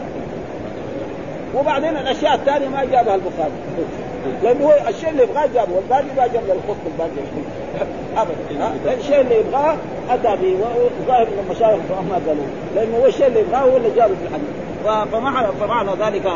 وبعدين 1.55 1.97
الأشياء 1.97 2.35
الثانية 2.35 2.69
ما 2.69 2.85
جابها 2.85 3.15
البخاري. 3.15 3.53
لأنه 4.43 4.65
هو 4.65 4.73
الشيء 4.89 5.11
اللي 5.11 5.23
يبغاه 5.23 5.47
جابه 5.55 5.73
والباقي 5.73 6.05
ما 6.17 6.27
جاب 6.27 6.43
الخط 6.45 6.77
الباقي. 6.87 7.11
ابدا 8.23 8.95
الشيء 8.99 9.21
اللي 9.21 9.41
يبغاه 9.41 9.77
أتى 10.11 10.37
به 10.43 10.55
وظاهر 10.55 11.27
من 11.27 11.45
المشايخ 11.47 11.81
ما 12.11 12.21
قالوا. 12.27 12.45
لأنه 12.75 12.97
هو 12.97 13.07
الشيء 13.07 13.27
اللي 13.27 13.41
يبغاه 13.41 13.61
هو 13.61 13.77
اللي 13.77 13.91
جابه 13.97 14.15
في 14.15 14.23
الحديث 14.29 14.69
فمعنى 15.13 15.47
فمعنى 15.61 15.91
ذلك 16.01 16.33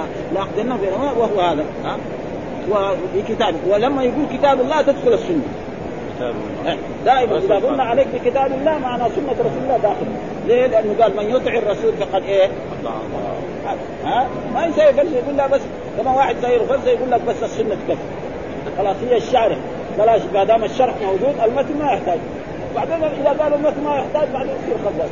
بينهما 0.76 1.12
وهو 1.12 1.41
هذا 1.41 1.64
ها؟ 1.85 1.97
وفي 2.70 3.35
كتاب 3.35 3.55
ولما 3.68 4.03
يقول 4.03 4.24
كتاب 4.33 4.61
الله 4.61 4.83
تدخل 4.83 5.12
السنة. 5.12 5.43
دائما 7.05 7.39
إذا 7.39 7.55
قلنا 7.55 7.83
عليك 7.83 8.07
بكتاب 8.14 8.53
الله 8.53 8.79
معنى 8.79 9.03
سنة 9.03 9.33
رسول 9.33 9.62
الله 9.62 9.77
داخل. 9.77 10.07
ليه؟ 10.47 10.66
لأنه 10.66 11.03
قال 11.03 11.16
من 11.16 11.31
يطع 11.31 11.53
الرسول 11.53 11.93
فقد 11.93 12.23
إيه؟ 12.23 12.49
ها؟ 14.05 14.29
ما 14.55 14.66
يسوي 14.66 14.85
يقول 14.85 15.37
لا 15.37 15.47
بس 15.47 15.61
كما 15.99 16.14
واحد 16.14 16.37
سير 16.43 16.66
فلسفه 16.66 16.91
يقول 16.91 17.11
لك 17.11 17.20
بس 17.29 17.43
السنة 17.43 17.77
تكفي 17.89 18.01
خلاص 18.79 18.97
هي 19.11 19.16
الشارع. 19.16 19.57
بلاش 19.99 20.23
ما 20.35 20.45
دام 20.45 20.64
الشرح 20.64 20.95
موجود 21.03 21.35
المتن 21.45 21.79
ما 21.79 21.93
يحتاج. 21.93 22.18
بعدين 22.75 23.05
إذا 23.05 23.43
قالوا 23.43 23.57
المتن 23.57 23.85
ما 23.85 23.97
يحتاج 23.97 24.29
بعدين 24.33 24.53
يصير 24.62 24.77
خزان 24.85 25.11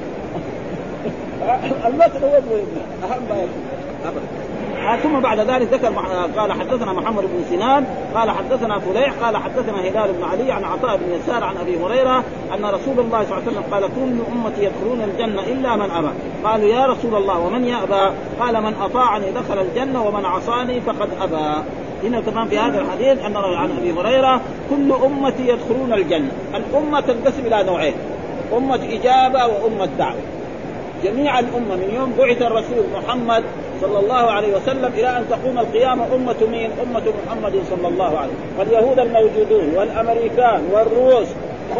المتن 1.87 2.23
هو 2.23 2.37
المهم. 2.39 2.67
أهم 3.05 3.23
ما 3.31 3.37
يكون 3.37 3.65
ابدا. 4.05 4.60
ثم 5.03 5.21
بعد 5.21 5.41
ذلك 5.41 5.69
ذكر 5.73 5.93
قال 6.37 6.53
حدثنا 6.53 6.93
محمد 6.93 7.23
بن 7.23 7.45
سنان 7.51 7.85
قال 8.15 8.31
حدثنا 8.31 8.79
فليح 8.79 9.13
قال 9.23 9.37
حدثنا 9.37 9.81
هلال 9.81 10.13
بن 10.13 10.25
علي 10.25 10.53
عن 10.53 10.65
عطاء 10.65 10.97
بن 10.97 11.13
يسار 11.13 11.45
عن 11.45 11.57
أبي 11.57 11.77
هريرة 11.77 12.25
أن 12.55 12.65
رسول 12.65 13.01
الله 13.01 13.25
صلى 13.25 13.39
الله 13.39 13.43
عليه 13.47 13.47
وسلم 13.47 13.63
قال 13.71 13.83
كل 13.83 14.33
أمتي 14.33 14.65
يدخلون 14.65 15.03
الجنة 15.03 15.43
إلا 15.43 15.77
من 15.77 15.91
أبى. 15.91 16.09
قالوا 16.45 16.69
يا 16.69 16.87
رسول 16.87 17.15
الله 17.15 17.39
ومن 17.39 17.65
يأبى؟ 17.65 18.15
قال 18.41 18.63
من 18.63 18.75
أطاعني 18.75 19.31
دخل 19.31 19.59
الجنة 19.59 20.03
ومن 20.03 20.25
عصاني 20.25 20.81
فقد 20.81 21.09
أبى. 21.21 21.63
هنا 22.03 22.21
كمان 22.21 22.49
في 22.49 22.59
هذا 22.59 22.81
الحديث 22.81 23.25
أن 23.25 23.37
عن 23.37 23.71
أبي 23.79 23.93
هريرة 23.93 24.41
كل 24.71 24.93
أمتي 24.93 25.49
يدخلون 25.49 25.93
الجنة. 25.93 26.31
الأمة 26.55 27.01
تنقسم 27.01 27.47
إلى 27.47 27.63
نوعين 27.63 27.95
أمة 28.57 28.81
إجابة 28.93 29.47
وأمة 29.47 29.89
دعوة. 29.99 30.21
جميع 31.05 31.39
الأمة 31.39 31.77
من 31.77 31.91
يوم 31.95 32.13
بعث 32.19 32.43
الرسول 32.43 32.85
محمد 32.97 33.45
صلى 33.81 33.99
الله 33.99 34.31
عليه 34.31 34.57
وسلم 34.57 34.93
إلى 34.95 35.17
أن 35.17 35.25
تقوم 35.31 35.59
القيامة 35.59 36.05
أمة 36.15 36.37
مين؟ 36.51 36.71
أمة 36.83 37.03
محمد 37.27 37.53
صلى 37.71 37.89
الله 37.89 38.19
عليه 38.19 38.31
وسلم. 38.31 38.59
واليهود 38.59 38.99
الموجودون 38.99 39.75
والأمريكان 39.77 40.63
والروس. 40.73 41.29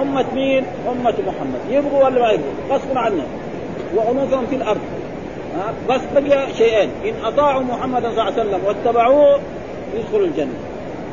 أمة 0.03 0.25
مين؟ 0.35 0.65
أمة 0.91 1.15
محمد. 1.27 1.61
يبغوا 1.71 2.05
ولا 2.05 2.21
ما 2.21 2.31
يبغوا؟ 2.31 2.53
غصبا 2.71 2.99
عنهم. 3.01 3.27
وانوفهم 3.95 4.47
في 4.47 4.57
الأرض. 4.57 4.81
بس 5.89 6.01
بقي 6.15 6.55
شيئين. 6.55 6.91
إن 7.05 7.15
أطاعوا 7.25 7.63
محمد 7.63 8.03
صلى 8.03 8.11
الله 8.11 8.23
عليه 8.23 8.33
وسلم 8.33 8.61
واتبعوه 8.67 9.41
يدخلوا 9.95 10.27
الجنة. 10.27 10.55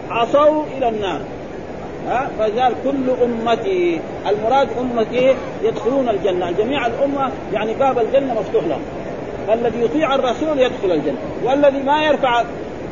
عصوا 0.09 0.63
إلى 0.77 0.89
النار. 0.89 1.19
ها؟ 2.07 2.29
فقال 2.39 2.73
كل 2.83 3.23
أمتي 3.23 3.99
المراد 4.27 4.67
أمتي 4.81 5.35
يدخلون 5.63 6.09
الجنة. 6.09 6.51
جميع 6.51 6.85
الأمة 6.85 7.31
يعني 7.53 7.73
باب 7.73 7.99
الجنة 7.99 8.33
مفتوح 8.39 8.63
لهم. 8.63 8.81
فالذي 9.47 9.81
يطيع 9.81 10.15
الرسول 10.15 10.59
يدخل 10.59 10.91
الجنة 10.91 11.17
والذي 11.43 11.79
ما 11.79 12.03
يرفع 12.03 12.43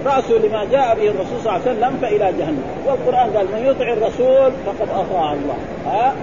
رأسه 0.06 0.34
لما 0.34 0.66
جاء 0.72 0.95
به 0.95 1.08
الرسول 1.08 1.39
صلى 1.43 1.56
الله 1.56 1.62
عليه 1.68 1.72
وسلم 1.72 1.97
فإلى 2.01 2.34
جهنم. 2.39 2.64
والقرآن 2.88 3.38
قال 3.38 3.45
من 3.45 3.66
يطع 3.66 3.93
الرسول 3.93 4.51
فقد 4.66 4.89
أطاع 4.89 5.34
الله. 5.34 5.56
ها؟ 5.86 6.16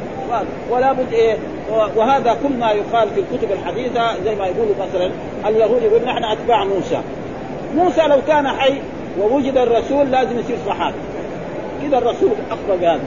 ولا 0.71 0.93
بد 0.93 1.13
إيه؟ 1.13 1.37
وهذا 1.97 2.37
كل 2.43 2.57
ما 2.61 2.71
يقال 2.71 3.09
في 3.11 3.21
الكتب 3.21 3.53
الحديثة 3.53 4.25
زي 4.25 4.35
ما 4.35 4.47
يقولوا 4.47 4.75
مثلا 4.81 5.11
اليهود 5.47 5.83
يقول 5.83 6.03
نحن 6.07 6.25
أتباع 6.25 6.65
موسى. 6.65 7.01
موسى 7.77 8.03
لو 8.03 8.19
كان 8.29 8.49
حي 8.49 8.75
ووجد 9.21 9.57
الرسول 9.57 10.11
لازم 10.11 10.39
يصير 10.39 10.57
صحابي. 10.67 10.97
كذا 11.83 11.99
الرسول 11.99 12.31
اخبر 12.51 12.77
بهذا. 12.81 13.01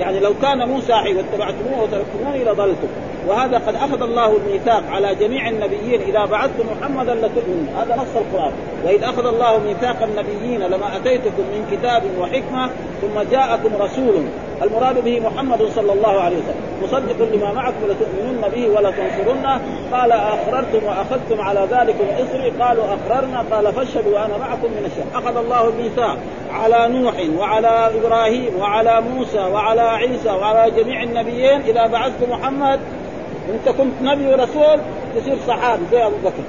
يعني 0.00 0.20
لو 0.20 0.34
كان 0.42 0.68
موسى 0.68 0.94
حي 0.94 1.14
واتبعتموه 1.14 1.82
وتركتموني 1.82 2.44
لضلتم 2.44 2.88
وهذا 3.28 3.58
قد 3.58 3.74
أخذ 3.74 4.02
الله 4.02 4.36
الميثاق 4.36 4.82
على 4.90 5.14
جميع 5.14 5.48
النبيين. 5.48 6.00
إذا 6.00 6.24
بعثت 6.24 6.60
محمدا 6.70 7.14
لتؤمن 7.14 7.68
هذا 7.78 7.96
نص 7.96 8.16
القرآن. 8.16 8.52
واذ 8.84 9.04
أخذ 9.04 9.26
الله 9.26 9.58
ميثاق 9.58 10.02
النبيين 10.02 10.60
لما 10.60 10.96
أتيتكم 10.96 11.42
من 11.54 11.68
كتاب 11.72 12.02
وحكمة 12.20 12.70
ثم 13.02 13.30
جاءكم 13.30 13.70
رسول. 13.80 14.24
المراد 14.62 15.04
به 15.04 15.20
محمد 15.20 15.62
صلى 15.74 15.92
الله 15.92 16.20
عليه 16.20 16.36
وسلم. 16.36 16.64
مصدق 16.82 17.34
لما 17.34 17.52
معكم 17.52 17.86
لتؤمنن 17.88 18.42
به 18.54 18.68
ولا 18.68 18.90
تنصرنه 18.90 19.60
قال 19.92 20.12
أقررتم 20.12 20.86
وأخذتم 20.86 21.40
على 21.40 21.68
ذلكم 21.70 22.04
اصري 22.18 22.50
قالوا 22.50 22.84
أقررنا. 22.84 23.44
قال 23.50 23.72
فاشهدوا 23.72 24.14
وأنا 24.14 24.36
معكم 24.36 24.68
من 24.70 24.90
الشهر 24.90 25.22
أخذ 25.22 25.36
الله 25.36 25.68
الميثاق 25.68 26.16
على 26.52 26.88
نوح 26.98 27.14
وعلى 27.38 27.90
إبراهيم 27.98 28.50
وعلى 28.60 29.00
موسى 29.00 29.38
وعلى 29.38 29.80
عيسى 29.80 30.30
وعلى 30.30 30.70
جميع 30.70 31.02
النبيين. 31.02 31.60
إذا 31.60 31.86
بعثت 31.86 32.28
محمد 32.28 32.80
انت 33.50 33.76
كنت 33.76 33.92
نبي 34.02 34.26
ورسول 34.26 34.80
تصير 35.16 35.36
صحابي 35.46 35.82
زي 35.92 36.06
ابو 36.06 36.16
بكر. 36.24 36.42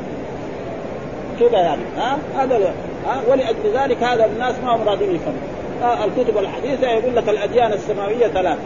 كذا 1.40 1.60
يعني 1.60 1.82
ها؟ 1.98 2.18
هذا 2.38 2.74
ها؟ 3.08 3.22
ولأجل 3.30 3.74
ذلك 3.76 4.04
هذا 4.04 4.26
الناس 4.26 4.56
ما 4.64 4.76
هم 4.76 4.90
راضين 4.90 5.16
يفهموا. 5.16 6.06
الكتب 6.06 6.38
الحديثة 6.38 6.88
يقول 6.88 7.16
لك 7.16 7.30
الأديان 7.30 7.74
السماوية 7.74 8.28
ثلاث 8.28 8.58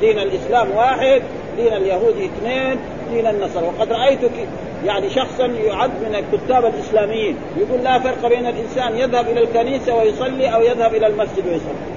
دين 0.00 0.18
الإسلام 0.18 0.70
واحد 0.70 1.22
دين 1.56 1.72
اليهود 1.72 2.14
اثنين 2.16 2.78
دين 3.12 3.26
النصر 3.26 3.64
وقد 3.64 3.92
رأيت 3.92 4.18
يعني 4.84 5.10
شخصا 5.10 5.46
يعد 5.46 5.90
من 5.90 6.14
الكتاب 6.14 6.64
الإسلاميين. 6.64 7.36
يقول 7.56 7.84
لا 7.84 7.98
فرق 7.98 8.28
بين 8.28 8.46
الإنسان 8.46 8.96
يذهب 8.96 9.28
إلى 9.28 9.40
الكنيسة 9.40 9.94
ويصلي 9.94 10.54
أو 10.54 10.62
يذهب 10.62 10.94
إلى 10.94 11.06
المسجد 11.06 11.46
ويصلي. 11.46 11.88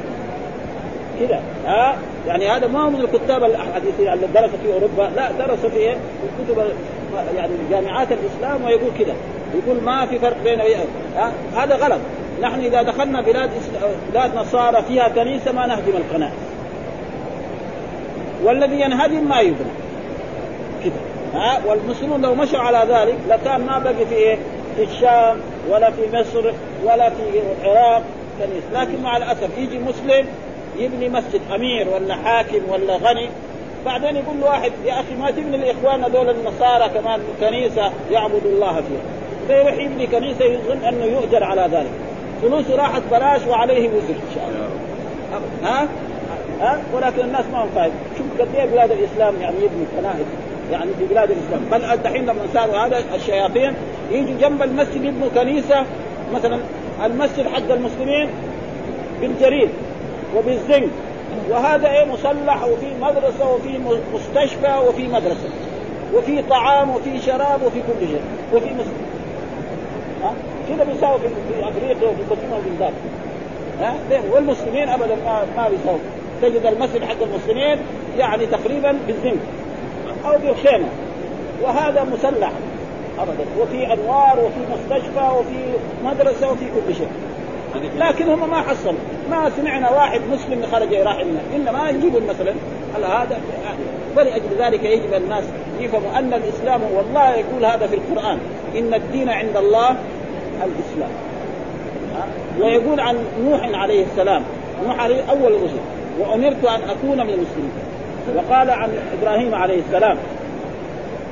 كذا 1.20 1.42
ها؟ 1.66 1.96
يعني 2.28 2.50
هذا 2.50 2.68
ما 2.68 2.82
هو 2.82 2.90
من 2.90 3.02
الكتاب 3.02 3.44
الحديثية 3.44 4.14
اللي 4.14 4.28
درس 4.28 4.50
في 4.64 4.74
أوروبا. 4.74 5.12
لا 5.16 5.32
درس 5.32 5.60
في 5.60 5.78
إيه؟ 5.78 5.94
في 5.94 6.44
كتب 6.54 6.64
يعني 7.36 7.52
جامعات 7.72 8.08
الإسلام 8.12 8.66
ويقول 8.66 8.90
كذا 9.00 9.14
يقول 9.56 9.84
ما 9.84 10.06
في 10.06 10.20
فرق 10.20 10.38
بين 10.44 10.62
هذا 11.56 11.76
غلط. 11.76 12.00
نحن 12.42 12.60
إذا 12.60 12.82
دخلنا 12.82 13.22
بلاد 13.22 13.50
بلاد 14.14 14.36
نصارى 14.36 14.84
فيها 14.84 15.08
كنيسة 15.10 15.52
ما 15.52 15.66
نهدم 15.66 15.94
القناة. 15.98 16.32
والذي 18.44 18.82
ينهدم 18.82 19.30
ما 19.30 19.40
يبنى. 19.40 19.72
كذا 20.84 20.94
ها؟ 21.34 21.62
والمسلمون 21.66 22.22
لو 22.22 22.36
مشوا 22.36 22.60
على 22.60 22.94
ذلك 22.94 23.18
لكان 23.30 23.66
ما 23.66 23.80
بقي 23.80 24.06
في 24.10 24.16
إيه؟ 24.16 24.38
في 24.76 24.84
الشام 24.84 25.38
ولا 25.70 25.92
في 25.92 26.02
مصر 26.14 26.54
ولا 26.84 27.10
في 27.10 27.42
العراق 27.64 28.04
كنيسة. 28.40 28.82
لكن 28.82 29.04
مع 29.04 29.18
الأسف 29.18 29.58
يجي 29.58 29.80
مسلم 29.80 30.26
يبني 30.84 31.10
مسجد 31.10 31.42
أمير 31.56 31.88
ولا 31.90 32.16
حاكم 32.16 32.60
ولا 32.70 32.96
غني 32.96 33.30
بعدين 33.86 34.16
يقول 34.16 34.40
له 34.42 34.46
واحد 34.46 34.72
يا 34.86 34.94
أخي 34.94 35.16
ما 35.20 35.32
تبني 35.32 35.56
الإخوان 35.56 36.04
هذول 36.04 36.30
النصارى 36.30 36.90
كمان 36.90 37.20
كنيسة 37.40 37.92
يعبدوا 38.12 38.52
الله 38.52 38.74
فيها. 38.74 39.02
فيروح 39.48 39.74
يبني 39.74 40.08
كنيسة 40.08 40.46
يظن 40.46 40.84
أنه 40.88 41.06
يؤجر 41.06 41.44
على 41.44 41.62
ذلك. 41.62 41.92
فلوسه 42.42 42.76
راحت 42.76 43.02
بلاش 43.12 43.48
وعليه 43.48 43.90
وزر 43.90 44.10
إن 44.10 44.36
شاء 44.36 44.50
الله. 44.50 44.70
ها؟ 45.64 45.88
ها؟ 46.62 46.82
ولكن 46.94 47.22
الناس 47.22 47.46
ما 47.54 47.64
هم 47.64 47.70
فاهم. 47.76 47.92
شوف 48.18 48.42
قد 48.42 48.56
إيه 48.56 48.66
بلاد 48.66 48.92
الإسلام 48.92 49.34
يعني 49.42 49.56
يبني 49.56 49.86
كنائس 49.98 50.28
يعني 50.72 50.92
في 51.00 51.06
بلاد 51.06 51.32
الإسلام. 51.32 51.62
بل 51.72 51.86
الدحين 51.86 52.26
لما 52.26 52.42
صاروا 52.54 52.78
هذا 52.78 53.04
الشياطين 53.16 53.74
يجوا 54.12 54.36
جنب 54.42 54.62
المسجد 54.62 55.04
يبنوا 55.04 55.30
كنيسة 55.36 55.86
مثلا 56.34 56.60
المسجد 57.06 57.48
حق 57.48 57.72
المسلمين 57.72 58.30
بالجريد 59.22 59.70
وبالزنك 60.38 60.90
وهذا 61.50 61.90
إيه 61.90 62.06
مسلح 62.06 62.64
وفي 62.64 62.86
مدرسة 63.02 63.54
وفي 63.54 63.80
مستشفى 64.14 64.80
وفي 64.88 65.08
مدرسة. 65.08 65.50
وفي 66.14 66.42
طعام 66.42 66.90
وفي 66.90 67.22
شراب 67.22 67.62
وفي 67.66 67.80
كل 67.82 68.08
شيء. 68.08 68.22
وفي 68.54 68.66
مسجد 68.66 69.02
ها؟ 70.24 70.34
كذا 70.70 70.84
بيساوي 70.84 71.20
في 71.20 71.68
أفريقيا 71.68 72.08
وفي 72.08 72.24
كثير 72.32 72.48
من 72.50 72.64
البلدان 72.66 72.94
ها؟ 73.82 73.96
والمسلمين 74.34 74.90
ابدا 74.90 75.16
ما 75.16 75.46
ما 75.58 75.70
بيساوي 75.70 76.00
تجد 76.42 76.66
المسجد 76.66 77.04
حق 77.04 77.22
المسلمين 77.22 77.78
يعني 78.18 78.46
تقريبا 78.46 78.98
بالزنك 79.08 79.40
أو 80.26 80.38
بالخيمه 80.38 80.88
وهذا 81.64 82.04
مسلح 82.04 82.52
ابدا. 83.20 83.46
وفي 83.60 83.94
أنوار 83.94 84.40
وفي 84.40 84.74
مستشفى 84.74 85.30
وفي 85.40 85.74
مدرسة 86.06 86.52
وفي 86.52 86.66
كل 86.66 86.96
شيء. 86.96 87.08
لكن 87.98 88.30
هم 88.30 88.50
ما 88.50 88.62
حصلوا. 88.62 89.00
ما 89.30 89.52
سمعنا 89.58 89.92
واحد 89.92 90.22
مسلم 90.32 90.64
خرج 90.72 90.94
راح 90.94 91.20
لنا 91.20 91.40
إنما 91.56 91.90
يجيبوا 91.90 92.20
مثلا 92.30 92.54
هذا 92.96 93.38
ولأجل 94.18 94.50
ذلك 94.60 94.84
يجب 94.84 95.14
الناس 95.14 95.44
يفهموا 95.80 96.20
أن 96.20 96.34
الإسلام 96.34 96.82
والله 96.96 97.36
يقول 97.36 97.66
هذا 97.66 97.88
في 97.88 97.96
القرآن. 97.96 98.38
إن 98.78 98.94
الدين 98.94 99.30
عند 99.30 99.58
الله 99.58 99.96
الإسلام. 100.58 101.12
ويقول 102.62 103.00
عن 103.00 103.18
نوح 103.46 103.82
عليه 103.82 104.06
السلام 104.06 104.44
نوح 104.86 105.00
عليه 105.00 105.24
أول 105.30 105.54
رسل 105.64 105.80
وأمرت 106.20 106.66
أن 106.66 106.90
أكون 106.90 107.18
من 107.18 107.34
المسلمين. 107.34 107.72
وقال 108.36 108.70
عن 108.70 108.90
إبراهيم 109.22 109.56
عليه 109.56 109.80
السلام 109.80 110.18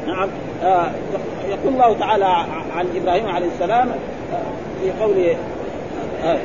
نعم 0.08 0.30
آه 0.64 0.86
يقول 1.50 1.74
الله 1.74 2.00
تعالى 2.00 2.26
عن 2.76 2.86
إبراهيم 2.96 3.28
عليه 3.28 3.48
السلام 3.48 3.90
آه 3.90 4.82
في 4.82 5.04
قوله 5.04 5.36
آه. 6.24 6.38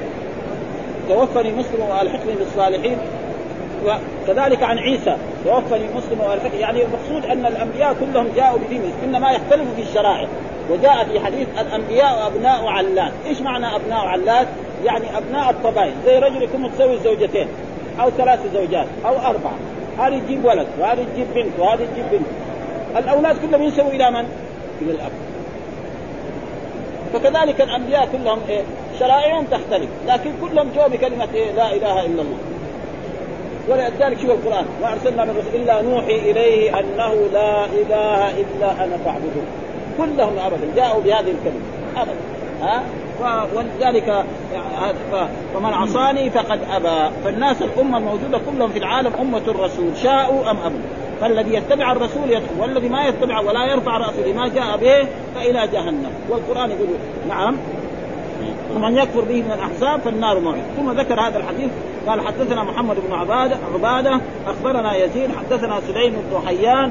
توفني 1.09 1.53
مسلم 1.53 1.81
والحقني 1.81 2.35
بالصالحين 2.39 2.99
وكذلك 3.85 4.63
عن 4.63 4.79
عيسى 4.79 5.17
توفني 5.45 5.85
مسلم 5.97 6.21
والحقني 6.21 6.61
يعني 6.61 6.83
المقصود 6.83 7.31
أن 7.31 7.47
الأنبياء 7.47 7.97
كلهم 8.01 8.29
جاءوا 8.37 8.59
بدين 8.59 8.83
إنما 9.05 9.31
يختلفوا 9.31 9.75
في 9.77 9.83
الشرائع. 9.83 10.29
وجاء 10.71 11.05
في 11.05 11.21
حديث 11.21 11.49
الأنبياء 11.61 12.27
ابناء 12.27 12.67
علات، 12.67 13.13
إيش 13.27 13.41
معنى 13.41 13.77
أبناء 13.77 14.07
علات؟ 14.07 14.47
يعني 14.85 15.19
أبناء 15.19 15.51
الطبائع، 15.51 15.93
زي 16.07 16.19
رجل 16.19 16.43
يكون 16.43 16.61
متزوج 16.61 16.99
زوجتين 17.05 17.49
أو 18.01 18.11
ثلاث 18.11 18.41
زوجات 18.55 18.87
أو 19.07 19.13
أربعة. 19.13 19.55
هذه 19.99 20.19
تجيب 20.19 20.45
ولد 20.45 20.67
وهذه 20.81 21.07
تجيب 21.15 21.27
بنت 21.35 21.59
وهذه 21.59 21.89
تجيب 21.93 22.05
بنت. 22.13 22.27
الأولاد 22.97 23.37
كلهم 23.37 23.63
ينسبوا 23.63 23.91
إلى 23.91 24.11
من؟ 24.11 24.25
إلى 24.83 24.91
الأب. 24.91 25.13
فكذلك 27.13 27.61
الأنبياء 27.61 28.09
كلهم 28.13 28.39
إيه؟ 28.49 28.63
شرائعهم 28.99 29.45
تختلف 29.45 29.89
لكن 30.07 30.31
كلهم 30.41 30.69
جاءوا 30.75 30.89
بكلمة 30.89 31.29
إيه؟ 31.35 31.53
لا 31.53 31.73
إله 31.73 32.07
إلا 32.07 32.23
الله. 32.23 32.39
ولذلك 33.69 34.21
شوف 34.21 34.31
القرآن 34.31 34.65
ما 34.83 34.93
أرسلنا 34.93 35.25
من 35.25 35.31
رسول 35.31 35.63
إلا 35.63 35.83
نوحي 35.83 36.31
إليه 36.31 36.81
أنه 36.81 37.15
لا 37.33 37.65
إله 37.65 38.31
إلا 38.31 38.85
أنا 38.85 38.97
فاعبدون. 39.05 39.47
كلهم 39.99 40.39
ابدا 40.39 40.75
جاءوا 40.77 41.03
بهذه 41.03 41.31
الكلمة 41.31 41.61
أبدا. 41.97 42.15
ها؟ 42.63 42.83
ولذلك 43.55 44.25
فمن 45.55 45.73
عصاني 45.73 46.31
فقد 46.31 46.61
أبى. 46.73 47.15
فالناس 47.25 47.63
الأمة 47.63 47.99
الموجوده 47.99 48.41
كلهم 48.51 48.71
في 48.71 48.79
العالم 48.79 49.13
أمة 49.21 49.43
الرسول 49.49 49.97
شاءوا 50.03 50.51
أم 50.51 50.59
أبوا. 50.59 50.79
فالذي 51.21 51.55
يتبع 51.55 51.93
الرسول 51.93 52.31
يدخل 52.31 52.61
والذي 52.61 52.89
ما 52.89 53.07
يتبع 53.07 53.41
ولا 53.41 53.65
يرفع 53.65 53.99
رأسه 53.99 54.27
لما 54.27 54.49
جاء 54.49 54.77
به 54.77 55.09
فإلى 55.35 55.69
جهنم. 55.73 56.11
والقرآن 56.31 56.71
يقول 56.71 56.89
نعم 57.29 57.57
ومن 58.77 58.97
يكفر 58.97 59.21
به 59.21 59.43
من 59.43 59.53
الأحزاب 59.53 60.01
فالنار 60.01 60.41
موعد 60.41 60.63
ثم 60.77 60.91
ذكر 60.91 61.21
هذا 61.21 61.39
الحديث 61.39 61.71
قال 62.07 62.21
حدثنا 62.21 62.65
محمد 62.65 62.97
بن 63.09 63.13
عبادة 63.13 63.57
عبادة 63.75 64.21
أخبرنا 64.47 64.97
يزيد 64.97 65.31
حدثنا 65.37 65.81
سليم 65.81 66.13
بن 66.31 66.47
حيان 66.47 66.91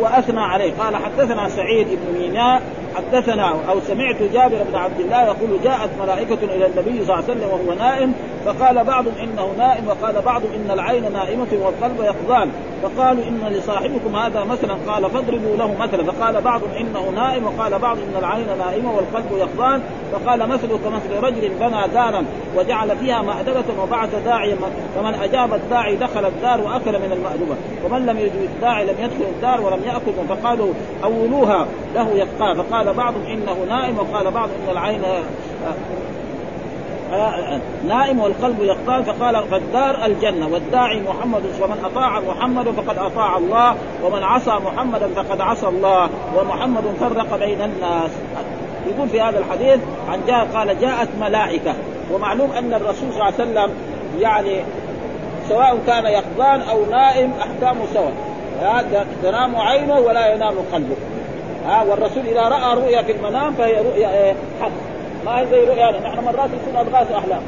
وأثنى 0.00 0.40
عليه. 0.40 0.72
قال 0.78 0.96
حدثنا 0.96 1.48
سعيد 1.48 1.86
بن 1.86 2.18
ميناء 2.18 2.62
حدثنا 2.94 3.54
أو 3.68 3.80
سمعت 3.80 4.22
جابر 4.22 4.62
بن 4.70 4.76
عبد 4.76 5.00
الله 5.00 5.22
يقول 5.22 5.62
جاءت 5.64 5.90
ملائكة 6.02 6.38
إلى 6.42 6.66
النبي 6.66 7.04
صلى 7.04 7.14
الله 7.14 7.14
عليه 7.14 7.24
وسلم 7.24 7.48
وهو 7.48 7.78
نائم 7.78 8.14
فقال 8.46 8.84
بعض 8.84 9.04
إنه 9.22 9.54
نائم 9.58 9.88
وقال 9.88 10.22
بعض 10.22 10.42
إن 10.42 10.70
العين 10.70 11.12
نائمة 11.12 11.46
والقلب 11.52 12.00
يقظان 12.00 12.50
فقالوا 12.82 13.24
إن 13.24 13.40
لصاحبكم 13.48 14.16
هذا 14.16 14.44
مثلا 14.44 14.74
قال 14.88 15.10
فاضربوا 15.10 15.56
له 15.56 15.74
مثلا. 15.80 16.12
فقال 16.12 16.40
بعض 16.40 16.60
إنه 16.80 17.10
نائم 17.10 17.44
وقال 17.44 17.78
بعض 17.78 17.96
إن 17.96 18.18
العين 18.18 18.46
نائمة 18.58 18.96
والقلب 18.96 19.38
يقظان 19.38 19.82
فقال 20.12 20.48
مثله 20.48 20.78
كمثل 20.84 21.22
رجل 21.22 21.48
بنى 21.60 21.88
دارا 21.94 22.24
وجعل 22.56 22.96
فيها 22.96 23.22
مأدبة 23.22 23.64
وبعث 23.82 24.14
داعيا 24.24 24.56
فمن 24.96 25.14
أجاب 25.14 25.54
الداعي 25.54 25.96
دخل 25.96 26.26
الدار 26.26 26.60
وأكل 26.60 26.98
من 26.98 27.12
المأدبة. 27.12 27.56
ومن 27.84 28.06
لم 28.06 28.18
يجب 28.18 28.42
الداعي 28.54 28.84
لم 28.84 28.94
يدخل 28.98 29.24
الدار 29.36 29.60
ولم 29.60 29.82
يأكل. 29.84 30.28
فقالوا 30.28 30.72
أولوها 31.04 31.66
له 31.94 32.10
يبقى. 32.10 32.56
فقال 32.56 32.94
بعض 32.94 33.14
إنه 33.28 33.56
نائم 33.68 33.98
وقال 33.98 34.30
بعض 34.30 34.48
إن 34.48 34.72
العين 34.72 35.02
نائم 37.88 38.20
والقلب 38.20 38.62
يقطان 38.62 39.02
فقال 39.02 39.48
فالدار 39.50 40.04
الجنة. 40.06 40.48
والداعي 40.48 41.00
محمد 41.00 41.42
ومن 41.62 41.84
أطاع 41.84 42.20
محمد 42.20 42.68
فقد 42.68 42.98
أطاع 42.98 43.36
الله 43.36 43.74
ومن 44.04 44.22
عصى 44.22 44.50
محمدا 44.50 45.08
فقد 45.08 45.40
عصى 45.40 45.66
الله 45.66 46.08
ومحمد 46.36 46.82
فرق 47.00 47.38
بين 47.38 47.62
الناس. 47.62 48.10
يقول 48.86 49.08
في 49.08 49.20
هذا 49.20 49.38
الحديث 49.38 49.80
عن 50.08 50.20
جاء 50.26 50.48
قال 50.54 50.80
جاءت 50.80 51.08
ملائكة. 51.20 51.74
ومعلوم 52.12 52.50
أن 52.52 52.74
الرسول 52.74 53.12
صلى 53.12 53.12
الله 53.12 53.24
عليه 53.24 53.34
وسلم 53.34 53.70
يعني 54.20 54.60
سواء 55.48 55.78
كان 55.86 56.04
يقظان 56.04 56.60
أو 56.60 56.84
نائم 56.90 57.32
أحكامه 57.40 57.84
سواء. 57.94 58.12
تنام 59.22 59.56
عينه 59.56 59.98
ولا 59.98 60.34
ينام 60.34 60.54
قلبه. 60.72 60.96
ها 61.66 61.82
والرسول 61.82 62.22
إذا 62.26 62.48
رأى 62.48 62.74
رؤيا 62.74 63.02
في 63.02 63.12
المنام 63.12 63.52
فهي 63.52 63.82
رؤيا 63.82 64.08
إيه 64.08 64.34
حق. 64.62 64.93
ما 65.24 65.40
هي 65.40 65.46
زي 65.46 65.64
رؤيا 65.64 66.00
نحن 66.00 66.24
مرات 66.24 66.50
يكون 66.62 66.76
اضغاث 66.76 67.12
احلام 67.12 67.42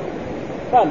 قال 0.72 0.89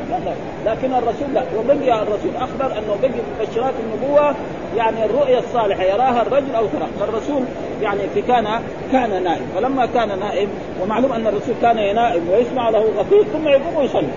لكن 0.66 0.94
الرسول 0.94 1.34
لا. 1.34 1.44
وبقي 1.58 2.02
الرسول 2.02 2.36
أخبر 2.36 2.78
أنه 2.78 2.98
بقي 3.02 3.12
مبشرات 3.40 3.74
النبوة 3.84 4.36
يعني 4.78 5.06
الرؤيا 5.06 5.40
الصالحة 5.40 5.84
يراها 5.84 6.22
الرجل 6.22 6.56
أو 6.56 6.66
ترى. 6.66 6.88
فالرسول 7.00 7.44
يعني 7.82 8.00
في 8.14 8.22
كان 8.22 8.48
كان 8.92 9.24
نائم. 9.24 9.46
فلما 9.56 9.86
كان 9.86 10.20
نائم 10.20 10.50
ومعلوم 10.82 11.12
أن 11.12 11.28
الرسول 11.28 11.56
كان 11.62 11.78
ينائم 11.78 12.30
ويسمع 12.30 12.70
له 12.70 12.86
غفير 12.98 13.24
ثم 13.24 13.48
يقوم 13.48 13.76
ويصلي. 13.76 14.08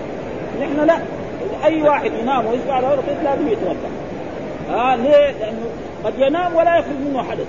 نحن 0.61 0.85
لا. 0.87 0.97
أي 1.65 1.81
واحد 1.81 2.11
ينام 2.21 2.45
ويسمع 2.45 2.79
له 2.79 2.87
غفير 2.87 3.15
لازم 3.23 3.47
يتوضأ. 3.47 3.89
آه 4.71 4.95
ليه؟ 4.95 5.31
لأنه 5.31 5.65
قد 6.05 6.13
ينام 6.19 6.55
ولا 6.55 6.77
يخرج 6.77 6.95
منه 7.05 7.23
حدث. 7.23 7.47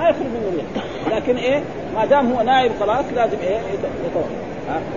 ما 0.00 0.08
يخرج 0.08 0.26
منه 0.26 0.56
ريح 0.56 1.16
لكن 1.16 1.36
إيه؟ 1.36 1.62
ما 1.94 2.04
دام 2.04 2.32
هو 2.32 2.42
نائم 2.42 2.72
خلاص 2.80 3.04
لازم 3.16 3.36
إيه؟ 3.42 3.58
يتوضأ. 4.06 4.28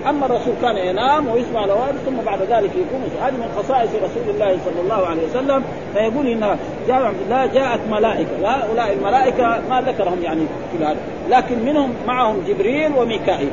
أما 0.09 0.25
الرسول 0.25 0.53
كان 0.61 0.77
ينام 0.77 1.27
ويسمع 1.27 1.65
الاوامر 1.65 1.93
ثم 2.05 2.15
بعد 2.25 2.39
ذلك 2.41 2.71
يقوم 2.75 3.03
هذه 3.21 3.33
من 3.33 3.53
خصائص 3.57 3.89
رسول 3.89 4.35
الله 4.35 4.57
صلى 4.65 4.81
الله 4.83 5.07
عليه 5.07 5.21
وسلم. 5.27 5.63
فيقول 5.93 6.27
ان 6.27 6.57
جاء 6.87 7.01
عبد 7.01 7.21
الله 7.25 7.45
جاءت 7.45 7.79
ملائكة. 7.91 8.29
هؤلاء 8.45 8.93
الملائكة 8.93 9.61
ما 9.69 9.81
ذكرهم 9.81 10.23
يعني 10.23 10.41
في 10.71 10.85
هذا 10.85 10.97
لكن 11.29 11.65
منهم 11.65 11.93
معهم 12.07 12.43
جبريل 12.47 12.91
وميكائيل. 12.97 13.49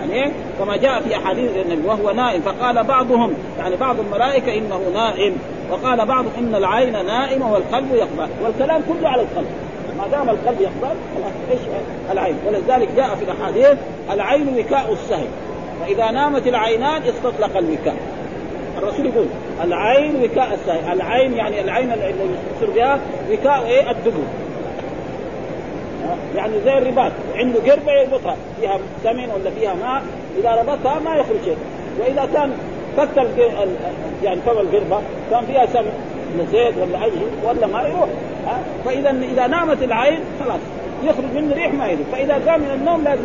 يعني 0.00 0.32
كما 0.58 0.76
جاء 0.76 1.00
في 1.00 1.16
أحاديث 1.16 1.50
النبي 1.56 1.88
وهو 1.88 2.10
نائم. 2.10 2.40
فقال 2.40 2.84
بعضهم 2.84 3.34
يعني 3.58 3.76
بعض 3.76 3.96
الملائكة 4.00 4.58
إنه 4.58 4.80
نائم. 4.94 5.36
وقال 5.70 6.06
بعض 6.06 6.24
إن 6.38 6.54
العين 6.54 6.92
نائمة 6.92 7.52
والقلب 7.52 7.94
يقبل. 7.94 8.28
والكلام 8.44 8.82
كله 8.88 9.08
على 9.08 9.22
القلب. 9.22 9.46
ما 10.00 10.08
دام 10.08 10.30
القلب 10.30 10.60
يقبل 10.60 10.94
خلاص 11.14 11.32
إيش 11.50 11.60
العين؟ 12.12 12.36
ولذلك 12.46 12.88
جاء 12.96 13.14
في 13.14 13.24
الأحاديث 13.24 13.78
العين 14.10 14.58
وكاء 14.58 14.92
السهم. 14.92 15.28
فإذا 15.80 16.10
نامت 16.10 16.46
العينان 16.46 17.02
استطلق 17.02 17.56
الوكاء 17.56 17.96
الرسول 18.78 19.06
يقول 19.06 19.26
العين 19.64 20.24
وكاء 20.24 20.54
السهم. 20.54 20.92
العين 20.92 21.32
يعني 21.32 21.60
العين 21.60 21.92
اللي 21.92 22.14
يصير 22.56 22.70
بها 22.74 23.00
وكاء 23.30 23.66
إيه؟ 23.66 23.90
الدبر. 23.90 24.22
يعني 26.36 26.52
زي 26.64 26.78
الرباط. 26.78 27.12
عنده 27.34 27.72
قربة 27.72 27.92
يربطها. 27.92 28.36
فيها 28.60 28.78
سمن 29.04 29.30
ولا 29.30 29.50
فيها 29.50 29.74
ماء. 29.74 30.02
إذا 30.40 30.50
ربطها 30.50 30.98
ما 30.98 31.16
يخرج 31.16 31.44
شيء. 31.44 31.56
وإذا 32.00 32.28
كان 32.34 32.52
فك 32.96 33.26
يعني 34.22 34.40
فم 34.40 34.50
القربة 34.50 35.00
كان 35.30 35.46
فيها 35.46 35.66
سمن 35.66 35.92
ولا 36.34 36.44
زيت 36.52 36.74
ولا 36.78 37.04
أي 37.04 37.10
ولا 37.44 37.66
ما 37.66 37.82
يروح. 37.82 38.08
ها؟ 38.46 38.58
فإذا 38.84 39.10
إذا 39.10 39.46
نامت 39.46 39.82
العين 39.82 40.20
خلاص 40.40 40.60
يخرج 41.04 41.24
منه 41.34 41.54
ريح 41.54 41.74
ما 41.74 41.86
يروح 41.86 42.06
فإذا 42.12 42.34
قام 42.34 42.60
من 42.60 42.70
النوم 42.70 43.04
لازم 43.04 43.22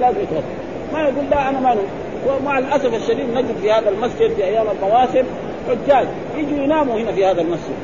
لازم 0.00 0.20
يتوضأ. 0.20 0.42
ما 0.92 1.00
يقول 1.00 1.30
لا 1.30 1.48
أنا 1.48 1.60
ما 1.60 1.74
نوم. 1.74 1.86
ومع 2.26 2.58
الأسف 2.58 2.94
الشديد 2.94 3.30
نجد 3.34 3.56
في 3.62 3.72
هذا 3.72 3.88
المسجد 3.88 4.34
في 4.34 4.44
أيام 4.44 4.66
المواسم 4.76 5.24
حجاج 5.68 6.06
يجوا 6.36 6.64
يناموا 6.64 6.98
هنا 6.98 7.12
في 7.12 7.26
هذا 7.26 7.40
المسجد. 7.40 7.76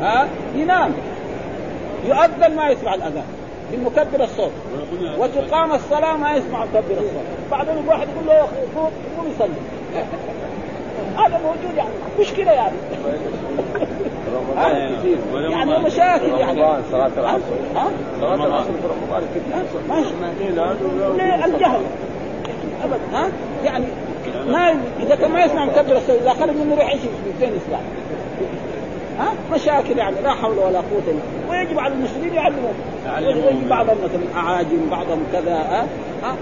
ها؟ 0.00 0.28
ينام. 0.56 0.92
يؤذن 2.08 2.56
ما 2.56 2.68
يسمع 2.68 2.94
الأذان. 2.94 3.24
بمكبر 3.72 4.24
الصوت. 4.24 4.52
وتقام 5.18 5.72
الصلاة 5.72 6.16
ما 6.16 6.36
يسمع 6.36 6.64
مكبر 6.64 6.92
الصوت. 6.92 7.24
بعدين 7.50 7.74
الواحد 7.84 8.08
يقول 8.08 8.26
له 8.26 8.48
قوم 8.76 8.90
قوم 9.16 9.32
يصلي. 9.34 9.50
هذا 11.16 11.40
موجود 11.44 11.76
يعني. 11.76 11.90
مشكلة 12.20 12.52
يعني. 12.52 12.76
يعني 15.50 15.78
مشاكل 15.78 16.28
يعني. 16.28 16.82
صلاة 16.92 17.10
العصر. 17.18 17.40
ها؟ 17.76 17.90
صلاة 18.20 18.46
العصر 18.46 18.64
في 18.64 18.88
رمضان 18.88 19.22
ماشي. 19.88 20.10
ليه 21.16 21.44
الجهل. 21.44 21.80
ابدا 22.84 23.00
ها؟ 23.12 23.28
يعني 23.64 23.84
ما 24.46 24.74
إذا 25.02 25.14
كان 25.14 25.30
ما 25.30 25.44
يسمع 25.44 25.64
مكبر 25.64 25.96
الصوت 25.96 26.20
إذا 26.22 26.30
خرج 26.30 26.56
منه 26.56 26.72
يروح 26.72 26.94
يمشي 26.94 27.08
فين 27.40 27.48
يسمع 27.48 27.78
ها؟ 29.18 29.32
مشاكل 29.54 29.98
يعني 29.98 30.16
لا 30.20 30.30
حول 30.30 30.58
ولا 30.58 30.78
قوة 30.78 31.02
إلا 31.08 31.50
ويجب 31.50 31.78
على 31.78 31.94
المسلمين 31.94 32.34
يعلمون 32.34 32.74
يجب 33.20 33.68
بعضهم 33.68 33.96
مثلا 34.04 34.42
أعاجم 34.42 34.90
بعضهم 34.90 35.22
كذا 35.32 35.54
ها؟ 35.54 35.86
ها؟ 36.22 36.34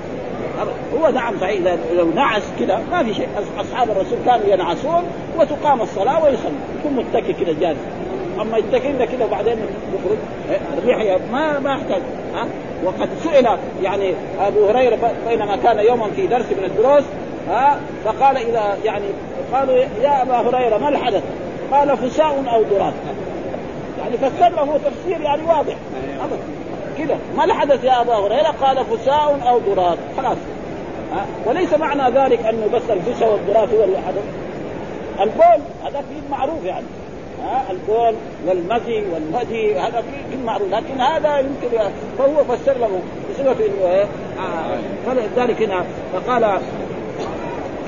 هو 0.94 1.08
نعم 1.08 1.34
صحيح 1.40 1.60
اذا 1.60 1.78
لو 1.96 2.10
نعس 2.14 2.42
كذا 2.58 2.82
ما 2.90 3.04
في 3.04 3.14
شيء. 3.14 3.28
أصحاب 3.60 3.90
الرسول 3.90 4.18
كانوا 4.26 4.46
ينعسون 4.46 5.02
وتقام 5.38 5.80
الصلاة 5.80 6.24
ويصلي. 6.24 6.52
يكون 6.80 6.92
متكي 6.92 7.32
كذا 7.32 7.54
جالس. 7.60 7.78
أما 8.40 8.58
يتكئ 8.58 9.06
كذا 9.06 9.24
وبعدين 9.24 9.56
يخرج. 9.94 10.18
الريح 10.78 11.18
ما 11.32 11.58
ما 11.58 11.72
يحتاج. 11.72 12.02
ها؟ 12.34 12.46
وقد 12.84 13.08
سئل 13.24 13.48
يعني 13.82 14.14
أبو 14.40 14.66
هريرة 14.66 14.98
بينما 15.28 15.56
كان 15.56 15.78
يوما 15.78 16.10
في 16.16 16.26
درس 16.26 16.46
من 16.46 16.64
الدروس. 16.64 17.04
ها؟ 17.48 17.80
فقال 18.04 18.36
إذا 18.36 18.78
يعني 18.84 19.06
قالوا 19.52 19.74
يا 20.02 20.22
أبا 20.22 20.34
هريرة 20.34 20.78
ما 20.78 20.88
الحدث؟ 20.88 21.22
قال 21.72 21.96
فساء 21.96 22.44
أو 22.52 22.62
ضراب 22.62 22.92
يعني 23.98 24.16
فسر 24.16 24.48
له 24.48 24.80
تفسير 24.84 25.20
يعني 25.20 25.42
واضح. 25.42 25.74
أبدا. 26.24 26.57
كذا 26.98 27.18
ما 27.36 27.44
الحدث 27.44 27.84
يا 27.84 28.00
أبا 28.00 28.14
هريرة؟ 28.14 28.54
قال 28.62 28.84
فساء 28.84 29.38
أو 29.48 29.58
ضراب 29.58 29.98
خلاص. 30.16 30.38
وليس 31.46 31.74
معنى 31.74 32.18
ذلك 32.18 32.46
انه 32.46 32.66
بس 32.66 32.82
الفسا 32.90 33.26
والضراب 33.26 33.74
هو 33.74 33.84
الحدث 33.84 34.24
البول 35.20 35.64
هذا 35.84 36.00
في 36.00 36.30
معروف 36.30 36.64
يعني. 36.64 36.86
ها؟ 37.44 37.64
البول 37.70 38.14
والمزي 38.46 39.02
والمدي 39.14 39.78
هذا 39.78 40.02
في 40.30 40.36
معروف. 40.44 40.72
لكن 40.72 41.00
هذا 41.00 41.38
يمكن 41.38 41.78
فهو 42.18 42.44
فسر 42.44 42.78
له 42.78 43.00
بصفه 43.30 43.66
إنه 43.66 43.90
إيه؟ 43.90 44.04
آه. 44.38 44.78
فلذلك 45.06 45.62
هنا 45.62 45.84
فقال 46.12 46.60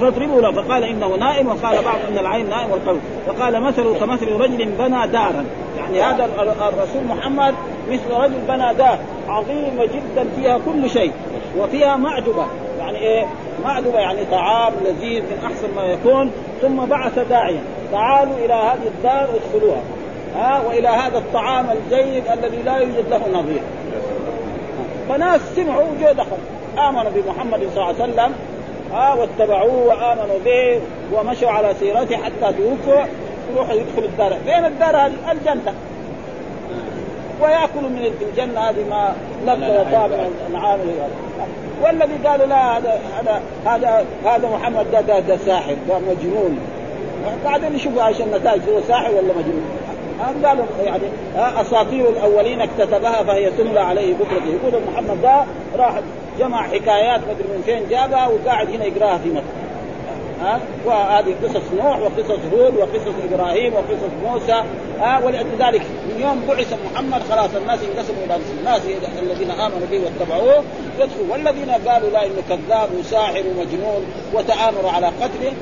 فاضربوا 0.01 0.41
له. 0.41 0.53
فقال 0.53 0.85
إنه 0.85 1.17
نائم 1.17 1.47
وقال 1.47 1.85
بعض 1.85 1.99
إن 2.11 2.19
العين 2.19 2.49
نائم 2.49 2.71
والقلب. 2.71 3.01
فقال 3.27 3.61
مثله 3.61 3.99
كمثل 3.99 4.33
رجل 4.33 4.65
بنى 4.65 5.07
دارا. 5.07 5.45
يعني 5.79 6.03
هذا 6.03 6.25
الرسول 6.69 7.05
محمد 7.09 7.55
مثل 7.91 8.11
رجل 8.11 8.39
بنى 8.49 8.75
دار 8.75 8.99
عظيمه 9.29 9.85
جدا 9.85 10.29
فيها 10.37 10.59
كل 10.67 10.91
شيء 10.91 11.13
وفيها 11.59 11.97
معجبه 11.97 12.47
يعني 12.79 12.99
إيه؟ 12.99 13.27
معدومة 13.65 13.99
يعني 13.99 14.25
طعام 14.25 14.73
لذيذ 14.85 15.23
من 15.23 15.39
أحسن 15.45 15.75
ما 15.77 15.83
يكون. 15.83 16.33
ثم 16.63 16.85
بعث 16.87 17.19
داعيا. 17.19 17.61
تعالوا 17.93 18.35
إلى 18.45 18.55
هذه 18.55 18.87
الدار 18.87 19.29
ادخلوها. 19.35 19.83
ها؟ 20.37 20.63
وإلى 20.69 20.89
هذا 20.89 21.19
الطعام 21.19 21.67
الجيد 21.71 22.25
الذي 22.29 22.63
لا 22.63 22.77
يوجد 22.77 23.09
له 23.11 23.41
نظير. 23.41 23.61
فناس 25.09 25.41
سمعوا 25.57 26.13
دخل 26.13 26.37
آمنوا 26.79 27.11
بمحمد 27.15 27.69
صلى 27.75 27.91
الله 27.91 28.03
عليه 28.03 28.13
وسلم. 28.13 28.35
ها 28.93 29.15
واتبعوه 29.15 29.87
وآمنوا 29.87 30.39
به 30.45 30.81
ومشوا 31.13 31.51
على 31.51 31.75
سيرته 31.81 32.17
حتى 32.17 32.53
توفوا. 32.53 33.05
يروحوا 33.55 33.75
يدخلوا 33.75 34.09
الدار، 34.09 34.39
فين 34.45 34.65
الدار؟ 34.65 34.97
هذه؟ 34.97 35.13
الجنة. 35.33 35.75
وياكلوا 37.43 37.91
من 37.91 38.13
الجنة 38.21 38.61
هذه 38.61 38.85
ما 38.91 39.15
لذ 39.47 39.81
وطاب 39.81 40.11
من 40.11 40.35
الانعام 40.49 40.79
والذي 41.83 42.29
قالوا 42.29 42.47
لا 42.47 42.79
هذا 42.79 43.01
هذا 43.19 43.43
هذا 43.67 44.05
هذا 44.25 44.49
محمد 44.49 44.91
ده 44.93 45.01
ده, 45.01 45.21
ده 45.21 45.37
ساحر 45.37 45.77
ده 45.89 45.99
مجنون. 45.99 46.59
بعدين 47.45 47.73
نشوف 47.73 47.99
إيش 47.99 48.21
النتائج 48.21 48.61
هو 48.69 48.81
ساحر 48.89 49.11
ولا 49.11 49.35
مجنون؟ 49.39 49.65
قالوا 50.45 50.65
يعني 50.85 51.03
أساطير 51.61 52.09
الأولين 52.09 52.61
اكتتبها 52.61 53.23
فهي 53.23 53.51
تملى 53.51 53.81
عليه 53.81 54.15
بكرة 54.15 54.45
يقول 54.47 54.83
محمد 54.93 55.23
ده 55.23 55.45
راح 55.77 56.01
جمع 56.41 56.63
حكايات 56.63 57.21
مدري 57.21 57.49
من 57.49 57.63
فين 57.67 57.89
جابها 57.91 58.27
وقاعد 58.29 58.69
هنا 58.71 58.85
يقراها 58.85 59.19
في 59.19 59.29
مكه 59.29 59.61
ها؟ 60.41 60.61
وهذه 60.85 61.35
قصص 61.45 61.63
نوح 61.77 61.99
وقصص 61.99 62.41
هود 62.53 62.77
وقصص 62.77 63.15
إبراهيم 63.33 63.75
وقصص 63.75 64.11
موسى 64.25 64.63
ها؟ 65.01 65.21
ولذلك 65.25 65.83
من 66.09 66.21
يوم 66.21 66.43
بعث 66.49 66.75
محمد 66.85 67.23
خلاص 67.31 67.51
الناس 67.57 67.79
انقسموا 67.83 68.25
إلى 68.25 68.39
الناس 68.61 68.81
الذين 69.23 69.51
آمنوا 69.51 69.87
به 69.91 70.01
واتبعوه. 70.05 70.65
يدخلوا 70.99 71.33
والذين 71.33 71.71
قالوا 71.71 72.11
لا 72.11 72.27
إنه 72.27 72.43
كذاب 72.49 72.89
وساحر 72.99 73.43
ومجنون 73.47 74.05
وتآمروا 74.35 74.91
على 74.91 75.07
قتله 75.07 75.53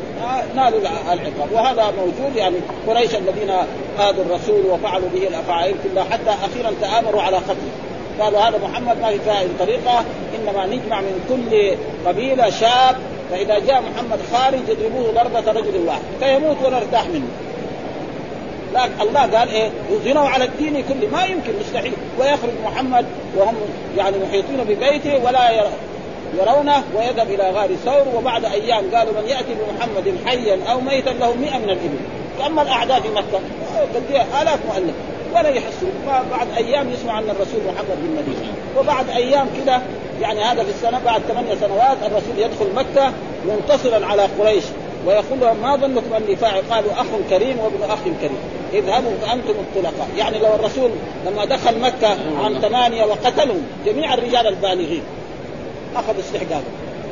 نالوا 0.56 0.78
العقاب. 1.12 1.52
وهذا 1.52 1.92
موجود 1.98 2.36
يعني 2.36 2.56
قريش 2.86 3.14
الذين 3.14 3.50
آذوا 3.98 4.24
الرسول 4.24 4.66
وفعلوا 4.70 5.08
به 5.14 5.28
الأفاعيل 5.28 5.76
كلها 5.84 6.04
حتى 6.04 6.30
أخيرا 6.30 6.70
تآمروا 6.80 7.22
على 7.22 7.36
قتله. 7.36 7.87
قالوا 8.20 8.40
هذا 8.40 8.58
محمد 8.58 9.00
ما 9.02 9.10
في 9.10 9.18
فائدة 9.18 9.50
طريقة 9.58 10.04
إنما 10.38 10.66
نجمع 10.66 11.00
من 11.00 11.20
كل 11.28 11.76
قبيلة 12.08 12.50
شاب 12.50 12.96
فإذا 13.30 13.58
جاء 13.58 13.82
محمد 13.82 14.18
خارج 14.32 14.60
يضربوه 14.68 15.12
ضربة 15.12 15.52
رجل 15.52 15.86
واحد 15.86 16.00
فيموت 16.20 16.56
ولا 16.64 16.78
يرتاح 16.78 17.06
منه. 17.06 17.28
لكن 18.74 19.08
الله 19.08 19.20
قال 19.20 19.48
إيه؟ 19.48 19.70
يظهروا 19.90 20.28
على 20.28 20.44
الدين 20.44 20.84
كله. 20.88 21.08
ما 21.12 21.24
يمكن 21.24 21.52
مستحيل. 21.60 21.92
ويخرج 22.20 22.52
محمد 22.64 23.04
وهم 23.36 23.54
يعني 23.96 24.16
محيطين 24.28 24.56
ببيته 24.68 25.24
ولا 25.24 25.50
يرونه 26.38 26.82
ويذهب 26.96 27.30
إلى 27.30 27.50
غار 27.50 27.68
ثور 27.84 28.04
وبعد 28.16 28.44
أيام 28.44 28.84
قالوا 28.94 29.12
من 29.12 29.28
يأتي 29.28 29.54
بمحمد 29.54 30.14
حيا 30.26 30.58
أو 30.70 30.80
ميتا 30.80 31.10
له 31.10 31.34
100 31.34 31.58
من 31.58 31.64
الإبل. 31.64 31.98
أما 32.46 32.62
الأعداء 32.62 33.00
في 33.00 33.08
مكة 33.08 33.40
قد 33.94 34.26
آلاف 34.42 34.58
مؤلف. 34.66 34.94
ولا 35.34 35.48
يحسوا 35.48 35.88
بعد 36.30 36.46
أيام 36.56 36.90
يسمع 36.90 37.18
أن 37.18 37.30
الرسول 37.30 37.60
محمد 37.66 38.02
بالمدينة 38.02 38.52
وبعد 38.78 39.10
أيام 39.10 39.46
كده 39.62 39.80
يعني 40.20 40.40
هذا 40.40 40.64
في 40.64 40.70
السنة 40.70 41.00
بعد 41.04 41.22
ثمانية 41.22 41.54
سنوات 41.54 41.96
الرسول 42.02 42.38
يدخل 42.38 42.66
مكة 42.74 43.12
منتصرا 43.48 44.06
على 44.06 44.22
قريش. 44.22 44.64
ويقول 45.06 45.40
لهم 45.40 45.56
ما 45.62 45.76
ظنكم 45.76 46.14
أني 46.14 46.36
فاعل؟ 46.36 46.62
قالوا 46.70 46.92
أخ 46.92 47.06
كريم 47.30 47.58
وابن 47.58 47.90
أخ 47.90 47.98
كريم. 48.20 48.38
اذهبوا 48.72 49.12
فانتم 49.22 49.50
الطلقاء. 49.50 50.08
يعني 50.16 50.38
لو 50.38 50.54
الرسول 50.54 50.90
لما 51.26 51.44
دخل 51.44 51.80
مكة 51.80 52.08
عام 52.42 52.58
ثمانية 52.58 53.04
وقتلهم 53.04 53.62
جميع 53.86 54.14
الرجال 54.14 54.46
البالغين 54.46 55.02
أخذ 55.96 56.18
استحقاقه 56.18 56.62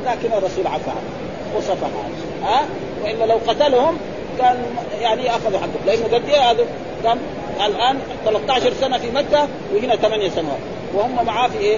لكن 0.05 0.33
الرسول 0.37 0.67
عفى 0.67 0.89
عنه 0.89 1.57
وصفح 1.57 1.87
عنه. 1.87 2.47
ها؟ 2.49 2.61
وإلا 3.03 3.25
لو 3.25 3.39
قتلهم 3.47 3.97
كان 4.39 4.57
يعني 5.01 5.29
أخذوا 5.29 5.59
حقه. 5.59 5.85
لأنه 5.85 6.03
قد 6.03 6.29
إيه 6.29 6.51
هذا. 6.51 6.63
كم؟ 7.03 7.17
الآن 7.65 7.99
13 8.25 8.73
سنة 8.73 8.97
في 8.97 9.11
مكة 9.11 9.47
وهنا 9.73 9.95
ثمانية 9.95 10.29
سنوات. 10.29 10.59
وهم 10.93 11.25
معاه 11.25 11.47
في 11.47 11.57
إيه؟ 11.57 11.77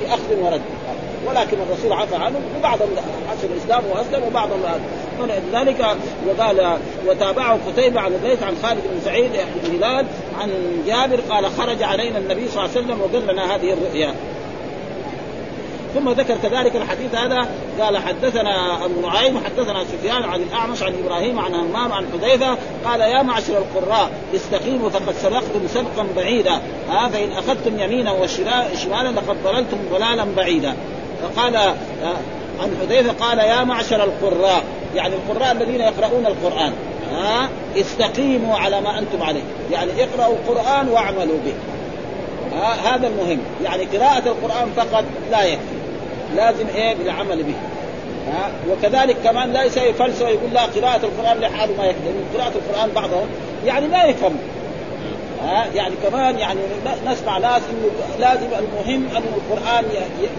في 0.00 0.14
أخذ 0.14 0.34
ورد. 0.42 0.60
ولكن 1.26 1.56
الرسول 1.60 1.92
عفى 1.92 2.16
عنهم 2.16 2.42
وبعضهم 2.58 2.88
حسن 3.30 3.48
الإسلام 3.52 3.82
وأسلم 3.90 4.24
وبعضهم 4.26 4.60
ذلك 5.52 5.96
وقال 6.28 6.78
وتابعه 7.06 7.58
قتيبة 7.66 8.00
عن 8.00 8.12
الليث 8.14 8.42
عن 8.42 8.54
خالد 8.62 8.80
بن 8.94 9.00
سعيد 9.04 9.30
بن 9.64 9.76
هلال 9.76 10.06
عن 10.40 10.50
جابر 10.86 11.20
قال 11.30 11.46
خرج 11.46 11.82
علينا 11.82 12.18
النبي 12.18 12.48
صلى 12.48 12.64
الله 12.64 12.76
عليه 12.76 12.86
وسلم 12.86 13.00
وقال 13.00 13.26
لنا 13.26 13.54
هذه 13.54 13.72
الرؤيا. 13.72 14.14
ثم 15.94 16.10
ذكر 16.10 16.36
كذلك 16.42 16.76
الحديث 16.76 17.14
هذا 17.14 17.48
قال 17.80 17.98
حدثنا 17.98 18.84
أبو 18.84 19.00
نعيم 19.00 19.38
حدثنا 19.44 19.84
سفيان 19.84 20.22
عن 20.22 20.40
الأعمش 20.42 20.82
عن 20.82 20.94
إبراهيم 21.04 21.38
عن 21.38 21.54
همام 21.54 21.92
عن 21.92 22.06
حذيفة 22.12 22.56
قال 22.84 23.00
يا 23.00 23.22
معشر 23.22 23.58
القراء 23.58 24.10
استقيموا 24.34 24.90
فقد 24.90 25.14
سبقتم 25.14 25.68
سبقا 25.68 26.06
بعيدا. 26.16 26.60
ها 26.90 27.08
فإن 27.08 27.32
أخذتم 27.32 27.80
يمينا 27.80 28.12
وشمالا 28.12 29.08
لقد 29.08 29.42
ضللتم 29.44 29.76
ضلالا 29.92 30.24
بعيدا. 30.36 30.76
فقال 31.22 31.56
عن 32.60 32.76
حذيفة 32.80 33.12
قال 33.26 33.38
يا 33.38 33.64
معشر 33.64 34.04
القراء 34.04 34.62
يعني 34.94 35.14
القراء 35.14 35.52
الذين 35.52 35.80
يقرؤون 35.80 36.26
القرآن 36.26 36.72
ها 37.10 37.48
استقيموا 37.76 38.56
على 38.56 38.80
ما 38.80 38.98
أنتم 38.98 39.22
عليه. 39.22 39.42
يعني 39.72 39.90
اقرأوا 40.04 40.34
القرآن 40.34 40.88
واعملوا 40.88 41.38
به. 41.44 41.54
ها 42.56 42.94
هذا 42.94 43.06
المهم. 43.06 43.38
يعني 43.64 43.84
قراءة 43.84 44.28
القرآن 44.28 44.72
فقط 44.76 45.04
لا 45.30 45.44
يكفي. 45.44 45.79
لازم 46.36 46.66
إيه 46.74 46.94
بالعمل 46.94 47.42
به. 47.42 47.54
ها؟ 48.28 48.50
وكذلك 48.70 49.16
كمان 49.24 49.52
لا 49.52 49.64
يسوي 49.64 49.92
فلسفه 49.92 50.28
يقول 50.28 50.52
لا 50.52 50.62
قراءة 50.62 51.00
القرآن 51.04 51.40
لحاله 51.40 51.76
ما 51.78 51.84
يكفي 51.84 52.04
لأن 52.04 52.24
قراءة 52.34 52.52
القرآن 52.54 52.90
بعضهم 52.94 53.26
يعني 53.66 53.86
لا 53.86 54.04
يفهم. 54.04 54.36
ها؟ 55.44 55.66
يعني 55.74 55.94
كمان 56.02 56.38
يعني 56.38 56.60
نسمع 57.06 57.38
ناس 57.38 57.62
انه 57.70 57.90
لازم 58.20 58.46
المهم 58.46 59.08
أن 59.16 59.22
القرآن 59.36 59.84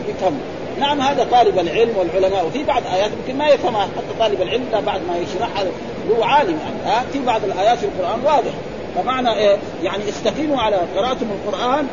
يفهم. 0.09 0.39
نعم 0.79 1.01
هذا 1.01 1.27
طالب 1.31 1.59
العلم 1.59 1.97
والعلماء. 1.97 2.45
وفي 2.45 2.63
بعض 2.63 2.81
آيات 2.93 3.11
يمكن 3.19 3.37
ما 3.37 3.47
يفهمها. 3.47 3.81
حتى 3.81 4.19
طالب 4.19 4.41
العلم 4.41 4.65
بعد 4.85 5.01
ما 5.07 5.17
يشرحها 5.17 5.63
هو 6.11 6.23
عالم. 6.23 6.59
يعني 6.59 6.95
ها؟ 6.95 7.03
في 7.13 7.19
بعض 7.19 7.43
الآيات 7.43 7.77
في 7.77 7.85
القرآن 7.85 8.19
واضح. 8.25 8.51
فمعنى 8.95 9.33
إيه؟ 9.33 9.57
يعني 9.83 10.09
استقيموا 10.09 10.61
على 10.61 10.79
قراءتم 10.95 11.25
القرآن 11.31 11.87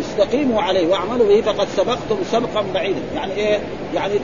استقيموا 0.00 0.62
عليه 0.62 0.86
واعملوا 0.88 1.28
به 1.28 1.40
فقد 1.40 1.68
سبقتم 1.76 2.16
سبقا 2.32 2.64
بعيدا 2.74 3.00
يعني 3.14 3.32
إيه؟ 3.32 3.58
يعني 3.94 4.14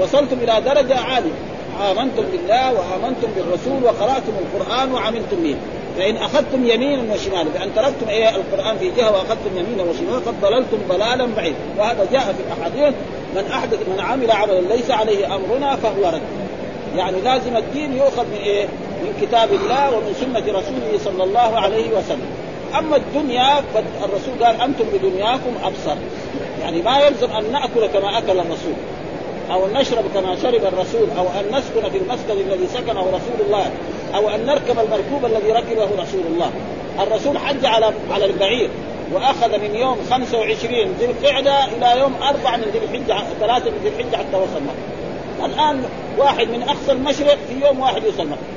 وصلتم 0.00 0.36
إلى 0.42 0.60
درجة 0.60 0.98
عالية 0.98 1.32
آمنتم 1.80 2.22
بالله 2.32 2.72
وآمنتم 2.72 3.28
بالرسول 3.36 3.84
وقرأتم 3.84 4.32
القرآن 4.38 4.92
وعملتم 4.92 5.36
به 5.42 5.56
فإن 5.96 6.16
أخذتم 6.16 6.66
يمينا 6.66 7.14
وشمالا 7.14 7.44
بأن 7.54 7.74
تركتم 7.74 8.08
إيه 8.08 8.36
القرآن 8.36 8.78
في 8.78 8.90
جهة 8.96 9.12
وأخذتم 9.12 9.50
يمينا 9.56 9.82
وشمالا 9.82 10.16
قد 10.16 10.40
ضللتم 10.42 10.78
ضلالا 10.88 11.26
بعيدا 11.36 11.56
وهذا 11.78 12.06
جاء 12.12 12.22
في 12.32 12.42
الأحاديث 12.46 12.94
من 13.34 13.44
احدث 13.52 13.78
من 13.88 14.00
عمل 14.00 14.30
عملا 14.30 14.60
ليس 14.60 14.90
عليه 14.90 15.34
أمرنا 15.34 15.76
فهو 15.76 16.08
رد 16.08 16.22
يعني 16.96 17.20
لازم 17.20 17.56
الدين 17.56 17.96
يؤخذ 17.96 18.24
من 18.24 18.38
إيه؟ 18.44 18.66
من 19.02 19.18
كتاب 19.22 19.52
الله 19.52 19.96
ومن 19.96 20.14
سنة 20.20 20.58
رسوله 20.58 20.98
صلى 21.04 21.24
الله 21.24 21.58
عليه 21.60 21.88
وسلم. 21.98 22.30
أما 22.78 22.96
الدنيا 22.96 23.62
فالرسول 23.74 24.44
قال 24.44 24.60
أنتم 24.60 24.84
بدنياكم 24.94 25.54
أبصر. 25.64 25.96
يعني 26.62 26.82
ما 26.82 26.98
يلزم 26.98 27.30
أن 27.30 27.52
نأكل 27.52 27.86
كما 27.86 28.18
أكل 28.18 28.38
الرسول 28.38 28.74
أو 29.50 29.66
أن 29.66 29.72
نشرب 29.72 30.04
كما 30.14 30.36
شرب 30.36 30.64
الرسول 30.64 31.08
أو 31.18 31.24
أن 31.24 31.58
نسكن 31.58 31.90
في 31.90 31.98
المسكن 31.98 32.32
الذي 32.32 32.66
سكنه 32.66 33.00
رسول 33.00 33.46
الله 33.46 33.70
أو 34.14 34.28
أن 34.28 34.46
نركب 34.46 34.78
المركوب 34.78 35.24
الذي 35.24 35.52
ركبه 35.52 36.02
رسول 36.02 36.22
الله. 36.30 36.50
الرسول 37.00 37.38
حج 37.38 37.64
على 37.64 37.92
على 38.10 38.24
البعير 38.24 38.70
وأخذ 39.12 39.58
من 39.58 39.74
يوم 39.74 39.98
25 40.10 40.94
ذي 40.98 41.04
القعدة 41.04 41.64
إلى 41.64 42.00
يوم 42.00 42.14
4 42.22 42.56
من 42.56 42.64
ذي 42.72 42.78
الحجة 42.78 43.24
3 43.40 43.70
من 43.70 43.78
ذي 43.82 43.88
الحجة 43.88 44.16
حتى 44.16 44.36
وصل 44.36 44.62
مكة. 44.62 45.46
الآن 45.46 45.82
واحد 46.18 46.48
من 46.48 46.62
أقصى 46.62 46.92
المشرق 46.92 47.38
في 47.48 47.66
يوم 47.66 47.80
واحد 47.80 48.04
يوصل 48.04 48.26
مكة. 48.26 48.55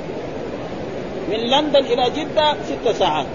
من 1.30 1.36
لندن 1.36 1.84
إلى 1.84 2.10
جدة 2.10 2.54
ست 2.54 2.96
ساعات. 2.98 3.26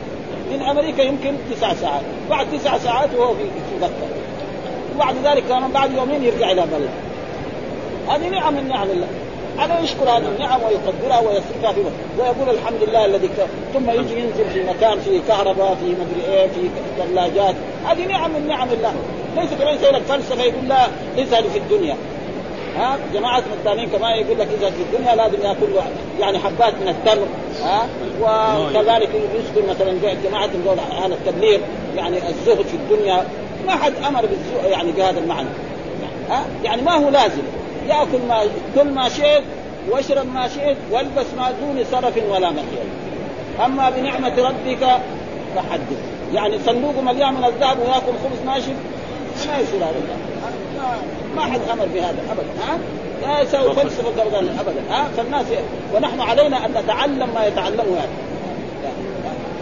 من 0.51 0.61
أمريكا 0.61 1.01
يمكن 1.01 1.35
تسع 1.51 1.73
ساعات. 1.73 2.01
بعد 2.29 2.47
تسع 2.57 2.77
ساعات 2.77 3.09
وهو 3.17 3.33
في 3.33 3.43
مكة. 3.81 3.91
وبعد 4.95 5.15
ذلك 5.23 5.43
كمان 5.43 5.71
بعد 5.71 5.93
يومين 5.93 6.23
يرجع 6.23 6.51
إلى 6.51 6.61
بلده 6.61 6.89
هذه 8.07 8.29
نعم 8.29 8.53
من 8.53 8.67
نعم 8.67 8.89
الله. 8.89 9.07
على 9.57 9.83
يشكر 9.83 10.09
هذه 10.09 10.27
النعم 10.35 10.59
ويقدرها 10.63 11.19
ويسرها 11.19 11.73
في 11.73 11.81
ويقول 12.19 12.49
الحمد 12.49 12.83
لله 12.87 13.05
الذي 13.05 13.27
ك... 13.27 13.47
ثم 13.73 13.89
يجي 13.89 14.19
ينزل 14.19 14.49
في 14.53 14.63
مكان 14.63 14.99
فيه 14.99 15.19
كهرباء 15.27 15.75
فيه 15.75 15.91
مدري 15.91 16.33
إيه 16.33 16.47
فيه 16.47 16.69
ثلاجات 16.97 17.55
هذه 17.85 18.05
نعم 18.05 18.31
من 18.31 18.47
نعم 18.47 18.67
الله. 18.69 18.93
ليس 19.35 19.53
كمان 19.53 19.75
يسوي 19.75 19.91
لك 19.91 20.01
فلسفة 20.01 20.43
يقول 20.43 20.67
لا 20.67 20.87
ليس 21.15 21.33
هذه 21.33 21.47
في 21.53 21.57
الدنيا. 21.57 21.95
ها؟ 22.77 22.97
جماعة 23.13 23.43
الثانيين 23.57 23.89
كمان 23.89 24.11
يقول 24.19 24.39
لك 24.39 24.47
إذا 24.59 24.69
في 24.69 24.81
الدنيا 24.81 25.15
لازم 25.15 25.41
يأكل 25.41 25.89
يعني 26.19 26.39
حبات 26.39 26.73
من 26.73 26.87
التمر 26.87 27.27
ها؟ 27.63 27.87
وكذلك 28.21 29.09
يذكر 29.35 29.69
مثلا 29.69 30.15
جماعة 30.23 30.49
دول 30.65 30.79
أهل 30.79 31.13
التبليغ 31.13 31.59
يعني 31.95 32.17
الزهد 32.29 32.65
في 32.65 32.73
الدنيا. 32.73 33.25
ما 33.67 33.75
حد 33.75 33.93
أمر 34.07 34.21
بالزهد 34.21 34.71
يعني 34.71 34.91
بهذا 34.91 35.19
المعنى. 35.19 35.47
ها؟ 36.29 36.45
يعني 36.63 36.81
ما 36.81 36.91
هو 36.91 37.09
لازم. 37.09 37.41
يأكل 37.87 38.27
ما 38.29 38.43
كل 38.75 38.89
ما 38.89 39.09
شئت 39.09 39.43
واشرب 39.89 40.33
ما 40.33 40.47
شئت 40.47 40.77
والبس 40.91 41.25
ما 41.37 41.51
دون 41.51 41.83
صرف 41.91 42.13
ولا 42.29 42.49
مخيل 42.49 42.89
أما 43.65 43.89
بنعمة 43.89 44.35
ربك 44.37 44.99
فحدث. 45.55 45.97
يعني 46.33 46.59
صندوق 46.65 46.99
مليان 46.99 47.33
من 47.33 47.45
الذهب 47.45 47.79
ويأكل 47.79 48.13
خبز 48.23 48.45
ناشف 48.45 48.73
ما 49.47 49.57
يصير 49.57 49.79
هذا. 49.79 51.24
ما, 51.35 51.41
حد 51.41 51.59
أمر 51.71 51.85
بهذا 51.85 52.17
ابدا 52.31 52.49
ها؟ 52.67 52.77
لا 53.21 53.41
يسوي 53.41 53.73
فلسفة 53.73 54.21
ابدا 54.21 54.83
ها؟ 54.89 55.07
فالناس 55.17 55.45
ونحن 55.93 56.21
علينا 56.21 56.65
أن 56.65 56.71
نتعلم 56.71 57.29
ما 57.35 57.45
يتعلمه 57.45 57.83
هذا. 57.83 58.09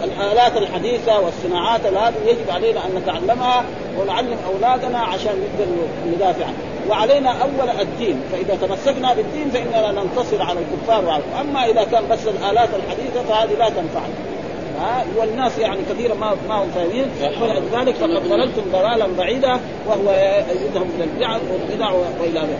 الآلات 0.04 0.56
الحديثة 0.56 1.20
والصناعات 1.20 1.86
هذه 1.86 2.14
يجب 2.26 2.50
علينا 2.50 2.80
أن 2.86 2.94
نتعلمها 2.94 3.64
ونعلم 3.98 4.36
أولادنا 4.46 4.98
عشان 4.98 5.32
نقدر 5.32 5.72
ندافع 6.06 6.44
عنها. 6.44 6.74
وعلينا 6.90 7.42
أول 7.42 7.70
الدين 7.80 8.20
فإذا 8.32 8.66
تمسكنا 8.66 9.14
بالدين 9.14 9.50
فإننا 9.50 9.92
ننتصر 9.92 10.42
على 10.42 10.58
الكفار 10.60 11.20
أما 11.40 11.64
إذا 11.66 11.84
كان 11.84 12.08
بس 12.10 12.26
الآلات 12.26 12.68
الحديثة 12.74 13.22
فهذه 13.28 13.52
لا 13.58 13.68
تنفعنا 13.68 14.33
ها 14.80 15.04
والناس 15.16 15.58
يعني 15.58 15.80
كثيرا 15.90 16.14
ما 16.14 16.36
ما 16.48 16.54
هم 16.54 16.68
فاهمين. 16.74 17.06
فلذلك 17.40 17.94
فقد 17.94 18.28
ضللتم 18.28 18.62
ضلالا 18.72 19.06
بعيدا 19.18 19.60
وهو 19.86 20.36
يدهم 20.66 20.90
إلى 20.96 21.04
البدع 21.04 21.38
والبدع 21.52 21.90
وإلى 22.20 22.40
ذلك 22.40 22.58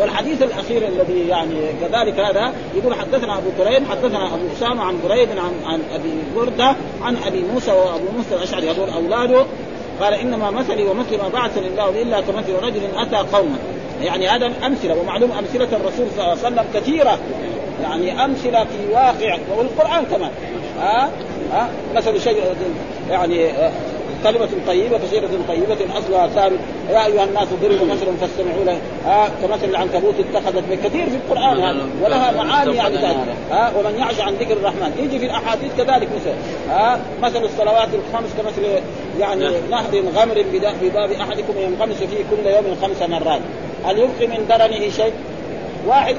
والحديث 0.00 0.42
الأخير 0.42 0.88
الذي 0.88 1.28
يعني 1.28 1.54
كذلك 1.80 2.20
هذا 2.20 2.52
يقول 2.74 2.94
حدثنا 2.94 3.38
أبو 3.38 3.50
كريم 3.58 3.86
حدثنا 3.90 4.34
أبو 4.34 4.44
أسامة 4.56 4.82
عن 4.82 4.98
بريد 5.08 5.28
عن 5.30 5.52
عن 5.66 5.80
أبي 5.94 6.12
بردة 6.36 6.76
عن 7.02 7.16
أبي 7.26 7.44
موسى 7.52 7.70
وأبو 7.70 8.04
موسى 8.16 8.34
الأشعري. 8.34 8.70
هذول 8.70 8.90
أولاده 8.90 9.44
قال 10.00 10.14
إنما 10.14 10.50
مثلي 10.50 10.84
ومثل 10.84 11.18
ما 11.18 11.28
بعثني 11.28 11.66
الله 11.66 12.02
إلا 12.02 12.20
كمثل 12.20 12.52
رجل 12.62 12.80
أتى 12.96 13.16
قوما. 13.36 13.56
يعني 14.02 14.28
هذا 14.28 14.52
أمثلة 14.66 14.96
ومعلوم 15.00 15.32
أمثلة 15.32 15.68
الرسول 15.72 16.06
صلى 16.16 16.32
الله 16.32 16.44
عليه 16.44 16.46
وسلم 16.46 16.64
كثيرة. 16.74 17.18
يعني 17.82 18.24
أمثلة 18.24 18.64
في 18.64 18.92
واقع 18.92 19.38
والقرآن 19.58 20.04
كمان. 20.04 20.30
ها؟ 20.80 21.10
ها؟ 21.52 21.68
مثل 21.94 22.20
شيء 22.20 22.42
يعني 23.10 23.48
كلمة 24.24 24.48
طيبة 24.66 24.98
كشجرة 24.98 25.28
طيبة 25.48 25.98
أصلها 25.98 26.28
ثابت 26.28 26.58
يا 26.90 27.06
أيها 27.06 27.24
الناس 27.24 27.48
ضربوا 27.62 27.86
مثلا 27.86 28.16
فاستمعوا 28.20 28.64
له. 28.64 28.78
ها؟ 29.06 29.28
كمثل 29.42 29.64
العنكبوت 29.64 30.14
اتخذت 30.20 30.64
كثير 30.84 31.06
في 31.10 31.16
القرآن 31.16 31.60
هذا 31.60 31.86
ولها 32.04 32.32
معاني 32.32 32.76
يعني 32.76 32.96
ها؟ 33.50 33.72
ومن 33.78 33.98
يعش 33.98 34.20
عن 34.20 34.34
ذكر 34.34 34.52
الرحمن. 34.52 34.92
يجي 34.98 35.18
في 35.18 35.26
الأحاديث 35.26 35.72
كذلك 35.76 36.08
مثل. 36.16 36.34
ها؟ 36.70 37.00
مثل 37.22 37.44
الصلوات 37.44 37.88
الخمس 37.94 38.30
كمثل 38.38 38.62
يعني 39.20 39.44
نهر 39.70 40.02
غمر 40.16 40.44
في 40.80 40.88
باب 40.88 41.12
أحدكم 41.12 41.58
ينغمس 41.58 41.96
فيه 41.96 42.24
كل 42.30 42.46
يوم 42.46 42.76
خمس 42.82 43.10
مرات. 43.10 43.40
هل 43.84 43.98
يبقي 43.98 44.26
من 44.26 44.46
درنه 44.48 44.88
شيء؟ 44.88 45.12
واحد 45.86 46.16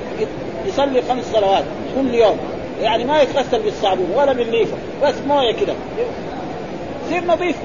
يصلي 0.68 1.02
خمس 1.02 1.26
صلوات 1.34 1.64
كل 1.96 2.14
يوم. 2.14 2.38
يعني 2.82 3.04
ما 3.04 3.22
يتغسل 3.22 3.60
بالصابون 3.60 4.12
ولا 4.16 4.34
بالليفه 4.34 4.78
بس 5.04 5.16
موية 5.28 5.52
كده. 5.52 5.74
يصير 7.06 7.26
نظيف. 7.28 7.56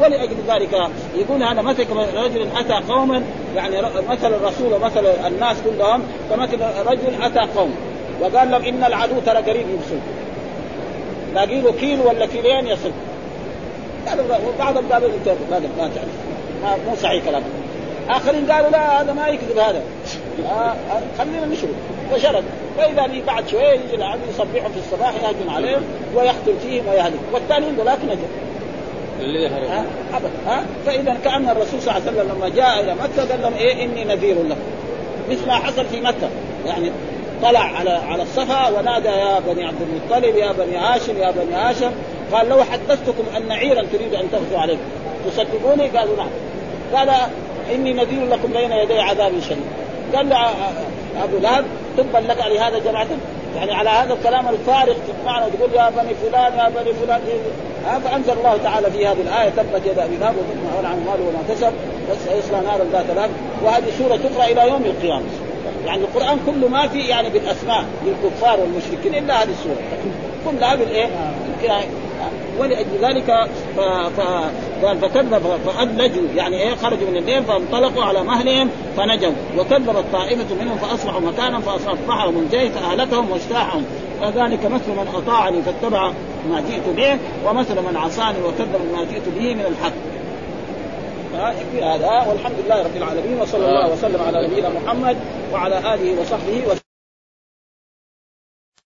ولأجل 0.00 0.36
ذلك 0.48 0.90
يقول 1.16 1.42
هذا 1.42 1.62
مثل 1.62 1.86
رجل 2.14 2.48
أتى 2.56 2.92
قوما 2.92 3.22
يعني 3.56 3.82
مثل 4.08 4.34
الرسول 4.34 4.72
ومثل 4.72 5.06
الناس 5.26 5.56
كلهم 5.64 6.02
كمثل 6.30 6.58
رجل 6.86 7.22
أتى 7.22 7.52
قوم 7.56 7.74
وقال 8.20 8.50
لهم 8.50 8.62
إن 8.62 8.84
العدو 8.84 9.20
ترى 9.26 9.36
قريب 9.36 9.66
يبصر. 9.68 10.00
باقي 11.34 11.60
له 11.60 11.72
كيلو 11.72 12.08
ولا 12.08 12.26
كيلين 12.26 12.66
يصل. 12.66 12.90
بعضهم 14.58 14.88
قالوا 14.92 15.08
ما 15.50 15.58
ما 15.78 15.90
تعرف 15.94 16.78
مو 16.88 16.96
صحيح 17.02 17.24
كلامه 17.24 17.44
آخرين 18.08 18.52
قالوا 18.52 18.70
لا 18.70 19.02
هذا 19.02 19.12
ما 19.12 19.28
يكذب 19.28 19.58
هذا. 19.58 19.82
خلينا 21.18 21.46
نشرب 21.46 21.74
فشرب 22.12 22.44
فاذا 22.78 23.06
به 23.06 23.22
بعد 23.26 23.48
شوية 23.48 23.72
يجي 23.72 23.94
العبد 23.94 24.20
يصبحهم 24.30 24.72
في 24.72 24.78
الصباح 24.78 25.14
يهجم 25.14 25.50
عليهم 25.50 25.82
ويقتل 26.14 26.54
فيهم 26.62 26.88
ويهلك 26.88 27.20
والثانيين 27.32 27.74
ذولاك 27.74 27.98
نجوا 28.04 28.28
اللي 29.20 29.48
ها؟ 29.48 29.84
ابدا 30.14 30.30
ها؟ 30.46 30.64
فإذا 30.86 31.16
كأن 31.24 31.48
الرسول 31.48 31.82
صلى 31.82 31.96
الله 31.96 32.10
عليه 32.10 32.20
وسلم 32.20 32.36
لما 32.36 32.48
جاء 32.48 32.80
إلى 32.80 32.94
مكة 32.94 33.30
قال 33.30 33.42
لهم 33.42 33.54
إيه؟ 33.54 33.84
إني 33.84 34.04
نذير 34.04 34.42
لكم. 34.42 34.60
مثل 35.30 35.46
ما 35.46 35.54
حصل 35.54 35.84
في 35.84 36.00
مكة. 36.00 36.28
يعني 36.66 36.90
طلع 37.42 37.60
على 37.60 37.90
على 37.90 38.22
الصفا 38.22 38.68
ونادى 38.68 39.08
يا 39.08 39.38
بني 39.38 39.64
عبد 39.64 39.80
المطلب 39.82 40.36
يا 40.36 40.52
بني 40.52 40.76
هاشم 40.76 41.18
يا 41.18 41.30
بني 41.30 41.54
هاشم. 41.54 41.90
قال 42.32 42.48
لو 42.48 42.64
حدثتكم 42.64 43.24
أن 43.36 43.52
عيرا 43.52 43.82
تريد 43.92 44.14
أن 44.14 44.30
تغزو 44.32 44.56
عليكم. 44.56 44.82
تصدقوني؟ 45.26 45.88
قالوا 45.88 46.16
نعم. 46.16 46.28
قال 46.94 47.10
إني 47.74 47.92
نذير 47.92 48.28
لكم 48.30 48.52
بين 48.52 48.72
يدي 48.72 48.98
عذاب 48.98 49.32
شديد. 49.48 49.83
قال 50.16 50.28
له 50.28 50.48
أبو 51.24 51.38
لهب 51.38 51.64
تبا 51.96 52.18
لك 52.18 52.38
لهذا 52.38 52.78
جماعتك 52.78 53.16
يعني 53.56 53.72
على 53.72 53.90
هذا 53.90 54.12
الكلام 54.12 54.48
الفارغ 54.48 54.94
تسمعنا 55.08 55.46
وتقول 55.46 55.70
يا 55.74 55.90
بني 55.90 56.14
فلان 56.14 56.58
يا 56.58 56.68
بني 56.68 56.94
فلان. 56.94 57.20
إيه؟ 57.28 57.98
فانزل 57.98 58.32
الله 58.32 58.58
تعالى 58.64 58.90
في 58.90 59.06
هذه 59.06 59.20
الآية 59.20 59.50
تبت 59.50 59.86
يد 59.86 59.98
أبي 59.98 60.16
لهب 60.16 60.34
وثم 60.34 60.86
عن 60.86 61.04
ماله 61.06 61.28
وما 61.28 61.42
كسب 61.48 61.72
سيصلى 62.24 62.60
نارا 62.60 62.84
ذات 62.92 63.16
لهب. 63.16 63.30
وهذه 63.64 63.84
سورة 63.98 64.16
تقرا 64.16 64.44
إلى 64.44 64.68
يوم 64.68 64.82
القيامة. 64.84 65.24
يعني 65.86 66.00
القرآن 66.00 66.38
كله 66.46 66.68
ما 66.68 66.88
في 66.88 66.98
يعني 66.98 67.28
بالأسماء 67.28 67.84
للكفار 68.06 68.60
والمشركين 68.60 69.24
إلا 69.24 69.42
هذه 69.42 69.50
السورة. 69.50 69.76
كلها 70.44 70.74
بالإيه؟ 70.74 71.06
ولأجل 72.58 72.98
ذلك 73.02 73.48
ف... 73.76 73.80
ف... 74.20 74.20
فكذب 75.02 75.42
فأدلجوا. 75.66 76.22
يعني 76.36 76.62
إيه؟ 76.62 76.74
خرجوا 76.74 77.10
من 77.10 77.16
الليل 77.16 77.44
فانطلقوا 77.44 78.04
على 78.04 78.22
مهلهم 78.22 78.70
فنجوا. 78.96 79.32
وكذبت 79.58 80.04
طائفة 80.12 80.54
منهم 80.60 80.76
فأصبحوا 80.76 81.20
مكانا 81.20 81.60
فاصبحوا 81.60 82.30
منتهي 82.30 82.70
فاهلكهم 82.70 83.30
واجتاحهم 83.30 83.84
فذلك 84.20 84.66
مثل 84.66 84.90
من 84.90 85.08
اطاعني 85.14 85.62
فاتبع 85.62 86.12
ما 86.50 86.60
جئت 86.60 86.96
به 86.96 87.18
ومثل 87.46 87.74
من 87.74 87.96
عصاني 87.96 88.38
وكذب 88.38 88.80
ما 88.92 89.04
جئت 89.04 89.28
به 89.36 89.54
من 89.54 89.64
الحق. 89.66 89.92
هذا 91.82 92.26
والحمد 92.28 92.54
لله 92.64 92.82
رب 92.82 92.96
العالمين 92.96 93.40
وصلى 93.40 93.66
الله 93.66 93.92
وسلم 93.92 94.22
على 94.26 94.46
نبينا 94.46 94.68
محمد 94.68 95.16
وعلى 95.52 95.78
آله 95.78 96.20
وصحبه 96.20 96.62
وسلم. 96.66 96.83